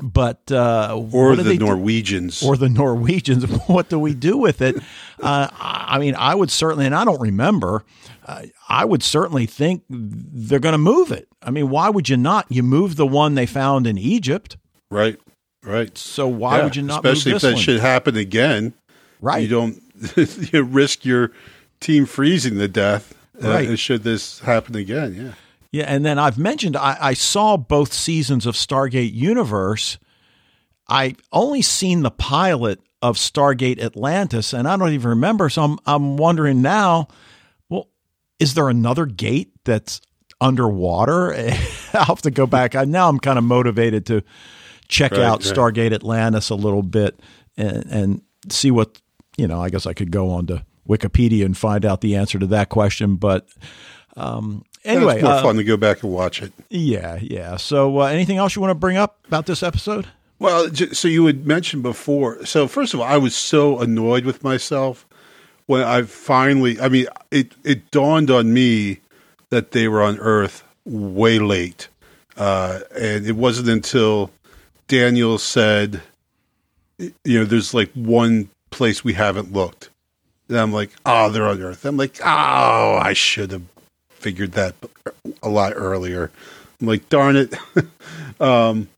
But 0.01 0.51
uh, 0.51 1.01
or 1.13 1.37
the 1.37 1.57
Norwegians, 1.57 2.41
do? 2.41 2.49
or 2.49 2.57
the 2.57 2.69
Norwegians. 2.69 3.45
what 3.67 3.89
do 3.89 3.99
we 3.99 4.15
do 4.15 4.37
with 4.37 4.61
it? 4.63 4.77
Uh, 5.21 5.49
I 5.53 5.99
mean, 5.99 6.15
I 6.17 6.35
would 6.35 6.51
certainly, 6.51 6.87
and 6.87 6.95
I 6.95 7.05
don't 7.05 7.21
remember. 7.21 7.85
Uh, 8.27 8.47
I 8.69 8.85
would 8.85 9.03
certainly 9.03 9.47
think 9.47 9.85
they're 9.89 10.59
going 10.59 10.73
to 10.73 10.79
move 10.79 11.13
it. 11.13 11.29
I 11.43 11.51
mean, 11.51 11.71
why 11.71 11.89
would 11.89 12.09
you 12.09 12.17
not? 12.17 12.47
You 12.49 12.63
move 12.63 12.97
the 12.97 13.07
one 13.07 13.35
they 13.35 13.47
found 13.47 13.87
in 13.87 13.99
Egypt, 13.99 14.57
right? 14.91 15.21
Right. 15.63 15.97
So 15.97 16.27
why 16.27 16.59
yeah, 16.59 16.65
would 16.65 16.77
you 16.77 16.83
not? 16.83 17.05
Especially 17.05 17.33
if 17.33 17.43
that 17.43 17.55
one? 17.55 17.63
should 17.63 17.81
happen 17.81 18.17
again, 18.17 18.75
right? 19.21 19.43
You 19.43 19.49
don't 19.49 19.83
you 20.53 20.63
risk 20.63 21.05
your 21.05 21.33
team 21.81 22.07
freezing 22.07 22.59
to 22.59 22.69
death 22.69 23.15
uh, 23.43 23.49
right. 23.49 23.79
should 23.79 24.03
this 24.03 24.41
happen 24.41 24.75
again. 24.77 25.15
Yeah. 25.15 25.33
Yeah, 25.73 25.85
and 25.85 26.05
then 26.05 26.19
I've 26.19 26.37
mentioned 26.37 26.77
I, 26.77 26.99
I 27.01 27.15
saw 27.15 27.57
both 27.57 27.95
seasons 27.95 28.45
of 28.45 28.55
Stargate 28.55 29.15
Universe. 29.15 29.99
I 30.87 31.17
only 31.33 31.63
seen 31.63 32.03
the 32.03 32.11
pilot 32.11 32.79
of 33.01 33.17
Stargate 33.17 33.81
Atlantis, 33.81 34.53
and 34.53 34.69
I 34.69 34.77
don't 34.77 34.93
even 34.93 35.09
remember. 35.11 35.49
So 35.49 35.63
I'm 35.63 35.79
I'm 35.87 36.17
wondering 36.19 36.61
now. 36.61 37.09
Well, 37.71 37.89
is 38.39 38.53
there 38.53 38.69
another 38.69 39.07
gate 39.07 39.53
that's 39.65 40.03
underwater? 40.43 41.33
I'll 41.95 42.05
have 42.05 42.23
to 42.23 42.31
go 42.31 42.47
back. 42.47 42.75
I, 42.75 42.85
now 42.85 43.09
I'm 43.09 43.19
kind 43.19 43.39
of 43.39 43.45
motivated 43.45 44.05
to 44.07 44.23
check 44.89 45.13
right, 45.13 45.23
out 45.23 45.43
right. 45.43 45.55
Stargate 45.55 45.95
Atlantis 45.95 46.51
a 46.51 46.55
little 46.55 46.83
bit 46.83 47.19
and, 47.57 47.87
and 47.87 48.23
see 48.51 48.71
what 48.71 49.01
you 49.37 49.47
know. 49.47 49.61
I 49.61 49.71
guess 49.71 49.87
I 49.87 49.93
could 49.93 50.11
go 50.11 50.31
on 50.31 50.47
to 50.47 50.65
Wikipedia 50.89 51.45
and 51.45 51.57
find 51.57 51.85
out 51.85 52.01
the 52.01 52.17
answer 52.17 52.39
to 52.39 52.47
that 52.49 52.69
question, 52.69 53.17
but. 53.17 53.47
Um, 54.17 54.65
Anyway, 54.85 55.15
it's 55.15 55.23
more 55.23 55.33
uh, 55.33 55.43
fun 55.43 55.57
to 55.57 55.65
go 55.65 55.77
back 55.77 56.03
and 56.03 56.13
watch 56.13 56.43
it. 56.43 56.53
Yeah, 56.69 57.19
yeah. 57.23 57.57
So, 57.57 58.01
uh, 58.01 58.07
anything 58.07 58.39
else 58.39 58.57
you 58.57 58.61
want 58.61 58.71
to 58.71 58.79
bring 58.79 58.97
up 58.97 59.19
about 59.29 59.47
this 59.47 59.63
episode? 59.63 60.09
Well, 60.41 60.75
so 60.75 61.07
you 61.07 61.27
had 61.27 61.47
mentioned 61.47 61.85
before. 61.85 62.45
So, 62.45 62.67
first 62.67 62.95
of 62.95 63.01
all, 63.01 63.07
I 63.07 63.17
was 63.17 63.37
so 63.37 63.79
annoyed 63.79 64.25
with 64.25 64.43
myself 64.43 65.07
when 65.67 65.83
I 65.83 66.03
finally. 66.03 66.81
I 66.81 66.89
mean, 66.89 67.07
it 67.31 67.55
it 67.63 67.93
dawned 67.93 68.29
on 68.29 68.53
me 68.53 68.99
that 69.51 69.71
they 69.71 69.87
were 69.87 70.03
on 70.03 70.19
Earth 70.19 70.65
way 70.85 71.39
late, 71.39 71.87
uh, 72.37 72.81
and 72.99 73.25
it 73.25 73.37
wasn't 73.37 73.69
until 73.69 74.33
Daniel 74.89 75.39
said, 75.39 76.03
"You 76.99 77.39
know, 77.39 77.45
there's 77.45 77.73
like 77.73 77.93
one 77.93 78.49
place 78.73 79.05
we 79.05 79.13
haven't 79.13 79.53
looked." 79.53 79.91
And 80.49 80.59
I'm 80.59 80.73
like, 80.73 80.91
"Oh, 81.07 81.31
they're 81.31 81.47
on 81.47 81.63
Earth." 81.63 81.85
I'm 81.85 81.97
like, 81.97 82.19
"Oh, 82.25 82.99
I 83.01 83.13
should 83.13 83.53
have." 83.53 83.63
figured 84.23 84.53
that 84.53 84.75
a 85.43 85.49
lot 85.49 85.73
earlier. 85.75 86.31
I'm 86.81 86.87
like, 86.87 87.09
darn 87.09 87.37
it. 87.37 87.55
um, 88.41 88.89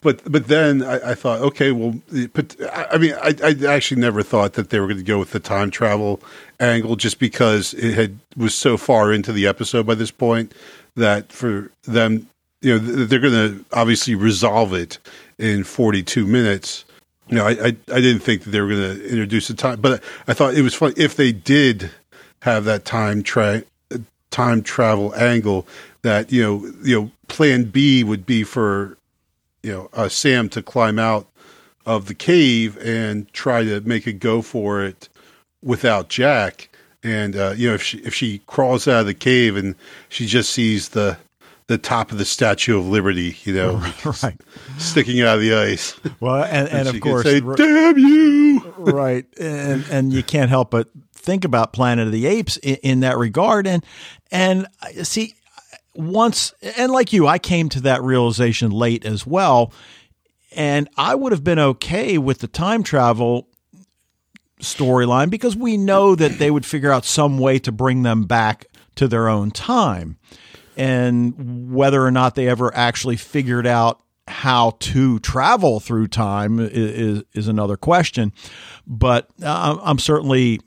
but 0.00 0.20
but 0.30 0.48
then 0.48 0.82
I, 0.82 1.10
I, 1.10 1.14
thought, 1.14 1.40
okay, 1.40 1.72
well, 1.72 2.00
but 2.32 2.56
I 2.72 2.98
mean, 2.98 3.14
I, 3.14 3.34
I, 3.42 3.66
actually 3.66 4.00
never 4.00 4.22
thought 4.22 4.52
that 4.54 4.70
they 4.70 4.78
were 4.78 4.86
going 4.86 4.98
to 4.98 5.02
go 5.02 5.18
with 5.18 5.30
the 5.30 5.40
time 5.40 5.70
travel 5.70 6.20
angle, 6.60 6.96
just 6.96 7.18
because 7.18 7.72
it 7.74 7.94
had 7.94 8.18
was 8.36 8.54
so 8.54 8.76
far 8.76 9.12
into 9.12 9.32
the 9.32 9.46
episode 9.46 9.86
by 9.86 9.94
this 9.94 10.10
point 10.10 10.52
that 10.94 11.32
for 11.32 11.70
them, 11.84 12.28
you 12.60 12.78
know, 12.78 12.78
they're 12.78 13.18
going 13.18 13.32
to 13.32 13.64
obviously 13.72 14.14
resolve 14.14 14.74
it 14.74 14.98
in 15.38 15.64
42 15.64 16.26
minutes. 16.26 16.84
You 17.28 17.36
know, 17.36 17.46
I, 17.46 17.50
I, 17.50 17.66
I 17.66 18.00
didn't 18.00 18.20
think 18.20 18.42
that 18.42 18.50
they 18.50 18.60
were 18.60 18.68
going 18.68 18.98
to 18.98 19.08
introduce 19.08 19.48
the 19.48 19.54
time, 19.54 19.80
but 19.80 20.02
I 20.26 20.34
thought 20.34 20.54
it 20.54 20.62
was 20.62 20.74
funny 20.74 20.94
if 20.96 21.16
they 21.16 21.32
did 21.32 21.90
have 22.42 22.64
that 22.64 22.84
time 22.84 23.22
tra- 23.22 23.64
time 24.30 24.62
travel 24.62 25.14
angle. 25.14 25.66
That 26.02 26.30
you 26.30 26.42
know, 26.42 26.72
you 26.82 27.00
know, 27.00 27.10
Plan 27.28 27.64
B 27.64 28.04
would 28.04 28.26
be 28.26 28.44
for 28.44 28.98
you 29.62 29.72
know 29.72 29.90
uh, 29.94 30.08
Sam 30.08 30.48
to 30.50 30.62
climb 30.62 30.98
out 30.98 31.26
of 31.86 32.06
the 32.06 32.14
cave 32.14 32.76
and 32.78 33.30
try 33.32 33.64
to 33.64 33.80
make 33.80 34.06
a 34.06 34.12
go 34.12 34.42
for 34.42 34.84
it 34.84 35.08
without 35.62 36.08
Jack. 36.08 36.68
And 37.02 37.36
uh, 37.36 37.54
you 37.56 37.68
know, 37.68 37.74
if 37.74 37.82
she 37.82 37.98
if 37.98 38.14
she 38.14 38.42
crawls 38.46 38.86
out 38.86 39.00
of 39.00 39.06
the 39.06 39.14
cave 39.14 39.56
and 39.56 39.74
she 40.08 40.26
just 40.26 40.50
sees 40.50 40.90
the 40.90 41.16
the 41.66 41.78
top 41.78 42.12
of 42.12 42.18
the 42.18 42.24
Statue 42.24 42.78
of 42.78 42.86
Liberty, 42.86 43.36
you 43.44 43.54
know, 43.54 43.76
right. 44.22 44.38
sticking 44.78 45.22
out 45.22 45.36
of 45.36 45.40
the 45.40 45.54
ice. 45.54 45.98
Well, 46.20 46.44
and, 46.44 46.68
and, 46.68 46.88
And 46.88 46.88
of 46.88 47.00
course, 47.00 47.24
say, 47.24 47.40
"Damn 47.40 47.98
you!" 47.98 48.74
right, 48.78 49.26
and 49.38 49.84
and 49.90 50.12
you 50.12 50.22
can't 50.22 50.50
help 50.50 50.70
but 50.70 50.88
think 51.14 51.44
about 51.44 51.72
Planet 51.72 52.06
of 52.06 52.12
the 52.12 52.26
Apes 52.26 52.56
in, 52.58 52.76
in 52.76 53.00
that 53.00 53.16
regard, 53.16 53.66
and 53.66 53.84
and 54.30 54.66
uh, 54.82 55.04
see 55.04 55.34
once 55.94 56.52
and 56.76 56.92
like 56.92 57.12
you, 57.12 57.26
I 57.26 57.38
came 57.38 57.68
to 57.70 57.80
that 57.82 58.02
realization 58.02 58.70
late 58.70 59.06
as 59.06 59.26
well, 59.26 59.72
and 60.54 60.88
I 60.96 61.14
would 61.14 61.32
have 61.32 61.44
been 61.44 61.58
okay 61.58 62.18
with 62.18 62.40
the 62.40 62.48
time 62.48 62.82
travel 62.82 63.48
storyline 64.60 65.30
because 65.30 65.56
we 65.56 65.76
know 65.76 66.14
that 66.14 66.38
they 66.38 66.50
would 66.50 66.66
figure 66.66 66.92
out 66.92 67.04
some 67.04 67.38
way 67.38 67.58
to 67.60 67.72
bring 67.72 68.02
them 68.02 68.24
back 68.24 68.66
to 68.96 69.08
their 69.08 69.28
own 69.28 69.50
time. 69.50 70.18
And 70.76 71.72
whether 71.72 72.04
or 72.04 72.10
not 72.10 72.34
they 72.34 72.48
ever 72.48 72.74
actually 72.74 73.16
figured 73.16 73.66
out 73.66 74.00
how 74.26 74.76
to 74.80 75.18
travel 75.20 75.80
through 75.80 76.08
time 76.08 76.58
is, 76.58 77.22
is 77.34 77.48
another 77.48 77.76
question. 77.76 78.32
But 78.86 79.28
uh, 79.42 79.78
I'm 79.82 79.98
certainly 79.98 80.60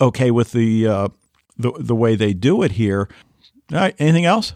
okay 0.00 0.30
with 0.30 0.52
the, 0.52 0.86
uh, 0.88 1.08
the 1.58 1.72
the 1.78 1.94
way 1.94 2.16
they 2.16 2.32
do 2.32 2.62
it 2.62 2.72
here. 2.72 3.08
All 3.72 3.78
right, 3.78 3.94
anything 3.98 4.24
else? 4.24 4.54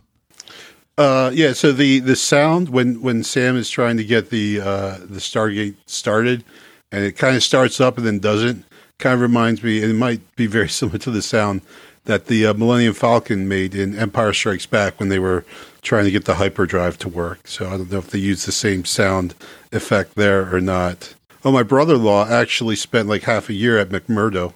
Uh, 0.98 1.30
yeah. 1.32 1.52
So 1.52 1.72
the 1.72 2.00
the 2.00 2.16
sound 2.16 2.70
when 2.70 3.02
when 3.02 3.22
Sam 3.22 3.56
is 3.56 3.70
trying 3.70 3.96
to 3.98 4.04
get 4.04 4.30
the 4.30 4.60
uh, 4.60 4.98
the 4.98 5.20
Stargate 5.20 5.76
started, 5.86 6.44
and 6.90 7.04
it 7.04 7.12
kind 7.12 7.36
of 7.36 7.42
starts 7.42 7.80
up 7.80 7.98
and 7.98 8.06
then 8.06 8.18
doesn't, 8.18 8.64
kind 8.98 9.14
of 9.14 9.20
reminds 9.20 9.62
me. 9.62 9.82
It 9.82 9.92
might 9.94 10.20
be 10.36 10.46
very 10.46 10.68
similar 10.70 10.98
to 10.98 11.10
the 11.10 11.22
sound 11.22 11.62
that 12.06 12.26
the 12.26 12.46
uh, 12.46 12.54
Millennium 12.54 12.94
Falcon 12.94 13.46
made 13.46 13.74
in 13.74 13.96
Empire 13.96 14.32
Strikes 14.32 14.66
Back 14.66 14.98
when 14.98 15.08
they 15.08 15.18
were 15.18 15.44
trying 15.82 16.04
to 16.04 16.10
get 16.10 16.24
the 16.24 16.34
hyperdrive 16.34 16.98
to 16.98 17.08
work. 17.08 17.46
So 17.46 17.66
I 17.66 17.76
don't 17.76 17.90
know 17.90 17.98
if 17.98 18.10
they 18.10 18.18
used 18.18 18.46
the 18.46 18.52
same 18.52 18.84
sound 18.84 19.34
effect 19.70 20.14
there 20.14 20.52
or 20.52 20.60
not. 20.60 21.14
Oh, 21.44 21.52
my 21.52 21.62
brother-in-law 21.62 22.28
actually 22.28 22.76
spent 22.76 23.08
like 23.08 23.22
half 23.22 23.48
a 23.48 23.52
year 23.52 23.78
at 23.78 23.90
McMurdo. 23.90 24.54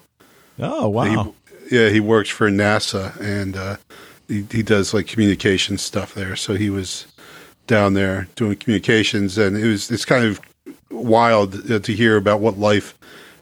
Oh 0.59 0.89
wow! 0.89 1.33
He, 1.69 1.77
yeah, 1.77 1.89
he 1.89 1.99
works 1.99 2.29
for 2.29 2.49
NASA 2.49 3.19
and 3.21 3.55
uh, 3.55 3.77
he, 4.27 4.45
he 4.51 4.63
does 4.63 4.93
like 4.93 5.07
communication 5.07 5.77
stuff 5.77 6.13
there. 6.13 6.35
So 6.35 6.55
he 6.55 6.69
was 6.69 7.07
down 7.67 7.93
there 7.93 8.27
doing 8.35 8.57
communications, 8.57 9.37
and 9.37 9.55
it 9.55 9.65
was 9.65 9.89
it's 9.89 10.05
kind 10.05 10.25
of 10.25 10.41
wild 10.89 11.71
uh, 11.71 11.79
to 11.79 11.93
hear 11.93 12.17
about 12.17 12.41
what 12.41 12.57
life 12.57 12.97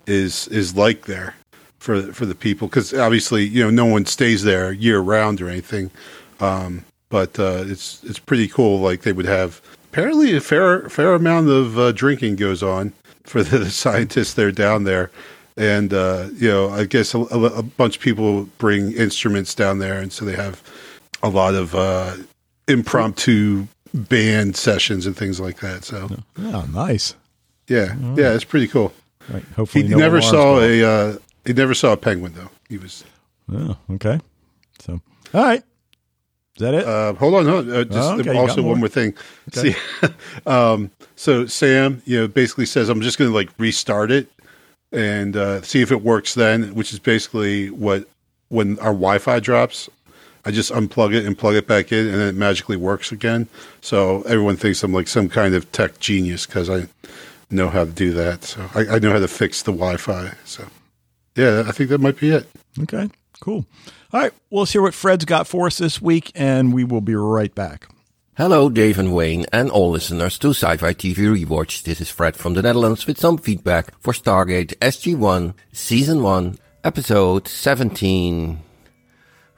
is 0.06 0.48
is 0.50 0.76
like 0.76 1.06
there 1.06 1.36
for 1.80 2.02
for 2.14 2.26
the 2.26 2.36
people 2.36 2.68
because 2.68 2.94
obviously 2.94 3.44
you 3.46 3.64
know 3.64 3.70
no 3.70 3.86
one 3.86 4.06
stays 4.06 4.44
there 4.44 4.72
year 4.72 5.00
round 5.00 5.42
or 5.42 5.50
anything, 5.50 5.90
um, 6.40 6.86
but 7.10 7.40
uh, 7.40 7.64
it's 7.66 8.04
it's 8.04 8.20
pretty 8.20 8.48
cool. 8.48 8.80
Like 8.80 9.02
they 9.02 9.14
would 9.14 9.26
have 9.26 9.62
apparently 9.92 10.36
a 10.36 10.42
fair 10.42 10.88
fair 10.90 11.14
amount 11.16 11.50
of 11.50 11.78
uh, 11.80 11.92
drinking 11.92 12.36
goes 12.36 12.62
on 12.62 12.94
for 13.24 13.44
the, 13.44 13.58
the 13.66 13.70
scientists 13.70 14.34
there 14.34 14.52
down 14.52 14.84
there 14.84 15.10
and 15.58 15.94
uh, 15.94 16.30
you 16.36 16.48
know, 16.48 16.70
I 16.70 16.86
guess 16.86 17.14
a, 17.14 17.18
a, 17.20 17.44
a 17.60 17.64
bunch 17.64 17.98
of 17.98 18.02
people 18.02 18.44
bring 18.60 18.94
instruments 18.94 19.54
down 19.54 19.80
there, 19.80 20.00
and 20.00 20.10
so 20.14 20.24
they 20.24 20.36
have 20.36 20.64
a 21.22 21.28
lot 21.28 21.54
of 21.54 21.76
uh, 21.76 22.16
impromptu 22.70 23.68
band 23.94 24.56
sessions 24.56 25.06
and 25.06 25.18
things 25.18 25.40
like 25.40 25.60
that. 25.60 25.84
So 25.84 26.08
Oh, 26.38 26.66
nice. 26.72 27.16
yeah, 27.68 27.96
yeah, 28.16 28.34
it's 28.34 28.46
pretty 28.46 28.68
cool. 28.68 28.94
Right. 29.30 29.44
Hopefully, 29.56 29.84
He 29.84 29.90
no 29.90 29.98
never 29.98 30.22
saw 30.22 30.60
a 30.62 30.84
uh, 30.84 31.16
he 31.46 31.54
never 31.54 31.74
saw 31.74 31.94
a 31.94 31.98
penguin 31.98 32.34
though. 32.36 32.50
He 32.70 32.78
was 32.78 33.04
Oh, 33.52 33.78
okay. 33.92 34.20
So, 34.80 35.02
all 35.34 35.44
right. 35.44 35.64
Is 36.56 36.62
that 36.62 36.74
it? 36.74 36.86
uh, 36.86 37.14
hold 37.14 37.34
on, 37.36 37.46
hold 37.46 37.70
on. 37.70 37.76
Uh, 37.76 37.84
just 37.86 37.98
Oh, 38.12 38.20
okay, 38.20 38.38
also 38.38 38.62
more. 38.62 38.72
one 38.72 38.80
more 38.80 38.90
thing. 38.90 39.14
Okay. 39.56 39.72
See, 39.74 40.08
um, 40.46 40.92
so 41.16 41.46
Sam, 41.48 42.02
you 42.06 42.20
know, 42.20 42.28
basically 42.28 42.66
says, 42.66 42.90
"I'm 42.90 43.02
just 43.02 43.18
going 43.18 43.32
to 43.32 43.36
like 43.36 43.50
restart 43.58 44.12
it 44.12 44.30
and 44.92 45.36
uh, 45.38 45.62
see 45.62 45.82
if 45.82 45.92
it 45.92 46.02
works." 46.04 46.34
Then, 46.34 46.76
which 46.76 46.92
is 46.94 47.00
basically 47.00 47.70
what 47.70 48.08
when 48.50 48.78
our 48.80 48.92
Wi-Fi 48.92 49.40
drops, 49.40 49.90
I 50.46 50.52
just 50.52 50.72
unplug 50.72 51.16
it 51.16 51.26
and 51.26 51.38
plug 51.38 51.56
it 51.56 51.66
back 51.66 51.92
in, 51.92 52.06
and 52.08 52.16
then 52.16 52.28
it 52.28 52.36
magically 52.36 52.78
works 52.78 53.12
again. 53.12 53.48
So 53.82 54.22
everyone 54.24 54.58
thinks 54.58 54.84
I'm 54.84 54.94
like 54.94 55.08
some 55.08 55.30
kind 55.30 55.56
of 55.56 55.72
tech 55.72 56.00
genius 56.00 56.46
because 56.46 56.70
I 56.70 56.88
know 57.50 57.70
how 57.70 57.86
to 57.86 57.92
do 57.92 58.12
that. 58.14 58.44
So 58.44 58.70
I, 58.76 58.96
I 58.96 59.00
know 59.00 59.12
how 59.14 59.20
to 59.20 59.28
fix 59.30 59.64
the 59.64 59.72
Wi-Fi. 59.72 60.34
So 60.46 60.66
yeah, 61.40 61.64
I 61.66 61.72
think 61.72 61.90
that 61.90 62.02
might 62.02 62.20
be 62.20 62.32
it. 62.32 62.48
Okay, 62.82 63.10
cool. 63.40 63.66
All 64.12 64.22
right, 64.22 64.34
well, 64.50 64.62
let's 64.62 64.74
hear 64.74 64.82
what 64.82 64.94
Fred's 64.94 65.26
got 65.26 65.48
for 65.48 65.68
us 65.68 65.78
this 65.78 66.02
week, 66.02 66.32
and 66.36 66.74
we 66.74 66.84
will 66.84 67.02
be 67.02 67.16
right 67.16 67.54
back. 67.56 67.88
Hello, 68.36 68.70
Dave 68.70 69.00
and 69.00 69.14
Wayne, 69.14 69.46
and 69.54 69.70
all 69.70 69.92
listeners 69.92 70.38
to 70.40 70.50
Sci-Fi 70.50 70.94
TV 70.94 71.16
Rewatch. 71.16 71.84
This 71.84 72.02
is 72.02 72.10
Fred 72.10 72.36
from 72.36 72.56
the 72.56 72.62
Netherlands 72.62 73.08
with 73.08 73.20
some 73.20 73.38
feedback 73.38 73.98
for 74.02 74.14
Stargate 74.14 74.78
SG-1, 74.80 75.54
Season 75.72 76.24
1, 76.24 76.58
Episode 76.84 77.48
17. 77.48 78.60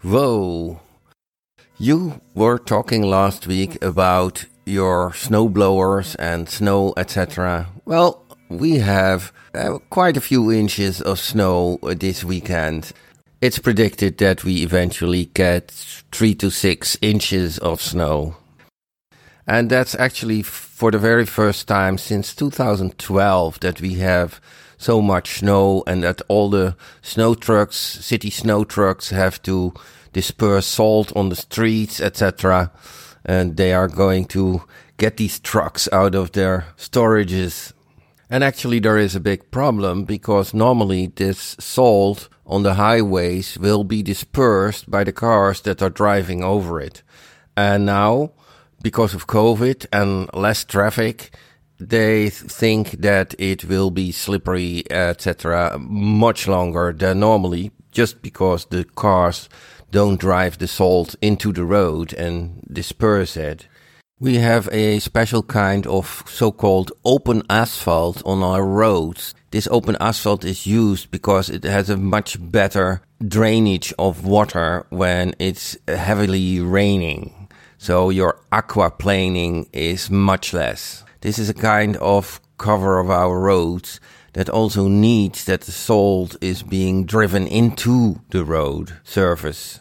Whoa. 0.02 0.82
You 1.78 2.22
were 2.36 2.60
talking 2.60 3.02
last 3.02 3.48
week 3.48 3.84
about 3.84 4.46
your 4.66 5.14
snow 5.14 5.50
blowers 5.50 6.16
and 6.16 6.48
snow, 6.48 6.94
etc. 6.98 7.68
Well, 7.86 8.21
we 8.60 8.80
have 8.80 9.32
uh, 9.54 9.78
quite 9.90 10.18
a 10.18 10.22
few 10.22 10.52
inches 10.52 11.02
of 11.02 11.20
snow 11.20 11.80
uh, 11.84 11.94
this 11.94 12.24
weekend. 12.24 12.92
It's 13.42 13.60
predicted 13.60 14.18
that 14.20 14.44
we 14.44 14.64
eventually 14.64 15.26
get 15.34 15.72
three 16.12 16.36
to 16.36 16.52
six 16.52 16.98
inches 17.02 17.58
of 17.60 17.82
snow. 17.82 18.36
And 19.48 19.70
that's 19.70 19.96
actually 19.96 20.44
for 20.44 20.92
the 20.92 21.00
very 21.00 21.26
first 21.26 21.68
time 21.68 21.98
since 21.98 22.36
2012 22.36 23.60
that 23.62 23.82
we 23.82 23.96
have 23.96 24.40
so 24.78 25.02
much 25.02 25.40
snow 25.40 25.84
and 25.88 26.04
that 26.04 26.22
all 26.28 26.50
the 26.50 26.76
snow 27.02 27.36
trucks, 27.36 27.76
city 27.76 28.30
snow 28.30 28.64
trucks 28.64 29.10
have 29.10 29.42
to 29.44 29.74
disperse 30.14 30.66
salt 30.66 31.16
on 31.16 31.30
the 31.30 31.36
streets, 31.36 32.00
etc. 32.02 32.72
And 33.26 33.58
they 33.58 33.74
are 33.74 33.88
going 33.88 34.26
to 34.28 34.64
get 34.98 35.18
these 35.18 35.40
trucks 35.40 35.88
out 35.92 36.16
of 36.16 36.32
their 36.32 36.66
storages. 36.78 37.74
And 38.32 38.46
actually 38.46 38.80
there 38.80 38.98
is 38.98 39.14
a 39.14 39.20
big 39.20 39.52
problem 39.52 40.06
because 40.06 40.54
normally 40.54 41.08
this 41.08 41.58
salt 41.60 42.30
on 42.46 42.64
the 42.64 42.76
highways 42.76 43.60
will 43.60 43.84
be 43.84 44.02
dispersed 44.02 44.90
by 44.90 45.04
the 45.04 45.12
cars 45.12 45.60
that 45.62 45.82
are 45.82 45.90
driving 45.90 46.42
over 46.42 46.80
it. 46.80 47.04
And 47.58 47.86
now 47.86 48.32
because 48.82 49.14
of 49.14 49.28
COVID 49.28 49.86
and 49.92 50.30
less 50.34 50.64
traffic, 50.64 51.36
they 51.78 52.30
think 52.30 52.92
that 53.02 53.36
it 53.38 53.66
will 53.66 53.92
be 53.92 54.14
slippery, 54.14 54.90
etc., 54.90 55.78
much 55.80 56.48
longer 56.48 56.94
than 56.94 57.20
normally, 57.20 57.72
just 57.92 58.22
because 58.22 58.66
the 58.66 58.86
cars 58.96 59.50
don't 59.92 60.20
drive 60.20 60.58
the 60.58 60.68
salt 60.68 61.16
into 61.22 61.52
the 61.52 61.66
road 61.66 62.14
and 62.14 62.66
disperse 62.72 63.36
it. 63.36 63.68
We 64.22 64.36
have 64.36 64.70
a 64.72 65.00
special 65.00 65.42
kind 65.42 65.88
of 65.88 66.24
so-called 66.28 66.92
open 67.04 67.42
asphalt 67.50 68.22
on 68.24 68.44
our 68.44 68.64
roads. 68.64 69.34
This 69.50 69.68
open 69.72 69.98
asphalt 70.00 70.46
is 70.46 70.68
used 70.68 71.10
because 71.10 71.50
it 71.50 71.64
has 71.64 71.90
a 71.90 71.98
much 71.98 72.38
better 72.40 73.02
drainage 73.28 73.96
of 73.98 74.24
water 74.24 74.86
when 74.92 75.34
it's 75.40 75.76
heavily 75.88 76.60
raining. 76.60 77.50
So 77.80 78.12
your 78.12 78.40
aquaplaning 78.52 79.68
is 79.74 80.12
much 80.12 80.54
less. 80.54 81.04
This 81.22 81.40
is 81.40 81.50
a 81.50 81.56
kind 81.56 81.98
of 81.98 82.40
cover 82.60 83.00
of 83.00 83.10
our 83.10 83.40
roads 83.40 84.00
that 84.34 84.50
also 84.50 84.88
needs 84.88 85.46
that 85.46 85.62
the 85.62 85.72
salt 85.72 86.36
is 86.42 86.62
being 86.62 87.06
driven 87.08 87.48
into 87.48 88.22
the 88.30 88.46
road 88.46 89.00
surface. 89.04 89.80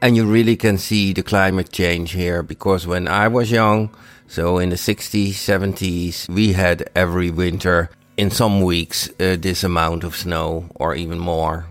And 0.00 0.16
you 0.16 0.24
really 0.26 0.56
can 0.56 0.78
see 0.78 1.12
the 1.12 1.22
climate 1.22 1.72
change 1.72 2.12
here 2.12 2.42
because 2.42 2.86
when 2.86 3.08
I 3.08 3.28
was 3.28 3.50
young, 3.50 3.90
so 4.26 4.58
in 4.58 4.70
the 4.70 4.76
60s, 4.76 5.30
70s, 5.30 6.28
we 6.28 6.52
had 6.52 6.88
every 6.94 7.30
winter 7.30 7.90
in 8.16 8.30
some 8.30 8.60
weeks 8.60 9.08
uh, 9.18 9.36
this 9.38 9.64
amount 9.64 10.04
of 10.04 10.14
snow 10.14 10.66
or 10.76 10.94
even 10.94 11.18
more. 11.18 11.66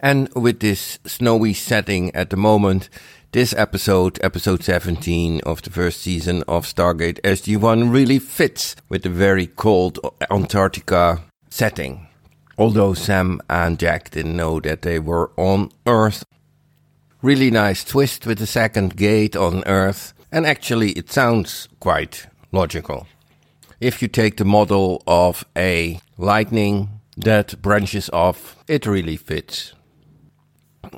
And 0.00 0.28
with 0.34 0.60
this 0.60 0.98
snowy 1.06 1.54
setting 1.54 2.14
at 2.14 2.30
the 2.30 2.36
moment, 2.36 2.90
This 3.36 3.52
episode, 3.52 4.18
episode 4.22 4.62
17 4.64 5.42
of 5.44 5.60
the 5.60 5.68
first 5.68 6.00
season 6.00 6.42
of 6.48 6.64
Stargate 6.64 7.20
SG1, 7.20 7.92
really 7.92 8.18
fits 8.18 8.76
with 8.88 9.02
the 9.02 9.10
very 9.10 9.46
cold 9.46 9.98
Antarctica 10.30 11.20
setting. 11.50 12.06
Although 12.56 12.94
Sam 12.94 13.42
and 13.50 13.78
Jack 13.78 14.10
didn't 14.12 14.36
know 14.36 14.58
that 14.60 14.80
they 14.80 14.98
were 14.98 15.32
on 15.36 15.70
Earth. 15.86 16.24
Really 17.26 17.50
nice 17.50 17.82
twist 17.82 18.24
with 18.24 18.38
the 18.38 18.46
second 18.46 18.96
gate 18.96 19.34
on 19.34 19.64
Earth, 19.66 20.14
and 20.30 20.46
actually 20.46 20.92
it 20.92 21.10
sounds 21.10 21.68
quite 21.80 22.28
logical. 22.52 23.08
If 23.80 24.00
you 24.00 24.06
take 24.06 24.36
the 24.36 24.44
model 24.44 25.02
of 25.08 25.44
a 25.56 25.98
lightning 26.16 27.00
that 27.16 27.60
branches 27.60 28.08
off, 28.10 28.62
it 28.68 28.86
really 28.86 29.16
fits. 29.16 29.72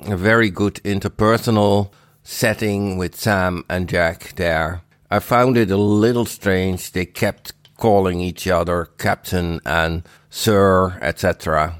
A 0.05 0.15
very 0.15 0.51
good 0.51 0.75
interpersonal 0.83 1.89
setting 2.21 2.99
with 2.99 3.15
Sam 3.15 3.65
and 3.67 3.89
Jack 3.89 4.35
there. 4.35 4.83
I 5.09 5.17
found 5.17 5.57
it 5.57 5.71
a 5.71 5.77
little 5.77 6.25
strange. 6.25 6.91
They 6.91 7.07
kept 7.07 7.53
calling 7.75 8.21
each 8.21 8.47
other 8.47 8.85
Captain 8.99 9.61
and 9.65 10.03
Sir, 10.29 10.99
etc. 11.01 11.77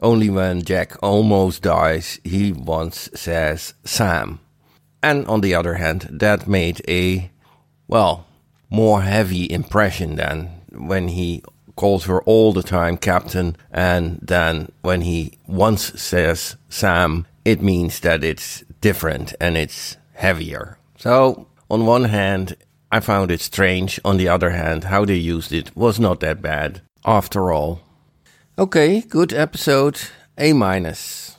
Only 0.00 0.30
when 0.30 0.62
Jack 0.62 0.96
almost 1.02 1.62
dies, 1.62 2.20
he 2.24 2.52
once 2.52 3.08
says 3.14 3.74
Sam. 3.84 4.40
And 5.02 5.26
on 5.26 5.40
the 5.40 5.54
other 5.54 5.74
hand, 5.74 6.08
that 6.10 6.48
made 6.48 6.82
a, 6.88 7.30
well, 7.88 8.26
more 8.70 9.02
heavy 9.02 9.50
impression 9.50 10.16
than 10.16 10.50
when 10.72 11.08
he 11.08 11.42
calls 11.76 12.04
her 12.04 12.22
all 12.22 12.52
the 12.52 12.62
time 12.62 12.96
Captain, 12.96 13.56
and 13.70 14.18
then 14.22 14.70
when 14.82 15.02
he 15.02 15.38
once 15.46 16.00
says 16.00 16.56
Sam, 16.68 17.26
it 17.44 17.62
means 17.62 18.00
that 18.00 18.24
it's 18.24 18.64
different 18.80 19.34
and 19.40 19.56
it's 19.56 19.96
heavier. 20.14 20.78
So, 20.96 21.46
on 21.70 21.86
one 21.86 22.04
hand, 22.04 22.56
I 22.90 23.00
found 23.00 23.30
it 23.30 23.40
strange. 23.40 24.00
On 24.04 24.16
the 24.16 24.28
other 24.28 24.50
hand, 24.50 24.84
how 24.84 25.04
they 25.04 25.16
used 25.16 25.52
it 25.52 25.76
was 25.76 25.98
not 25.98 26.20
that 26.20 26.40
bad 26.40 26.82
after 27.04 27.52
all. 27.52 27.80
Okay, 28.58 29.00
good 29.00 29.32
episode. 29.32 29.98
A 30.38 30.52
minus. 30.52 31.36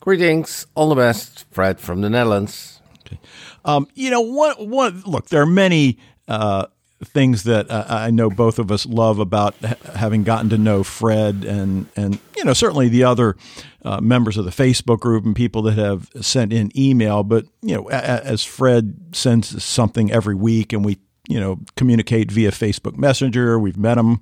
Greetings, 0.00 0.66
all 0.74 0.88
the 0.88 0.94
best, 0.96 1.44
Fred 1.52 1.80
from 1.80 2.00
the 2.00 2.10
Netherlands. 2.10 2.80
Okay. 3.06 3.18
Um, 3.64 3.86
you 3.94 4.10
know, 4.10 4.20
one, 4.20 4.54
one, 4.68 5.02
look, 5.06 5.28
there 5.28 5.42
are 5.42 5.46
many 5.46 5.98
uh, 6.26 6.66
things 7.04 7.44
that 7.44 7.70
uh, 7.70 7.84
I 7.88 8.10
know 8.10 8.30
both 8.30 8.58
of 8.58 8.72
us 8.72 8.84
love 8.84 9.18
about 9.20 9.54
ha- 9.62 9.76
having 9.94 10.24
gotten 10.24 10.50
to 10.50 10.58
know 10.58 10.82
Fred 10.82 11.44
and 11.44 11.86
and 11.96 12.18
you 12.36 12.44
know 12.44 12.52
certainly 12.52 12.88
the 12.88 13.04
other 13.04 13.36
uh, 13.84 14.00
members 14.00 14.36
of 14.36 14.44
the 14.44 14.50
Facebook 14.50 15.00
group 15.00 15.24
and 15.24 15.36
people 15.36 15.62
that 15.62 15.78
have 15.78 16.10
sent 16.20 16.52
in 16.52 16.76
email. 16.78 17.22
But 17.22 17.46
you 17.62 17.76
know, 17.76 17.88
a- 17.90 18.24
as 18.24 18.44
Fred 18.44 18.96
sends 19.12 19.62
something 19.62 20.10
every 20.10 20.34
week, 20.34 20.72
and 20.72 20.84
we 20.84 20.98
you 21.28 21.40
know 21.40 21.58
communicate 21.76 22.30
via 22.30 22.50
Facebook 22.50 22.96
Messenger, 22.96 23.58
we've 23.58 23.78
met 23.78 23.98
him 23.98 24.20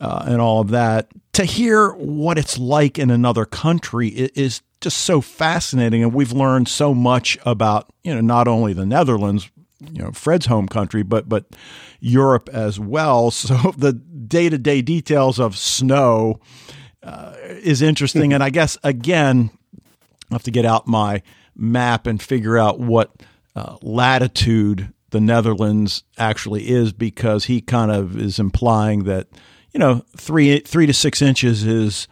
uh, 0.00 0.24
and 0.26 0.40
all 0.40 0.60
of 0.60 0.70
that. 0.70 1.08
To 1.34 1.44
hear 1.44 1.90
what 1.92 2.38
it's 2.38 2.58
like 2.58 2.98
in 2.98 3.10
another 3.10 3.44
country 3.44 4.08
is 4.08 4.62
just 4.80 4.98
so 4.98 5.20
fascinating, 5.20 6.02
and 6.02 6.12
we've 6.12 6.32
learned 6.32 6.68
so 6.68 6.94
much 6.94 7.38
about 7.44 7.92
you 8.02 8.14
know 8.14 8.20
not 8.20 8.48
only 8.48 8.72
the 8.72 8.86
Netherlands 8.86 9.50
you 9.80 10.02
know 10.02 10.12
Fred's 10.12 10.46
home 10.46 10.68
country, 10.68 11.02
but 11.02 11.28
but 11.28 11.46
Europe 12.00 12.48
as 12.52 12.78
well. 12.78 13.30
So 13.40 13.74
the 13.76 13.92
day 13.92 14.48
to 14.48 14.58
day 14.58 14.82
details 14.82 15.38
of 15.40 15.56
snow 15.56 16.40
uh, 17.02 17.34
is 17.38 17.82
interesting, 17.82 18.32
and 18.34 18.42
I 18.42 18.50
guess 18.50 18.76
again 18.82 19.50
I 20.30 20.34
have 20.34 20.42
to 20.44 20.50
get 20.50 20.64
out 20.64 20.86
my 20.86 21.22
map 21.56 22.06
and 22.06 22.22
figure 22.22 22.58
out 22.58 22.78
what 22.80 23.22
uh, 23.56 23.76
latitude 23.82 24.92
the 25.10 25.20
Netherlands 25.20 26.04
actually 26.18 26.68
is 26.68 26.92
because 26.92 27.44
he 27.44 27.60
kind 27.60 27.90
of 27.90 28.16
is 28.16 28.38
implying 28.38 29.04
that 29.04 29.28
you 29.72 29.80
know 29.80 30.04
three 30.16 30.60
three 30.60 30.86
to 30.86 30.92
six 30.92 31.22
inches 31.22 31.64
is 31.64 32.08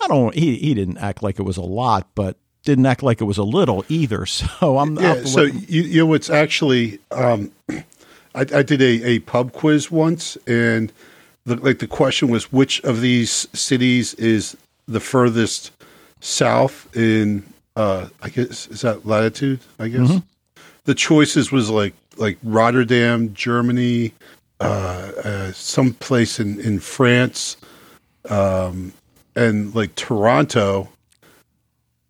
I 0.00 0.06
don't 0.08 0.34
he 0.34 0.56
he 0.56 0.74
didn't 0.74 0.98
act 0.98 1.22
like 1.22 1.38
it 1.38 1.42
was 1.42 1.56
a 1.56 1.62
lot, 1.62 2.08
but 2.14 2.36
didn't 2.64 2.86
act 2.86 3.02
like 3.02 3.20
it 3.20 3.24
was 3.24 3.38
a 3.38 3.42
little 3.42 3.84
either. 3.88 4.26
So 4.60 4.78
I'm 4.78 4.96
yeah. 4.96 5.24
So 5.24 5.42
you, 5.42 5.82
you 5.82 5.98
know 6.00 6.06
what's 6.06 6.30
actually 6.30 6.98
um, 7.10 7.52
I, 7.68 7.82
I, 8.34 8.62
did 8.62 8.82
a, 8.82 9.08
a 9.08 9.18
pub 9.20 9.52
quiz 9.52 9.90
once, 9.90 10.36
and 10.46 10.92
the, 11.46 11.56
like 11.56 11.78
the 11.78 11.86
question 11.86 12.28
was 12.28 12.52
which 12.52 12.82
of 12.84 13.00
these 13.00 13.48
cities 13.52 14.14
is 14.14 14.56
the 14.86 15.00
furthest 15.00 15.72
south 16.20 16.94
in 16.96 17.44
uh, 17.76 18.08
I 18.22 18.28
guess 18.28 18.66
is 18.68 18.82
that 18.82 19.06
latitude? 19.06 19.60
I 19.78 19.88
guess 19.88 20.08
mm-hmm. 20.08 20.60
the 20.84 20.94
choices 20.94 21.50
was 21.50 21.70
like 21.70 21.94
like 22.20 22.38
Rotterdam, 22.44 23.34
Germany, 23.34 24.12
uh, 24.60 25.12
uh, 25.24 25.52
some 25.52 25.94
place 25.94 26.38
in 26.38 26.60
in 26.60 26.78
France, 26.78 27.56
um, 28.28 28.92
and 29.34 29.74
like 29.74 29.94
Toronto 29.96 30.88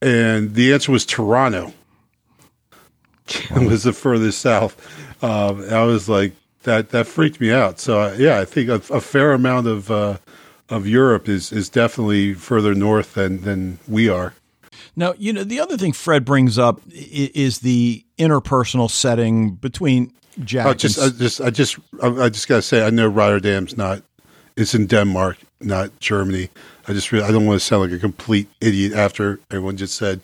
and 0.02 0.54
the 0.54 0.72
answer 0.72 0.92
was 0.92 1.04
Toronto. 1.04 1.72
It 3.50 3.70
was 3.70 3.84
the 3.84 3.92
furthest 3.92 4.40
south. 4.40 4.74
Um, 5.22 5.64
I 5.70 5.84
was 5.84 6.08
like, 6.08 6.32
that 6.64 6.90
that 6.90 7.06
freaked 7.06 7.40
me 7.40 7.52
out. 7.52 7.78
So 7.78 8.00
uh, 8.00 8.16
yeah, 8.18 8.40
I 8.40 8.44
think 8.44 8.68
a, 8.68 8.82
a 8.92 9.00
fair 9.00 9.32
amount 9.32 9.68
of 9.68 9.88
uh, 9.90 10.18
of 10.68 10.86
Europe 10.88 11.28
is 11.28 11.52
is 11.52 11.68
definitely 11.68 12.34
further 12.34 12.74
north 12.74 13.14
than 13.14 13.42
than 13.42 13.78
we 13.86 14.08
are. 14.08 14.34
Now, 15.00 15.14
you 15.16 15.32
know, 15.32 15.44
the 15.44 15.60
other 15.60 15.78
thing 15.78 15.94
Fred 15.94 16.26
brings 16.26 16.58
up 16.58 16.82
is 16.90 17.60
the 17.60 18.04
interpersonal 18.18 18.90
setting 18.90 19.52
between 19.52 20.12
Jack. 20.44 20.66
Oh, 20.66 20.74
just, 20.74 20.98
and... 20.98 21.14
I 21.14 21.18
just, 21.18 21.40
I 21.40 21.48
just, 21.48 21.78
I 22.02 22.28
just 22.28 22.48
gotta 22.48 22.60
say, 22.60 22.86
I 22.86 22.90
know 22.90 23.08
Rotterdam's 23.08 23.78
not. 23.78 24.02
It's 24.58 24.74
in 24.74 24.86
Denmark, 24.86 25.38
not 25.58 25.98
Germany. 26.00 26.50
I 26.86 26.92
just 26.92 27.12
really, 27.12 27.24
I 27.24 27.32
don't 27.32 27.46
want 27.46 27.58
to 27.58 27.64
sound 27.64 27.84
like 27.84 27.92
a 27.92 27.98
complete 27.98 28.46
idiot 28.60 28.92
after 28.92 29.40
everyone 29.50 29.78
just 29.78 29.94
said 29.94 30.20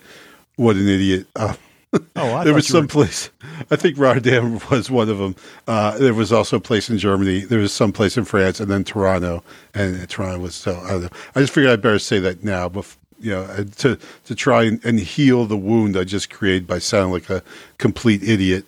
what 0.57 0.75
an 0.75 0.87
idiot. 0.87 1.25
Uh, 1.35 1.55
oh, 2.15 2.43
there 2.43 2.53
was 2.53 2.67
some 2.67 2.83
were... 2.83 2.87
place. 2.87 3.31
I 3.71 3.77
think 3.77 3.97
Rotterdam 3.97 4.59
was 4.69 4.91
one 4.91 5.09
of 5.09 5.17
them. 5.17 5.35
Uh, 5.65 5.97
there 5.97 6.13
was 6.13 6.31
also 6.31 6.57
a 6.57 6.61
place 6.61 6.87
in 6.87 6.99
Germany. 6.99 7.39
There 7.39 7.57
was 7.57 7.73
some 7.73 7.91
place 7.91 8.15
in 8.15 8.25
France, 8.25 8.59
and 8.59 8.69
then 8.69 8.83
Toronto. 8.83 9.43
And 9.73 10.07
Toronto 10.07 10.37
was 10.37 10.53
so. 10.53 10.79
I 10.81 10.89
don't 10.89 11.01
know. 11.01 11.09
I 11.35 11.39
just 11.39 11.51
figured 11.51 11.73
I'd 11.73 11.81
better 11.81 11.97
say 11.97 12.19
that 12.19 12.43
now, 12.43 12.69
before, 12.69 12.99
you 13.19 13.31
know, 13.31 13.43
uh, 13.43 13.63
to 13.77 13.97
to 14.25 14.35
try 14.35 14.63
and, 14.63 14.83
and 14.85 14.99
heal 14.99 15.45
the 15.45 15.57
wound 15.57 15.97
I 15.97 16.03
just 16.03 16.29
created 16.29 16.67
by 16.67 16.79
sounding 16.79 17.13
like 17.13 17.29
a 17.29 17.43
complete 17.77 18.23
idiot. 18.23 18.65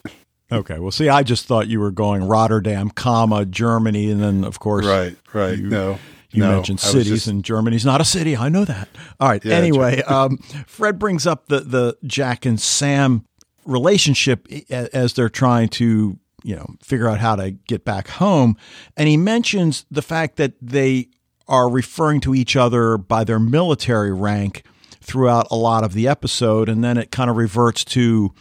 Okay. 0.51 0.79
Well, 0.79 0.91
see, 0.91 1.09
I 1.09 1.23
just 1.23 1.45
thought 1.45 1.67
you 1.67 1.79
were 1.79 1.91
going 1.91 2.27
Rotterdam, 2.27 2.89
comma 2.89 3.45
Germany, 3.45 4.09
and 4.09 4.21
then 4.21 4.43
of 4.43 4.59
course, 4.59 4.85
right, 4.85 5.15
right. 5.33 5.57
You, 5.57 5.69
no, 5.69 5.99
you 6.31 6.43
no, 6.43 6.55
mentioned 6.55 6.79
cities, 6.79 7.07
just... 7.07 7.27
and 7.27 7.43
Germany's 7.43 7.85
not 7.85 8.01
a 8.01 8.05
city. 8.05 8.35
I 8.35 8.49
know 8.49 8.65
that. 8.65 8.89
All 9.19 9.29
right. 9.29 9.43
Yeah, 9.43 9.55
anyway, 9.55 10.01
um, 10.07 10.37
Fred 10.65 10.97
brings 10.97 11.27
up 11.27 11.47
the 11.47 11.59
the 11.61 11.97
Jack 12.03 12.45
and 12.45 12.59
Sam 12.59 13.25
relationship 13.65 14.47
as 14.71 15.13
they're 15.13 15.29
trying 15.29 15.69
to 15.69 16.17
you 16.43 16.55
know 16.55 16.75
figure 16.81 17.07
out 17.07 17.19
how 17.19 17.35
to 17.35 17.51
get 17.51 17.85
back 17.85 18.07
home, 18.07 18.57
and 18.97 19.07
he 19.07 19.17
mentions 19.17 19.85
the 19.91 20.01
fact 20.01 20.37
that 20.37 20.53
they 20.61 21.09
are 21.49 21.69
referring 21.69 22.21
to 22.21 22.33
each 22.33 22.55
other 22.55 22.97
by 22.97 23.25
their 23.25 23.39
military 23.39 24.13
rank 24.13 24.63
throughout 25.01 25.47
a 25.49 25.55
lot 25.55 25.83
of 25.83 25.93
the 25.93 26.07
episode, 26.07 26.69
and 26.69 26.83
then 26.83 26.97
it 26.97 27.11
kind 27.11 27.29
of 27.29 27.35
reverts 27.35 27.83
to 27.83 28.31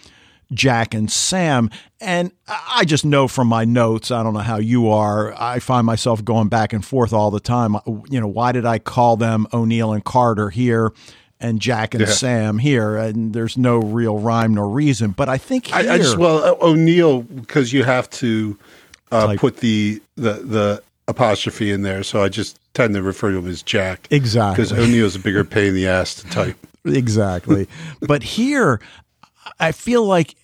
Jack 0.53 0.95
and 0.95 1.11
Sam. 1.11 1.71
And 2.01 2.31
I 2.49 2.85
just 2.85 3.05
know 3.05 3.27
from 3.27 3.49
my 3.49 3.65
notes, 3.65 4.11
I 4.11 4.23
don't 4.23 4.35
know 4.35 4.41
how 4.41 4.59
you 4.59 4.89
are, 4.89 5.35
I 5.41 5.59
find 5.59 5.87
myself 5.87 6.25
going 6.25 6.49
back 6.49 6.73
and 6.73 6.85
forth 6.85 7.13
all 7.13 7.31
the 7.31 7.41
time. 7.41 7.77
You 8.09 8.21
know, 8.21 8.29
why 8.29 8.53
did 8.53 8.67
I 8.67 8.79
call 8.79 9.17
them 9.17 9.47
O'Neill 9.53 9.93
and 9.93 10.05
Carter 10.05 10.51
here? 10.51 10.93
and 11.41 11.61
Jack 11.61 11.95
and 11.95 12.01
yeah. 12.01 12.09
Sam 12.09 12.59
here, 12.59 12.97
and 12.97 13.33
there's 13.33 13.57
no 13.57 13.79
real 13.79 14.19
rhyme 14.19 14.55
nor 14.55 14.69
reason. 14.69 15.13
But 15.13 15.29
I 15.29 15.39
think 15.39 15.69
here, 15.69 15.77
I, 15.77 15.95
I 15.95 15.99
just 15.99 16.19
well 16.19 16.59
O'Neill 16.61 17.23
because 17.23 17.73
you 17.73 17.85
have 17.85 18.11
to 18.11 18.59
uh, 19.13 19.37
put 19.39 19.59
the, 19.59 20.03
the 20.17 20.33
the 20.33 20.83
apostrophe 21.09 21.73
in 21.73 21.83
there, 21.83 22.05
so 22.05 22.23
I 22.23 22.29
just 22.29 22.61
tend 22.75 22.95
to 22.95 23.03
refer 23.03 23.33
to 23.33 23.39
him 23.39 23.49
as 23.49 23.63
Jack. 23.63 24.07
Exactly. 24.11 24.65
Because 24.65 24.79
O'Neill's 24.79 25.17
a 25.17 25.19
bigger 25.19 25.45
pain 25.45 25.69
in 25.69 25.75
the 25.75 25.89
ass 25.89 26.15
to 26.17 26.31
type. 26.31 26.57
exactly, 26.85 27.67
but 28.01 28.23
here 28.23 28.81
I 29.59 29.73
feel 29.73 30.05
like 30.05 30.37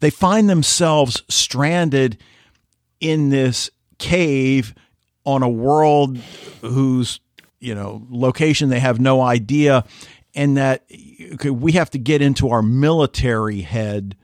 they 0.00 0.10
find 0.10 0.48
themselves 0.48 1.22
stranded 1.28 2.18
in 3.00 3.30
this 3.30 3.70
cave 3.98 4.74
on 5.24 5.42
a 5.42 5.48
world 5.48 6.16
whose 6.62 7.20
you 7.60 7.74
know 7.74 8.06
location 8.08 8.68
they 8.68 8.80
have 8.80 9.00
no 9.00 9.20
idea 9.20 9.84
and 10.34 10.56
that 10.56 10.84
okay, 11.34 11.50
we 11.50 11.72
have 11.72 11.90
to 11.90 11.98
get 11.98 12.22
into 12.22 12.48
our 12.48 12.62
military 12.62 13.60
head 13.60 14.16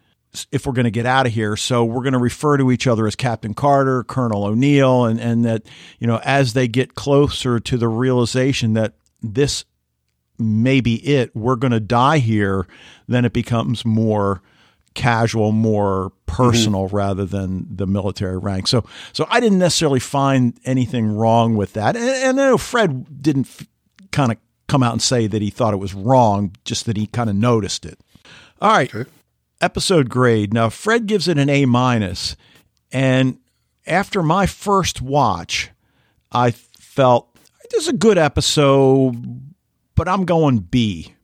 if 0.53 0.67
we're 0.67 0.73
going 0.73 0.85
to 0.85 0.91
get 0.91 1.07
out 1.07 1.27
of 1.27 1.33
here 1.33 1.57
so 1.57 1.85
we're 1.85 2.03
going 2.03 2.13
to 2.13 2.19
refer 2.19 2.57
to 2.57 2.71
each 2.71 2.87
other 2.87 3.07
as 3.07 3.15
captain 3.17 3.55
carter 3.55 4.03
colonel 4.05 4.45
o'neill 4.45 5.05
and, 5.05 5.21
and 5.21 5.45
that 5.45 5.63
you 5.99 6.07
know 6.07 6.21
as 6.25 6.53
they 6.53 6.69
get 6.69 6.95
closer 6.95 7.59
to 7.61 7.77
the 7.77 7.89
realization 7.89 8.75
that 8.75 8.95
this 9.23 9.65
may 10.39 10.81
be 10.81 10.97
it 11.07 11.35
we're 11.35 11.57
going 11.57 11.73
to 11.73 11.81
die 11.81 12.19
here 12.19 12.67
then 13.07 13.25
it 13.25 13.33
becomes 13.33 13.85
more 13.85 14.43
casual, 14.95 15.53
more 15.53 16.13
personal 16.27 16.87
mm-hmm. 16.87 16.97
rather 16.97 17.25
than 17.25 17.67
the 17.69 17.87
military 17.87 18.39
rank. 18.39 18.67
So, 18.67 18.85
so 19.13 19.27
I 19.29 19.41
didn't 19.41 19.59
necessarily 19.59 20.01
find 20.01 20.59
anything 20.65 21.15
wrong 21.15 21.57
with 21.57 21.75
that. 21.75 21.97
And, 21.97 22.05
and 22.05 22.41
I 22.41 22.51
know 22.51 22.59
Fred 22.59 23.21
didn't 23.23 23.47
f- 23.47 23.67
kind 24.11 24.33
of 24.33 24.39
come 24.69 24.83
out 24.83 24.93
and 24.93 25.03
say 25.03 25.27
that 25.27 25.43
he 25.43 25.51
thought 25.51 25.75
it 25.75 25.79
was 25.79 25.95
wrong, 25.95 26.55
just 26.65 26.87
that 26.87 26.97
he 26.97 27.07
kind 27.07 27.29
of 27.29 27.37
noticed 27.37 27.85
it. 27.85 27.99
All 28.61 28.71
right, 28.71 28.93
Okay. 28.95 29.11
Episode 29.61 30.09
grade. 30.09 30.53
Now 30.53 30.69
Fred 30.69 31.07
gives 31.07 31.29
it 31.29 31.39
an 31.39 31.49
A 31.49 31.65
minus, 31.67 32.37
and 32.93 33.39
after 33.87 34.23
my 34.23 34.47
first 34.47 35.03
watch, 35.03 35.71
I 36.33 36.51
felt 36.51 37.35
this 37.71 37.83
is 37.83 37.89
a 37.89 37.95
good 37.95 38.19
episode, 38.19 39.15
but 39.95 40.09
I'm 40.09 40.25
going 40.25 40.59
B. 40.59 41.15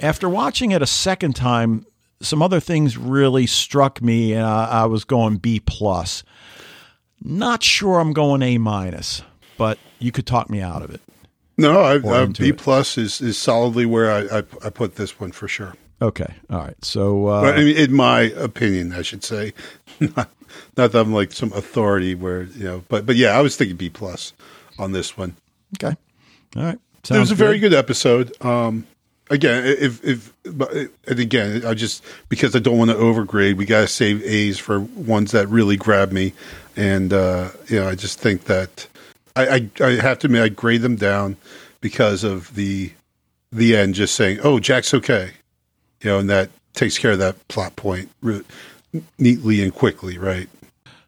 After 0.00 0.28
watching 0.28 0.72
it 0.72 0.82
a 0.82 0.86
second 0.86 1.36
time, 1.36 1.86
some 2.20 2.42
other 2.42 2.60
things 2.60 2.96
really 2.96 3.46
struck 3.46 4.02
me, 4.02 4.32
and 4.32 4.44
I, 4.44 4.64
I 4.64 4.84
was 4.86 5.04
going 5.04 5.36
B 5.36 5.60
plus. 5.60 6.24
Not 7.22 7.62
sure 7.62 8.00
I'm 8.00 8.12
going 8.12 8.42
A 8.42 8.58
minus, 8.58 9.22
but 9.56 9.78
you 9.98 10.12
could 10.12 10.26
talk 10.26 10.50
me 10.50 10.60
out 10.60 10.82
of 10.82 10.90
it. 10.90 11.00
No, 11.56 11.80
I, 11.80 12.22
into 12.22 12.42
B 12.42 12.52
plus 12.52 12.98
is, 12.98 13.20
is 13.20 13.38
solidly 13.38 13.86
where 13.86 14.10
I, 14.10 14.38
I, 14.38 14.42
I 14.64 14.70
put 14.70 14.96
this 14.96 15.20
one 15.20 15.30
for 15.32 15.46
sure. 15.46 15.74
Okay, 16.02 16.32
all 16.50 16.58
right. 16.58 16.84
So 16.84 17.26
uh, 17.28 17.42
But 17.42 17.58
I 17.58 17.64
mean, 17.64 17.76
in 17.76 17.94
my 17.94 18.22
opinion, 18.22 18.92
I 18.92 19.02
should 19.02 19.24
say, 19.24 19.52
not, 20.00 20.28
not 20.76 20.92
that 20.92 20.96
I'm 20.96 21.12
like 21.12 21.32
some 21.32 21.52
authority 21.52 22.14
where 22.14 22.42
you 22.42 22.64
know, 22.64 22.84
but 22.88 23.06
but 23.06 23.16
yeah, 23.16 23.30
I 23.30 23.40
was 23.40 23.56
thinking 23.56 23.76
B 23.76 23.88
plus 23.90 24.32
on 24.78 24.92
this 24.92 25.16
one. 25.16 25.36
okay, 25.76 25.96
all 26.56 26.62
right. 26.62 26.74
it 26.74 27.10
was 27.10 27.16
Sounds 27.16 27.30
a 27.30 27.34
very 27.34 27.58
good 27.58 27.74
episode. 27.74 28.32
Um, 28.44 28.86
again, 29.30 29.64
if 29.66 30.04
if 30.04 30.32
and 30.44 31.18
again, 31.20 31.64
I 31.64 31.74
just 31.74 32.04
because 32.28 32.54
I 32.56 32.58
don't 32.58 32.76
want 32.78 32.90
to 32.90 32.96
overgrade, 32.96 33.56
we 33.56 33.64
got 33.64 33.82
to 33.82 33.88
save 33.88 34.22
A's 34.24 34.58
for 34.58 34.80
ones 34.80 35.30
that 35.32 35.48
really 35.48 35.76
grab 35.76 36.12
me, 36.12 36.32
and 36.76 37.12
uh, 37.12 37.50
you 37.68 37.80
know, 37.80 37.88
I 37.88 37.94
just 37.94 38.18
think 38.18 38.44
that 38.44 38.88
I, 39.36 39.46
I 39.80 39.84
I 39.84 39.90
have 40.00 40.18
to 40.20 40.26
admit 40.26 40.42
I 40.42 40.48
grade 40.48 40.82
them 40.82 40.96
down 40.96 41.36
because 41.80 42.24
of 42.24 42.54
the 42.54 42.92
the 43.52 43.76
end, 43.76 43.94
just 43.94 44.14
saying, 44.14 44.40
"Oh, 44.42 44.58
Jack's 44.58 44.92
okay," 44.92 45.30
you 46.04 46.10
know, 46.10 46.18
and 46.18 46.28
that 46.30 46.50
takes 46.74 46.98
care 46.98 47.12
of 47.12 47.18
that 47.18 47.48
plot 47.48 47.74
point 47.76 48.10
re- 48.20 48.42
neatly 49.18 49.62
and 49.62 49.74
quickly, 49.74 50.18
right? 50.18 50.48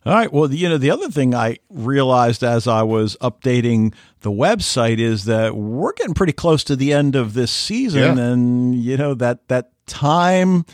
All 0.05 0.15
right. 0.15 0.33
Well, 0.33 0.53
you 0.53 0.69
know, 0.69 0.79
the 0.79 0.91
other 0.93 1.09
thing 1.09 1.35
I 1.35 1.59
realized 1.69 2.45
as 2.45 2.69
I 2.69 2.83
was 2.85 3.17
updating 3.21 3.93
the 4.21 4.31
website 4.31 4.99
is 5.01 5.25
that 5.25 5.57
we're 5.57 5.93
getting 5.95 6.15
pretty 6.15 6.33
close 6.33 6.63
to 6.65 6.77
the 6.77 6.93
end 6.93 7.17
of 7.17 7.35
this 7.35 7.51
season, 7.51 8.17
Yeah. 8.17 8.25
and 8.25 8.75
you 8.75 8.97
know 8.97 9.15
that 9.15 9.49
that 9.49 9.71
time 9.87 10.65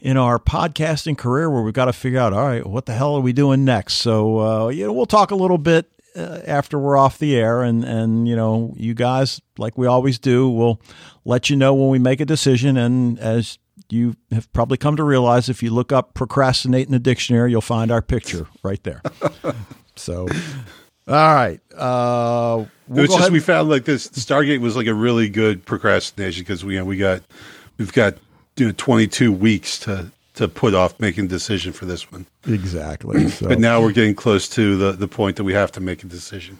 in 0.00 0.16
our 0.16 0.38
podcasting 0.40 1.16
career 1.16 1.48
where 1.48 1.62
we've 1.62 1.72
got 1.72 1.84
to 1.86 1.92
figure 1.92 2.18
out, 2.18 2.32
all 2.32 2.44
right, 2.46 2.66
what 2.66 2.84
the 2.86 2.92
hell 2.94 3.14
are 3.14 3.20
we 3.20 3.32
doing 3.32 3.64
next? 3.64 3.94
So, 3.94 4.38
uh, 4.40 4.68
you 4.68 4.84
know, 4.84 4.92
we'll 4.92 5.06
talk 5.06 5.30
a 5.30 5.34
little 5.36 5.56
bit 5.56 5.88
uh, 6.16 6.40
after 6.46 6.78
we're 6.78 6.96
off 6.96 7.18
the 7.18 7.36
air, 7.36 7.62
and 7.62 7.84
and 7.84 8.26
you 8.26 8.34
know, 8.34 8.74
you 8.76 8.94
guys, 8.94 9.40
like 9.56 9.78
we 9.78 9.86
always 9.86 10.18
do, 10.18 10.48
we'll 10.48 10.80
let 11.24 11.48
you 11.50 11.56
know 11.56 11.74
when 11.74 11.88
we 11.90 11.98
make 11.98 12.20
a 12.20 12.24
decision, 12.26 12.76
and 12.76 13.18
as 13.18 13.58
you 13.90 14.14
have 14.30 14.50
probably 14.52 14.76
come 14.76 14.96
to 14.96 15.04
realize 15.04 15.48
if 15.48 15.62
you 15.62 15.70
look 15.70 15.92
up 15.92 16.14
procrastinate 16.14 16.86
in 16.86 16.92
the 16.92 16.98
dictionary, 16.98 17.50
you'll 17.50 17.60
find 17.60 17.90
our 17.90 18.02
picture 18.02 18.46
right 18.62 18.82
there. 18.84 19.02
so, 19.96 20.26
all 21.08 21.34
right. 21.34 21.60
Uh, 21.76 22.64
It 22.64 22.68
we'll 22.88 23.02
was 23.02 23.08
just 23.10 23.18
ahead- 23.20 23.32
we 23.32 23.40
found 23.40 23.68
like 23.68 23.84
this 23.84 24.08
Stargate 24.08 24.60
was 24.60 24.76
like 24.76 24.86
a 24.86 24.94
really 24.94 25.28
good 25.28 25.64
procrastination 25.64 26.42
because 26.42 26.64
we 26.64 26.74
you 26.74 26.80
know, 26.80 26.84
we 26.84 26.96
got 26.96 27.22
we've 27.78 27.92
got 27.92 28.14
you 28.56 28.66
know 28.66 28.72
22 28.76 29.32
weeks 29.32 29.78
to 29.80 30.10
to 30.34 30.48
put 30.48 30.74
off 30.74 30.98
making 30.98 31.26
a 31.26 31.28
decision 31.28 31.72
for 31.72 31.84
this 31.86 32.10
one. 32.10 32.26
exactly. 32.46 33.28
So, 33.28 33.46
But 33.48 33.60
now 33.60 33.80
we're 33.80 33.92
getting 33.92 34.14
close 34.14 34.48
to 34.50 34.76
the 34.76 34.92
the 34.92 35.08
point 35.08 35.36
that 35.36 35.44
we 35.44 35.52
have 35.52 35.70
to 35.72 35.80
make 35.80 36.02
a 36.02 36.06
decision. 36.06 36.58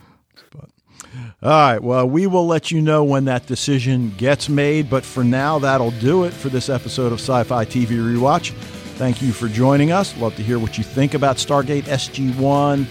All 1.42 1.50
right. 1.50 1.78
Well, 1.78 2.08
we 2.08 2.26
will 2.26 2.46
let 2.46 2.70
you 2.70 2.80
know 2.80 3.04
when 3.04 3.26
that 3.26 3.46
decision 3.46 4.14
gets 4.16 4.48
made. 4.48 4.88
But 4.88 5.04
for 5.04 5.24
now, 5.24 5.58
that'll 5.58 5.90
do 5.92 6.24
it 6.24 6.32
for 6.32 6.48
this 6.48 6.68
episode 6.68 7.12
of 7.12 7.20
Sci 7.20 7.42
Fi 7.44 7.64
TV 7.64 7.88
Rewatch. 7.88 8.52
Thank 8.96 9.20
you 9.20 9.32
for 9.32 9.48
joining 9.48 9.92
us. 9.92 10.16
Love 10.18 10.36
to 10.36 10.42
hear 10.42 10.58
what 10.58 10.78
you 10.78 10.84
think 10.84 11.14
about 11.14 11.36
Stargate 11.36 11.82
SG 11.82 12.34
1. 12.36 12.86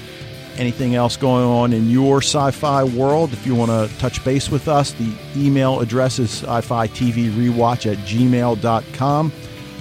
Anything 0.57 0.93
else 0.93 1.17
going 1.17 1.45
on 1.45 1.73
in 1.73 1.89
your 1.89 2.19
sci 2.19 2.51
fi 2.51 2.83
world? 2.83 3.33
If 3.33 3.47
you 3.47 3.55
want 3.55 3.71
to 3.71 3.89
touch 3.97 4.23
base 4.23 4.51
with 4.51 4.67
us, 4.67 4.91
the 4.91 5.11
email 5.35 5.79
address 5.79 6.19
is 6.19 6.43
sci 6.43 6.61
fi 6.61 6.87
TV 6.87 7.31
rewatch 7.31 7.91
at 7.91 7.97
gmail.com. 7.99 9.31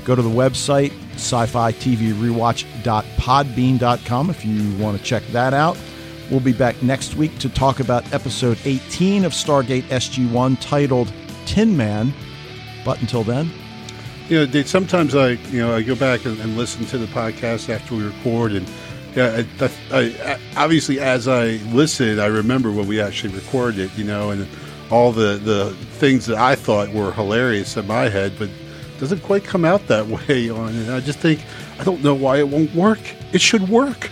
Go 0.05 0.17
to 0.17 0.23
the 0.23 0.31
website, 0.31 0.93
sci 1.15 1.47
fi 1.47 1.73
TV 1.73 2.13
rewatch.podbean.com, 2.15 4.31
if 4.31 4.45
you 4.47 4.79
want 4.79 4.97
to 4.97 5.05
check 5.05 5.23
that 5.33 5.53
out. 5.53 5.77
We'll 6.33 6.41
be 6.41 6.55
back 6.55 6.83
next 6.83 7.15
week 7.15 7.39
to 7.41 7.51
talk 7.51 7.79
about 7.79 8.11
episode 8.15 8.57
18 8.65 9.27
of 9.27 9.33
Stargate 9.33 9.83
SG 9.83 10.31
1 10.31 10.57
titled 10.57 11.13
Tin 11.45 11.77
Man. 11.77 12.15
But 12.87 12.99
until 13.03 13.23
then, 13.23 13.51
You 14.31 14.39
know, 14.39 14.47
Dave, 14.47 14.67
sometimes 14.67 15.15
I 15.15 15.33
you 15.51 15.61
know 15.61 15.77
I 15.77 15.83
go 15.83 15.95
back 15.95 16.25
and, 16.25 16.41
and 16.41 16.57
listen 16.57 16.87
to 16.87 16.97
the 16.97 17.05
podcast 17.09 17.69
after 17.69 17.95
we 17.95 18.05
record 18.05 18.53
and. 18.53 18.67
Yeah, 19.15 19.45
I, 19.61 19.71
I, 19.91 20.01
I, 20.25 20.39
obviously, 20.57 20.99
as 20.99 21.29
I 21.29 21.61
listen, 21.71 22.19
I 22.19 22.29
remember 22.29 22.73
when 22.73 22.87
we 22.87 22.99
actually 22.99 23.35
recorded 23.35 23.81
it, 23.81 23.99
you 23.99 24.05
know, 24.05 24.31
and 24.31 24.49
all 24.91 25.13
the, 25.13 25.37
the 25.37 25.75
things 25.99 26.25
that 26.25 26.39
I 26.39 26.55
thought 26.55 26.89
were 26.95 27.13
hilarious 27.13 27.77
in 27.77 27.87
my 27.87 28.09
head, 28.09 28.33
but 28.39 28.49
doesn't 28.99 29.23
quite 29.23 29.45
come 29.45 29.67
out 29.67 29.87
that 29.89 30.07
way 30.29 30.49
on 30.49 30.75
it. 30.77 30.89
I 30.89 31.01
just 31.01 31.19
think, 31.19 31.45
I 31.79 31.85
don't 31.85 32.03
know 32.03 32.15
why 32.15 32.39
it 32.39 32.49
won't 32.49 32.75
work. 32.75 33.01
It 33.35 33.43
should 33.43 33.69
work. 33.69 34.09